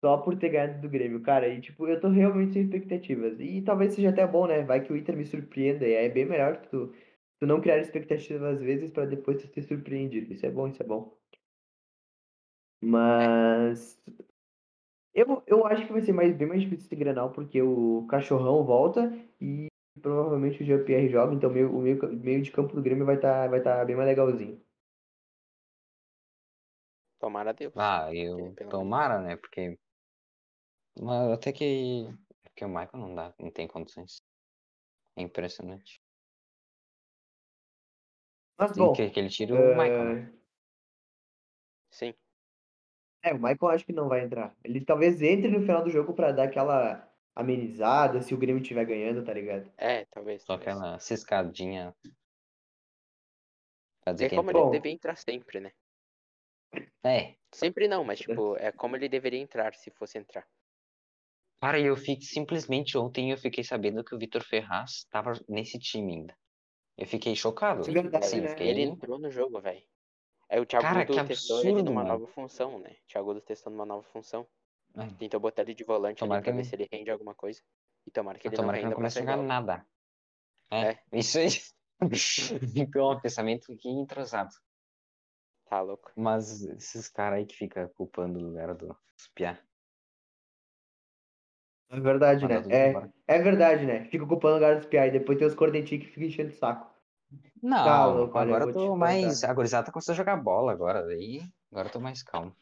Só 0.00 0.16
por 0.18 0.38
ter 0.38 0.48
ganhado 0.48 0.80
do 0.80 0.88
Grêmio, 0.88 1.20
cara. 1.22 1.48
E 1.48 1.60
tipo, 1.60 1.86
eu 1.86 2.00
tô 2.00 2.08
realmente 2.08 2.54
sem 2.54 2.62
expectativas. 2.62 3.38
E 3.38 3.60
talvez 3.62 3.94
seja 3.94 4.08
até 4.10 4.26
bom, 4.26 4.46
né? 4.46 4.62
Vai 4.62 4.82
que 4.82 4.92
o 4.92 4.96
Inter 4.96 5.16
me 5.16 5.26
surpreenda. 5.26 5.86
E 5.86 5.96
aí 5.96 6.06
é 6.06 6.08
bem 6.08 6.24
melhor 6.24 6.56
que 6.62 6.68
tu, 6.68 6.94
tu 7.38 7.46
não 7.46 7.60
criar 7.60 7.78
expectativas 7.78 8.56
às 8.56 8.60
vezes 8.60 8.90
pra 8.90 9.04
depois 9.04 9.42
tu 9.42 9.48
ser 9.48 9.62
surpreendido. 9.62 10.32
Isso 10.32 10.46
é 10.46 10.50
bom, 10.50 10.68
isso 10.68 10.82
é 10.82 10.86
bom. 10.86 11.14
Mas. 12.82 14.02
Eu, 15.12 15.42
eu 15.46 15.66
acho 15.66 15.86
que 15.86 15.92
vai 15.92 16.00
ser 16.00 16.12
mais, 16.12 16.34
bem 16.34 16.46
mais 16.48 16.62
difícil 16.62 16.86
esse 16.86 16.96
Grenal, 16.96 17.32
porque 17.32 17.60
o 17.60 18.06
Cachorrão 18.08 18.64
volta 18.64 19.12
e 19.40 19.66
provavelmente 20.00 20.62
o 20.62 20.66
Jean-Pierre 20.66 21.08
joga, 21.08 21.34
então 21.34 21.50
meio, 21.50 21.76
o 21.76 21.82
meio, 21.82 21.98
meio 22.16 22.40
de 22.40 22.50
campo 22.52 22.74
do 22.74 22.82
Grêmio 22.82 23.04
vai 23.04 23.16
estar 23.16 23.48
vai 23.48 23.60
tá 23.60 23.84
bem 23.84 23.96
mais 23.96 24.08
legalzinho. 24.08 24.62
Tomara 27.18 27.52
Deus. 27.52 27.74
Ah, 27.76 28.08
eu 28.14 28.54
tomara, 28.70 29.20
né? 29.20 29.36
Porque. 29.36 29.78
Mas 31.00 31.30
até 31.32 31.52
que. 31.52 32.06
Porque 32.44 32.64
o 32.64 32.68
Michael 32.68 32.90
não 32.98 33.14
dá, 33.14 33.34
não 33.38 33.50
tem 33.50 33.66
condições. 33.66 34.22
É 35.16 35.22
impressionante. 35.22 36.00
Mas 38.58 38.76
bom, 38.76 38.92
que, 38.92 39.08
que 39.10 39.18
ele 39.18 39.30
tira 39.30 39.54
o 39.54 39.68
Michael, 39.70 40.04
né? 40.04 40.32
Sim. 41.90 42.14
é, 43.22 43.32
o 43.32 43.38
Michael 43.38 43.68
acho 43.68 43.84
que 43.86 43.92
não 43.92 44.08
vai 44.08 44.24
entrar. 44.24 44.54
Ele 44.64 44.84
talvez 44.84 45.20
entre 45.22 45.48
no 45.50 45.60
final 45.60 45.82
do 45.82 45.90
jogo 45.90 46.14
pra 46.14 46.32
dar 46.32 46.44
aquela 46.44 47.08
amenizada 47.34 48.20
se 48.22 48.34
o 48.34 48.38
Grêmio 48.38 48.62
estiver 48.62 48.84
ganhando, 48.84 49.24
tá 49.24 49.32
ligado? 49.32 49.70
É, 49.76 50.04
talvez. 50.06 50.42
Só 50.42 50.56
talvez. 50.56 50.68
aquela 50.68 50.98
ciscadinha. 50.98 51.94
Pra 54.04 54.12
dizer 54.12 54.26
É 54.26 54.28
que 54.28 54.36
como 54.36 54.50
entrou. 54.50 54.64
ele 54.64 54.64
Bom. 54.64 54.70
devia 54.70 54.92
entrar 54.92 55.16
sempre, 55.16 55.60
né? 55.60 55.72
É. 57.04 57.34
Sempre 57.52 57.88
não, 57.88 58.04
mas 58.04 58.20
tipo, 58.20 58.56
é 58.56 58.70
como 58.72 58.96
ele 58.96 59.08
deveria 59.08 59.40
entrar 59.40 59.74
se 59.74 59.90
fosse 59.90 60.18
entrar. 60.18 60.46
Cara, 61.60 61.78
eu 61.78 61.96
fiquei 61.96 62.22
simplesmente 62.22 62.96
ontem 62.96 63.30
eu 63.30 63.36
fiquei 63.38 63.62
sabendo 63.62 64.02
que 64.02 64.14
o 64.14 64.18
Vitor 64.18 64.42
Ferraz 64.42 65.04
tava 65.10 65.32
nesse 65.48 65.78
time 65.78 66.14
ainda. 66.14 66.36
Eu 66.96 67.06
fiquei 67.06 67.36
chocado. 67.36 67.84
Sim, 67.84 67.92
verdade, 67.92 68.24
assim, 68.24 68.40
né? 68.40 68.48
fiquei... 68.48 68.68
Ele 68.68 68.82
entrou 68.82 69.18
no 69.18 69.30
jogo, 69.30 69.60
velho. 69.60 69.82
É 70.48 70.60
o 70.60 70.66
Thiago 70.66 70.84
Cara, 70.86 71.04
que 71.04 71.12
testou 71.12 71.60
ele 71.60 71.70
absurdo, 71.70 71.90
numa 71.90 72.02
mano. 72.02 72.08
nova 72.20 72.26
função, 72.32 72.78
né? 72.78 72.90
O 73.04 73.06
Thiago 73.08 73.26
Gudo 73.28 73.40
testou 73.40 73.72
numa 73.72 73.86
nova 73.86 74.02
função. 74.02 74.46
Ai, 74.96 75.08
Tentou 75.16 75.38
botar 75.38 75.62
ele 75.62 75.74
de 75.74 75.84
volante 75.84 76.20
Tomara 76.20 76.40
ali 76.40 76.44
pra 76.44 76.52
que 76.52 76.56
ver 76.56 76.62
ele- 76.62 76.68
se 76.70 76.76
ele 76.76 76.88
rende 76.92 77.10
alguma 77.10 77.34
coisa. 77.34 77.60
E 78.06 78.10
tomara 78.10 78.38
que 78.38 78.48
ele 78.48 78.56
Tomara 78.56 78.78
não 78.78 78.82
que 78.82 78.86
não 78.88 78.94
comece 78.94 79.18
a 79.18 79.22
jogar 79.22 79.36
nada. 79.36 79.86
É, 80.72 80.90
É. 80.90 81.04
isso 81.12 81.38
aí. 81.38 81.48
então, 82.76 83.12
um 83.12 83.20
pensamento 83.20 83.76
que 83.76 83.88
entrosado. 83.88 84.50
Tá 85.68 85.80
louco. 85.80 86.10
Mas 86.16 86.62
esses 86.62 87.08
caras 87.08 87.38
aí 87.38 87.46
que 87.46 87.54
ficam 87.54 87.88
culpando 87.90 88.38
o 88.38 88.42
lugar 88.42 88.74
do 88.74 88.96
Piá. 89.34 89.62
É 91.90 91.98
verdade, 91.98 92.46
né? 92.46 92.62
É, 92.70 93.36
é 93.36 93.38
verdade, 93.42 93.84
né? 93.84 94.04
Fica 94.04 94.24
ocupando 94.24 94.54
o 94.54 94.58
lugar 94.58 94.76
dos 94.76 94.86
PI 94.86 95.08
e 95.08 95.10
depois 95.10 95.36
tem 95.38 95.46
os 95.46 95.54
cornetinhos 95.54 96.04
que 96.04 96.10
ficam 96.12 96.24
enchendo 96.28 96.50
o 96.50 96.56
saco. 96.56 96.88
Não, 97.62 97.84
Tá 97.84 98.06
louco, 98.06 98.38
olha, 98.38 98.54
agora 98.54 98.70
eu 98.70 98.72
tô 98.74 98.96
mais. 98.96 99.42
A 99.44 99.52
gurizada 99.52 99.86
tá 99.86 99.92
começando 99.92 100.14
a 100.14 100.16
jogar 100.16 100.36
bola 100.36 100.72
agora. 100.72 101.04
Daí. 101.04 101.42
Agora 101.70 101.88
eu 101.88 101.92
tô 101.92 102.00
mais 102.00 102.22
calmo. 102.22 102.54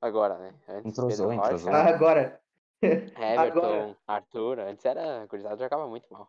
Agora, 0.00 0.38
né? 0.38 0.54
Antes 0.68 0.92
Entrosou, 0.92 1.28
Pedro 1.28 1.32
entrosou. 1.44 1.72
Rocha, 1.72 1.82
Ah, 1.82 1.94
agora. 1.94 2.40
Everton, 2.82 3.36
agora. 3.38 3.96
Arthur. 4.06 4.58
Antes 4.60 4.84
era. 4.84 5.22
A 5.22 5.26
gurizada 5.26 5.62
jogava 5.62 5.86
muito 5.88 6.10
mal. 6.12 6.28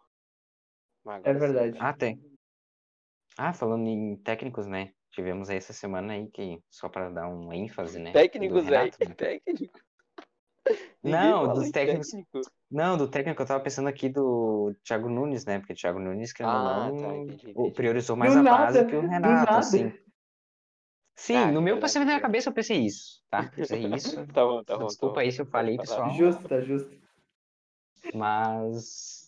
Mas 1.06 1.26
É 1.26 1.30
agora 1.30 1.48
sim, 1.48 1.54
verdade. 1.54 1.72
velho. 1.72 1.86
Ah, 1.86 1.94
tem. 1.94 2.22
Ah, 3.38 3.54
falando 3.54 3.88
em 3.88 4.18
técnicos, 4.18 4.68
né? 4.68 4.92
Tivemos 5.12 5.50
aí 5.50 5.58
essa 5.58 5.74
semana 5.74 6.14
aí 6.14 6.28
que, 6.30 6.62
só 6.70 6.90
pra 6.90 7.10
dar 7.10 7.28
um 7.30 7.52
ênfase, 7.54 8.00
né? 8.00 8.12
Técnicos, 8.12 8.66
velho. 8.66 8.92
Renato, 8.92 9.10
né? 9.10 9.16
Técnico. 9.16 9.80
Não, 11.04 11.54
dos 11.54 11.72
técnicos. 11.72 12.10
técnico. 12.10 12.42
Não, 12.70 12.98
do 12.98 13.08
técnico 13.10 13.42
eu 13.42 13.46
tava 13.46 13.64
pensando 13.64 13.88
aqui 13.88 14.10
do 14.10 14.76
Thiago 14.84 15.10
Nunes, 15.10 15.46
né? 15.46 15.60
Porque 15.60 15.74
o 15.74 15.76
Thiago 15.76 16.00
Nunes, 16.00 16.34
ou 16.40 16.46
Ah, 16.46 16.90
não, 16.92 16.98
tá, 16.98 17.16
entendi, 17.16 17.50
entendi. 17.52 17.72
priorizou 17.72 18.16
mais 18.16 18.34
Do 18.34 18.40
a 18.40 18.44
nada, 18.44 18.66
base 18.66 18.86
que 18.86 18.96
o 18.96 19.02
Renato, 19.08 19.52
assim. 19.54 19.94
Sim, 21.16 21.36
Ah, 21.36 21.46
no 21.48 21.62
meu 21.62 21.76
verdade, 21.76 21.82
pensamento 21.82 22.10
na 22.10 22.22
cabeça 22.22 22.50
eu 22.50 22.54
pensei 22.54 22.78
isso, 22.86 23.24
tá? 23.30 23.50
Pensei 23.50 23.84
isso. 23.96 24.26
Tá 24.28 24.46
bom, 24.46 24.64
tá 24.64 24.76
bom. 24.76 24.82
tá 24.82 24.86
Desculpa 24.88 25.16
bom. 25.16 25.20
aí 25.22 25.32
se 25.32 25.42
eu 25.42 25.46
falei, 25.46 25.78
pessoal. 25.78 26.10
Justo, 26.12 26.48
tá 26.48 26.62
justo. 26.62 26.90
Mas. 28.14 29.28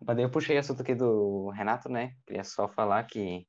Mas 0.00 0.16
daí 0.16 0.24
eu 0.24 0.30
puxei 0.30 0.56
o 0.56 0.60
assunto 0.60 0.82
aqui 0.82 0.94
do 0.94 1.50
Renato, 1.50 1.88
né? 1.88 2.14
Queria 2.24 2.44
só 2.44 2.68
falar 2.68 3.04
que. 3.04 3.46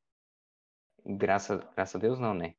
Graças, 1.05 1.61
graças 1.75 1.95
a 1.95 1.99
Deus, 1.99 2.19
não, 2.19 2.33
né? 2.33 2.55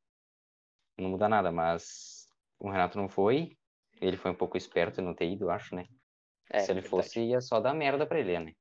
Não 0.97 1.11
muda 1.11 1.29
nada, 1.29 1.53
mas 1.53 2.29
o 2.59 2.71
Renato 2.71 2.97
não 2.97 3.09
foi. 3.09 3.58
Ele 4.01 4.17
foi 4.17 4.31
um 4.31 4.35
pouco 4.35 4.57
esperto 4.57 5.01
em 5.01 5.05
não 5.05 5.15
ter 5.15 5.31
ido, 5.31 5.47
eu 5.47 5.51
acho, 5.51 5.75
né? 5.75 5.87
É, 6.51 6.61
se 6.61 6.71
ele 6.71 6.81
verdade. 6.81 6.91
fosse, 6.91 7.21
ia 7.21 7.41
só 7.41 7.61
dar 7.61 7.75
merda 7.75 8.07
pra 8.07 8.19
ele, 8.21 8.39
né? 8.39 8.53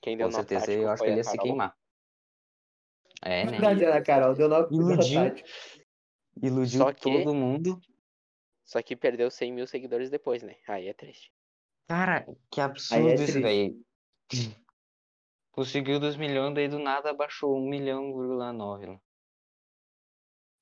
Quem 0.00 0.16
deu 0.16 0.28
Com 0.28 0.32
certeza 0.32 0.72
eu 0.72 0.90
acho 0.90 1.02
que 1.02 1.08
ele 1.08 1.16
ia 1.16 1.24
se 1.24 1.38
queimar. 1.38 1.76
É, 3.22 3.44
né? 3.44 3.50
Verdade, 3.50 3.84
Ana 3.84 4.02
Carol. 4.02 4.34
Deu 4.34 4.48
nó 4.48 4.68
Iludiu. 4.70 5.34
Iludiu 6.42 6.78
Só 6.80 6.92
que- 6.92 7.02
todo 7.02 7.34
mundo. 7.34 7.80
Só 8.64 8.82
que 8.82 8.96
perdeu 8.96 9.30
100 9.30 9.52
mil 9.52 9.66
seguidores 9.66 10.10
depois, 10.10 10.42
né? 10.42 10.56
Aí 10.68 10.88
é 10.88 10.92
triste. 10.92 11.32
Cara, 11.88 12.26
que 12.50 12.60
Aí 12.60 12.66
absurdo 12.66 13.08
é 13.08 13.14
isso 13.14 13.40
daí. 13.40 13.80
Conseguiu 15.52 15.98
2 16.00 16.16
milhões, 16.16 16.54
daí 16.54 16.68
do 16.68 16.78
nada 16.78 17.10
abaixou 17.10 17.56
1 17.56 17.68
milhão, 17.68 18.14
vírgula 18.14 18.52
9 18.52 18.86
lá. 18.86 19.00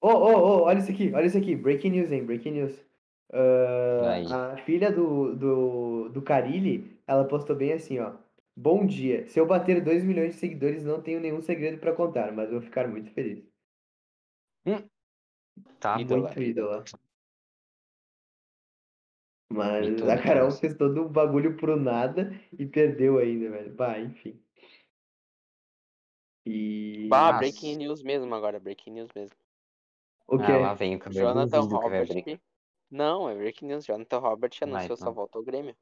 Ô, 0.01 0.09
ô, 0.09 0.33
ô, 0.37 0.63
olha 0.65 0.79
isso 0.79 0.91
aqui, 0.93 1.13
olha 1.15 1.27
isso 1.27 1.39
aqui. 1.39 1.57
Breaking 1.57 1.91
news, 1.93 2.13
hein? 2.13 2.25
Breaking 2.25 2.53
news. 2.53 2.85
Ah, 3.37 4.53
a 4.55 4.57
filha 4.59 4.93
do, 4.93 5.35
do, 5.35 6.09
do 6.11 6.23
Carilli, 6.23 6.97
ela 7.07 7.27
postou 7.27 7.57
bem 7.57 7.73
assim, 7.73 7.99
ó. 7.99 8.13
Bom 8.57 8.87
dia. 8.87 9.27
Se 9.29 9.41
eu 9.41 9.47
bater 9.47 9.83
2 9.83 10.05
milhões 10.05 10.35
de 10.35 10.41
seguidores, 10.41 10.85
não 10.85 11.03
tenho 11.03 11.21
nenhum 11.21 11.41
segredo 11.41 11.79
pra 11.79 11.93
contar, 11.93 12.33
mas 12.33 12.51
vou 12.51 12.61
ficar 12.61 12.87
muito 12.87 13.11
feliz. 13.11 13.45
Tá, 15.81 16.01
Ídola. 16.01 16.29
Muito 16.29 16.43
ídola. 16.43 16.85
Mas 19.51 20.03
a 20.09 20.17
Carol 20.23 20.49
Deus. 20.49 20.61
fez 20.61 20.77
todo 20.77 21.03
um 21.03 21.09
bagulho 21.09 21.57
pro 21.57 21.77
nada 21.77 22.33
e 22.59 22.67
perdeu 22.67 23.19
ainda, 23.19 23.51
velho. 23.51 23.75
Bah, 23.75 23.99
enfim. 23.99 24.41
E. 26.47 27.09
Bah, 27.09 27.33
breaking 27.33 27.77
news 27.77 28.03
mesmo 28.03 28.35
agora, 28.35 28.59
breaking 28.61 28.93
news 28.93 29.11
mesmo. 29.15 29.37
O 30.27 30.39
Ah, 30.39 30.47
quê? 30.47 30.53
lá 30.53 30.75
vem 30.75 30.97
o 30.97 30.99
que 30.99 31.09
eu 31.09 31.13
Jonathan 31.13 31.69
que 31.69 31.75
Robert. 31.75 32.09
Não, 32.95 33.29
é 33.29 33.35
breaking 33.35 33.67
news. 33.67 33.85
Jonathan 33.85 34.19
Robert 34.19 34.53
anunciou 34.63 34.85
então. 34.85 34.97
sua 34.97 35.11
volta 35.11 35.37
ao 35.37 35.43
Grêmio. 35.43 35.77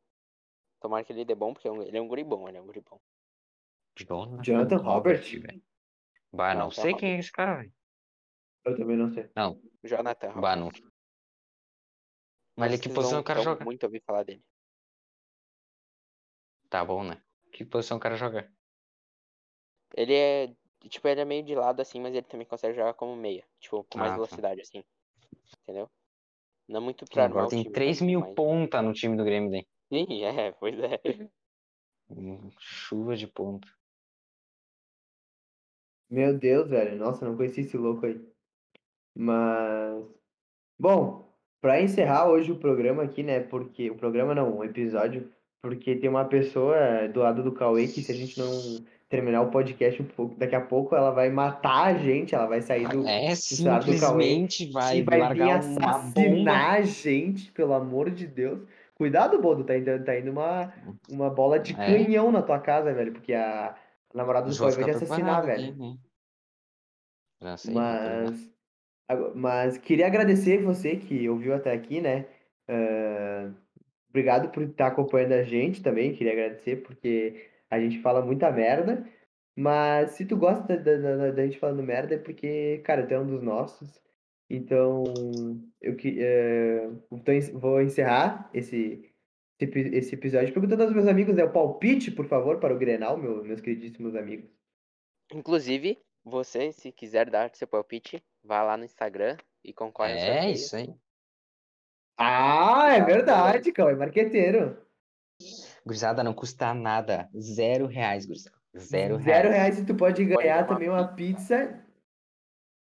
Tomara 0.81 1.05
que 1.05 1.13
ele 1.13 1.27
dê 1.27 1.35
bom, 1.35 1.53
porque 1.53 1.69
é 1.69 1.71
ele 1.71 1.99
é 1.99 2.01
um 2.01 2.09
guri 2.09 2.25
bom, 2.25 2.49
ele 2.49 2.57
é 2.57 2.61
um 2.63 2.65
guri 2.65 2.81
bom. 2.81 2.99
Jonathan, 3.95 4.43
Jonathan 4.43 4.77
Robert? 4.79 5.23
velho. 5.23 5.63
Bah, 6.33 6.55
não 6.55 6.71
Jonathan 6.71 6.83
sei 6.83 6.95
quem 6.95 7.13
é 7.13 7.19
esse 7.19 7.31
cara, 7.31 7.57
velho. 7.57 7.75
Eu 8.65 8.75
também 8.75 8.97
não 8.97 9.13
sei. 9.13 9.31
Jonathan 9.85 10.29
Robert. 10.29 10.41
Bah, 10.41 10.57
não. 10.57 10.71
Mas 12.57 12.73
ele 12.73 12.83
que 12.83 12.89
posição 12.89 13.21
o 13.21 13.25
cara 13.25 13.43
joga? 13.43 13.63
muito 13.63 13.85
ouvir 13.85 14.01
falar 14.01 14.23
dele. 14.23 14.43
Tá 16.71 16.83
bom, 16.83 17.05
né? 17.05 17.23
Que 17.53 17.63
posição 17.63 17.99
o 17.99 18.01
cara 18.01 18.17
joga? 18.17 18.51
Ele 19.95 20.15
é. 20.15 20.57
Tipo, 20.89 21.09
ele 21.09 21.21
é 21.21 21.25
meio 21.27 21.45
de 21.45 21.55
lado 21.55 21.81
assim, 21.81 22.01
mas 22.01 22.15
ele 22.15 22.27
também 22.27 22.47
consegue 22.47 22.75
jogar 22.75 22.95
como 22.95 23.15
meia. 23.15 23.47
Tipo, 23.61 23.85
com 23.85 23.99
mais 23.99 24.13
Ah, 24.13 24.15
tá. 24.15 24.17
velocidade, 24.17 24.63
assim. 24.63 24.83
Entendeu? 25.63 25.91
Não 26.73 26.81
muito 26.81 27.05
pra 27.05 27.25
Agora 27.27 27.49
tem 27.49 27.63
time. 27.63 27.75
3 27.75 27.99
também, 27.99 28.15
mil 28.17 28.21
mas- 28.27 28.35
ponta 28.35 28.81
no 28.81 28.93
time 28.93 29.17
do 29.17 29.25
Grêmio 29.25 29.51
daí. 29.51 29.67
Sim, 29.93 30.25
é, 30.25 30.53
pois 30.53 30.75
é. 30.79 31.01
Hum, 32.11 32.51
Chuva 32.59 33.15
de 33.15 33.27
ponto. 33.27 33.69
Meu 36.11 36.39
Deus, 36.39 36.69
velho. 36.69 36.97
Nossa, 36.97 37.25
não 37.25 37.37
conheci 37.37 37.61
esse 37.63 37.77
louco 37.77 38.07
aí. 38.07 38.21
Mas. 39.15 40.05
Bom, 40.79 41.33
pra 41.61 41.81
encerrar 41.81 42.29
hoje 42.29 42.53
o 42.53 42.59
programa 42.59 43.03
aqui, 43.03 43.23
né? 43.23 43.41
Porque. 43.41 43.91
O 43.91 43.97
programa 43.97 44.35
não, 44.35 44.59
o 44.59 44.65
episódio. 44.65 45.31
Porque 45.63 45.95
tem 45.97 46.11
uma 46.11 46.25
pessoa 46.25 47.07
do 47.09 47.21
lado 47.21 47.43
do 47.43 47.53
Cauê 47.53 47.87
que 47.87 48.03
se 48.03 48.11
a 48.11 48.15
gente 48.15 48.39
não 48.39 48.51
terminar 49.13 49.43
o 49.43 49.51
podcast 49.51 50.01
um 50.01 50.07
pouco, 50.07 50.35
daqui 50.37 50.55
a 50.55 50.61
pouco 50.63 50.97
ela 50.97 51.11
vai 51.11 51.29
matar 51.29 51.89
a 51.89 51.95
gente, 51.99 52.35
ela 52.35 52.47
vai 52.47 52.63
sair 52.63 52.89
do, 52.89 53.07
É, 53.07 53.29
lado 53.61 53.85
do 53.85 54.01
Cauê 54.01 54.25
simplesmente 54.25 54.73
vai, 54.73 55.03
vai 55.03 55.35
vir 55.35 55.51
assassinar 55.51 56.77
a 56.77 56.81
gente, 56.81 57.53
pelo 57.53 57.75
amor 57.75 58.11
de 58.11 58.27
Deus. 58.27 58.67
Cuidado, 58.95 59.39
Bodo, 59.39 59.65
tá 59.65 59.77
indo, 59.77 60.03
tá 60.03 60.19
indo 60.19 60.31
uma, 60.31 60.73
uma 61.11 61.29
bola 61.29 61.59
de 61.59 61.75
É. 61.75 61.77
canhão 61.77 62.33
na 62.33 62.41
tua 62.41 62.59
casa, 62.59 62.95
velho, 62.95 63.13
porque 63.13 63.35
a, 63.35 63.75
a 63.75 64.17
namorada 64.17 64.49
do 64.51 64.57
Cauê 64.57 64.73
vai 64.73 64.85
te 64.85 64.91
assassinar, 64.93 65.45
velho. 65.45 65.69
aqui, 65.69 65.79
né? 65.79 65.97
Tô 67.39 67.69
ligado. 67.71 68.31
Mas, 68.31 68.55
mas 69.35 69.77
queria 69.77 70.07
agradecer 70.07 70.63
você 70.63 70.97
que 70.97 71.29
ouviu 71.29 71.55
até 71.55 71.71
aqui, 71.71 72.01
né? 72.01 72.25
Ah, 72.67 73.51
obrigado 74.09 74.49
por 74.51 74.63
estar 74.63 74.87
acompanhando 74.87 75.33
a 75.33 75.43
gente 75.43 75.83
também. 75.83 76.15
Queria 76.15 76.33
agradecer 76.33 76.77
porque 76.77 77.52
a 77.73 77.81
gente 77.81 78.01
fala 78.03 78.21
muita 78.25 78.51
merda. 78.51 79.09
Mas 79.57 80.13
se 80.13 80.25
tu 80.27 80.37
gosta 80.37 80.77
da, 80.77 80.97
da, 80.97 81.17
da- 81.17 81.31
da 81.31 81.45
gente 81.45 81.59
falando 81.59 81.83
merda 81.83 82.15
é 82.15 82.19
porque, 82.19 82.79
cara, 82.85 83.07
tu 83.07 83.13
é 83.13 83.19
um 83.19 83.27
dos 83.27 83.43
nossos. 83.43 84.01
Então, 84.49 85.03
eu 85.81 85.97
que, 85.97 86.21
en- 86.21 87.53
vou 87.59 87.81
encerrar 87.81 88.51
esse, 88.53 89.11
esse 89.59 89.65
epi- 89.71 89.95
esse 89.97 90.15
episódio 90.15 90.53
perguntando 90.53 90.83
aos 90.83 90.93
meus 90.93 91.07
amigos, 91.07 91.35
né? 91.35 91.45
O 91.45 91.53
palpite, 91.53 92.11
por 92.11 92.27
favor, 92.27 92.61
para 92.61 92.75
o 92.75 92.79
Grenal, 92.79 93.17
meu- 93.17 93.43
meus 93.45 93.61
queridíssimos 93.61 94.15
amigos. 94.15 94.51
Inclusive, 95.33 95.99
você, 96.25 96.73
se 96.73 96.93
quiser 96.93 97.31
dar 97.31 97.51
seu 97.55 97.67
palpite, 97.67 98.23
vá 98.45 98.63
lá 98.63 98.77
no 98.77 98.85
Instagram 98.85 99.37
e 99.65 99.73
concorre 99.73 100.13
É 100.13 100.51
isso 100.51 100.77
aí. 100.77 100.95
Ah, 102.19 102.95
é 102.95 103.01
verdade, 103.03 103.73
Cauê, 103.73 103.95
marqueteiro. 103.95 104.77
Gurizada, 105.85 106.23
não 106.23 106.35
custa 106.35 106.73
nada. 106.75 107.29
Zero 107.39 107.87
reais, 107.87 108.27
gurizada. 108.27 108.57
Zero, 108.77 109.19
Zero 109.19 109.49
reais. 109.49 109.77
reais 109.77 109.79
e 109.79 109.87
tu 109.87 109.95
pode 109.95 110.25
Pode 110.25 110.25
ganhar 110.25 110.37
ganhar 110.37 110.67
também 110.67 110.89
uma 110.89 111.15
pizza 111.15 111.85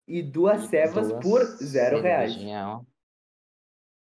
e 0.07 0.21
duas 0.21 0.63
E 0.63 0.67
cevas 0.67 1.07
Duas 1.09 1.23
por 1.23 1.41
zero 1.43 2.01
reais. 2.01 2.33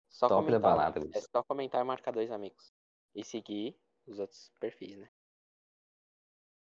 Só 0.08 0.28
Top 0.28 0.50
da 0.50 0.60
comentar, 0.60 0.60
balada, 0.60 1.00
é 1.12 1.20
só 1.20 1.42
comentar 1.42 1.80
e 1.80 1.84
marcar 1.84 2.12
dois 2.12 2.30
amigos. 2.30 2.72
E 3.14 3.24
seguir 3.24 3.76
os 4.06 4.18
outros 4.18 4.52
perfis, 4.60 4.96
né? 4.96 5.08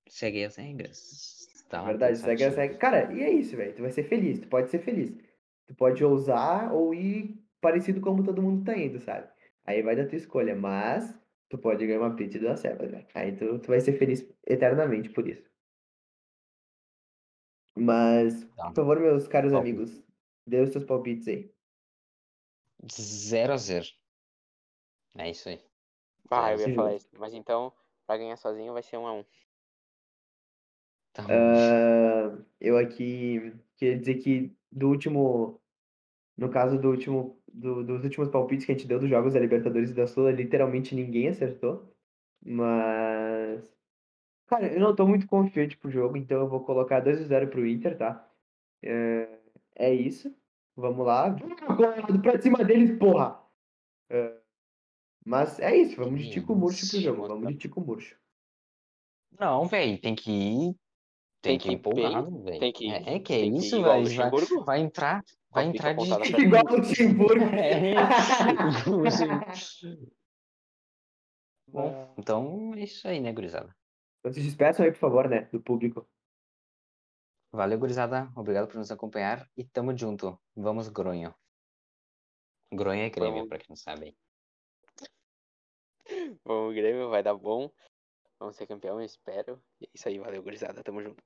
Segue 0.07 0.43
as 0.43 0.55
regras. 0.55 1.47
Tá 1.69 1.81
É 1.81 1.85
verdade, 1.85 2.17
segue, 2.17 2.43
pensativo. 2.43 2.55
segue. 2.55 2.77
Cara, 2.77 3.13
e 3.13 3.21
é 3.21 3.31
isso, 3.31 3.55
velho. 3.57 3.75
Tu 3.75 3.81
vai 3.81 3.91
ser 3.91 4.03
feliz, 4.03 4.39
tu 4.39 4.47
pode 4.47 4.69
ser 4.69 4.79
feliz. 4.79 5.11
Tu 5.67 5.75
pode 5.75 6.03
ousar 6.03 6.73
ou 6.73 6.93
ir 6.93 7.41
parecido 7.61 8.01
como 8.01 8.23
todo 8.23 8.41
mundo 8.41 8.63
tá 8.65 8.77
indo, 8.77 8.99
sabe? 8.99 9.29
Aí 9.65 9.81
vai 9.81 9.95
da 9.95 10.05
tua 10.05 10.17
escolha, 10.17 10.55
mas 10.55 11.13
tu 11.53 11.59
pode 11.59 11.85
ganhar 11.87 11.99
uma 12.01 12.15
pizza 12.15 12.37
e 12.37 12.41
duas 12.41 12.59
cevas, 12.59 12.91
velho. 12.91 13.07
Aí 13.15 13.35
tu, 13.37 13.59
tu 13.59 13.67
vai 13.67 13.79
ser 13.81 13.93
feliz 13.93 14.27
eternamente 14.47 15.09
por 15.09 15.27
isso. 15.27 15.49
Mas, 17.77 18.45
Tá. 18.55 18.69
por 18.69 18.75
favor, 18.75 18.99
meus 18.99 19.27
caros 19.27 19.51
Palpite. 19.51 19.71
amigos, 19.71 20.03
dê 20.47 20.61
os 20.61 20.71
seus 20.71 20.83
palpites 20.85 21.27
aí. 21.27 21.53
Zero 22.91 23.53
a 23.53 23.57
zero. 23.57 23.87
É 25.17 25.29
isso 25.29 25.49
aí. 25.49 25.59
Ah, 26.31 26.51
É, 26.51 26.55
eu 26.55 26.59
ia 26.59 26.69
falar 26.69 26.95
isso. 26.95 27.09
Mas 27.17 27.33
então, 27.33 27.73
pra 28.05 28.17
ganhar 28.17 28.37
sozinho 28.37 28.73
vai 28.73 28.83
ser 28.83 28.97
um 28.97 29.07
a 29.07 29.13
um. 29.13 29.25
Tá 31.13 31.27
bom. 31.27 31.49
Ah, 31.49 32.37
eu 32.59 32.77
aqui 32.77 33.53
queria 33.77 33.97
dizer 33.99 34.15
que 34.21 34.57
do 34.71 34.89
último, 34.89 35.62
no 36.37 36.49
caso 36.49 36.77
do 36.79 36.89
último, 36.89 37.39
do- 37.51 37.83
dos 37.83 38.03
últimos 38.03 38.29
palpites 38.29 38.65
que 38.65 38.71
a 38.71 38.75
gente 38.75 38.87
deu 38.87 38.99
dos 38.99 39.09
jogos 39.09 39.33
da 39.33 39.39
Libertadores 39.39 39.91
e 39.91 39.93
da 39.93 40.07
Sula, 40.07 40.31
literalmente 40.31 40.95
ninguém 40.95 41.29
acertou. 41.29 41.93
Mas, 42.45 43.73
cara, 44.47 44.67
eu 44.73 44.79
não 44.79 44.95
tô 44.95 45.07
muito 45.07 45.27
confiante 45.27 45.77
pro 45.77 45.91
jogo, 45.91 46.17
então 46.17 46.39
eu 46.41 46.49
vou 46.49 46.63
colocar 46.65 46.99
2 46.99 47.21
a 47.21 47.25
0 47.25 47.47
pro 47.49 47.65
Inter, 47.67 47.97
tá? 47.97 48.29
É, 48.81 49.39
é 49.75 49.93
isso. 49.93 50.35
Vamos 50.75 51.05
lá. 51.05 51.35
Colorado 51.75 52.21
pra 52.21 52.41
cima 52.41 52.63
deles, 52.63 52.97
porra! 52.97 53.39
É, 54.09 54.41
mas 55.25 55.59
é 55.59 55.75
isso, 55.77 55.95
vamos 55.95 56.21
de 56.21 56.31
Tico 56.31 56.55
Murcho 56.55 56.89
pro 56.89 56.99
jogo. 56.99 57.27
Vamos 57.27 57.47
de 57.53 57.57
Tico 57.57 57.79
Murcho. 57.79 58.17
Não, 59.39 59.65
velho, 59.67 59.99
tem 59.99 60.15
que 60.15 60.31
ir. 60.31 60.75
Tem, 61.41 61.57
Tem 61.57 61.59
que 61.59 61.67
ir 61.73 61.79
que 61.81 61.89
ir 61.89 61.93
bem, 61.95 62.05
empolgado, 62.05 62.43
velho. 62.43 62.59
tem 62.59 62.73
que 62.73 62.87
ir- 62.87 62.91
É, 62.91 63.15
é 63.15 63.19
que 63.19 63.33
é 63.33 63.45
isso, 63.45 63.81
velho. 63.83 64.27
o 64.27 64.31
Vai, 64.31 64.65
vai 64.65 64.81
entrar. 64.81 65.23
Vai 65.53 65.65
entrar 65.65 65.93
de. 65.93 66.41
Igual 66.41 66.63
o 66.65 66.77
Luxemburgo. 66.77 67.45
É. 67.53 67.93
Bom, 71.67 72.13
então 72.17 72.73
é 72.75 72.83
isso 72.83 73.07
aí, 73.07 73.19
né, 73.19 73.31
gurizada? 73.31 73.75
Então 74.19 74.31
se 74.31 74.41
despeçam 74.41 74.85
aí, 74.85 74.91
por 74.91 74.99
favor, 74.99 75.27
né, 75.27 75.41
do 75.51 75.61
público. 75.61 76.07
Valeu, 77.51 77.79
gurizada. 77.79 78.31
Obrigado 78.35 78.67
por 78.67 78.77
nos 78.77 78.91
acompanhar 78.91 79.49
e 79.55 79.63
tamo 79.63 79.95
junto. 79.97 80.39
Vamos, 80.55 80.87
Gronho. 80.89 81.33
Gronho 82.71 83.01
é 83.01 83.09
Grêmio, 83.09 83.33
Vamos. 83.33 83.49
pra 83.49 83.57
quem 83.57 83.67
não 83.69 83.75
sabe. 83.75 84.15
Vamos, 86.43 86.75
Grêmio, 86.75 87.09
vai 87.09 87.23
dar 87.23 87.35
bom. 87.35 87.71
Vamos 88.39 88.55
ser 88.55 88.67
campeão, 88.67 88.99
eu 88.99 89.05
espero. 89.05 89.61
E 89.79 89.85
é 89.85 89.89
isso 89.93 90.07
aí, 90.07 90.19
valeu, 90.19 90.43
gurizada. 90.43 90.83
Tamo 90.83 91.01
junto. 91.01 91.23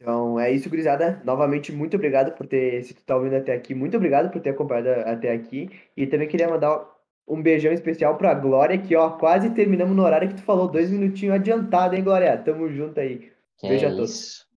Então 0.00 0.40
é 0.40 0.50
isso, 0.50 0.68
gurizada. 0.70 1.20
Novamente, 1.24 1.70
muito 1.72 1.96
obrigado 1.96 2.32
por 2.34 2.46
ter, 2.46 2.82
se 2.84 2.94
tu 2.94 3.02
tá 3.04 3.16
ouvindo 3.16 3.36
até 3.36 3.52
aqui, 3.52 3.74
muito 3.74 3.96
obrigado 3.96 4.30
por 4.30 4.40
ter 4.40 4.50
acompanhado 4.50 4.88
até 5.08 5.30
aqui. 5.32 5.68
E 5.96 6.06
também 6.06 6.26
queria 6.26 6.48
mandar 6.48 6.86
um 7.28 7.42
beijão 7.42 7.72
especial 7.72 8.16
pra 8.16 8.34
Glória, 8.34 8.78
que 8.78 8.96
ó, 8.96 9.10
quase 9.18 9.50
terminamos 9.50 9.94
no 9.94 10.02
horário 10.02 10.28
que 10.28 10.34
tu 10.36 10.42
falou, 10.42 10.68
dois 10.70 10.90
minutinhos 10.90 11.34
adiantado, 11.34 11.94
hein, 11.94 12.02
Glória? 12.02 12.36
Tamo 12.38 12.68
junto 12.70 12.98
aí. 12.98 13.30
Que 13.58 13.68
Beijo 13.68 13.86
é 13.86 13.88
a 13.88 13.94
todos. 13.94 14.10
isso. 14.14 14.46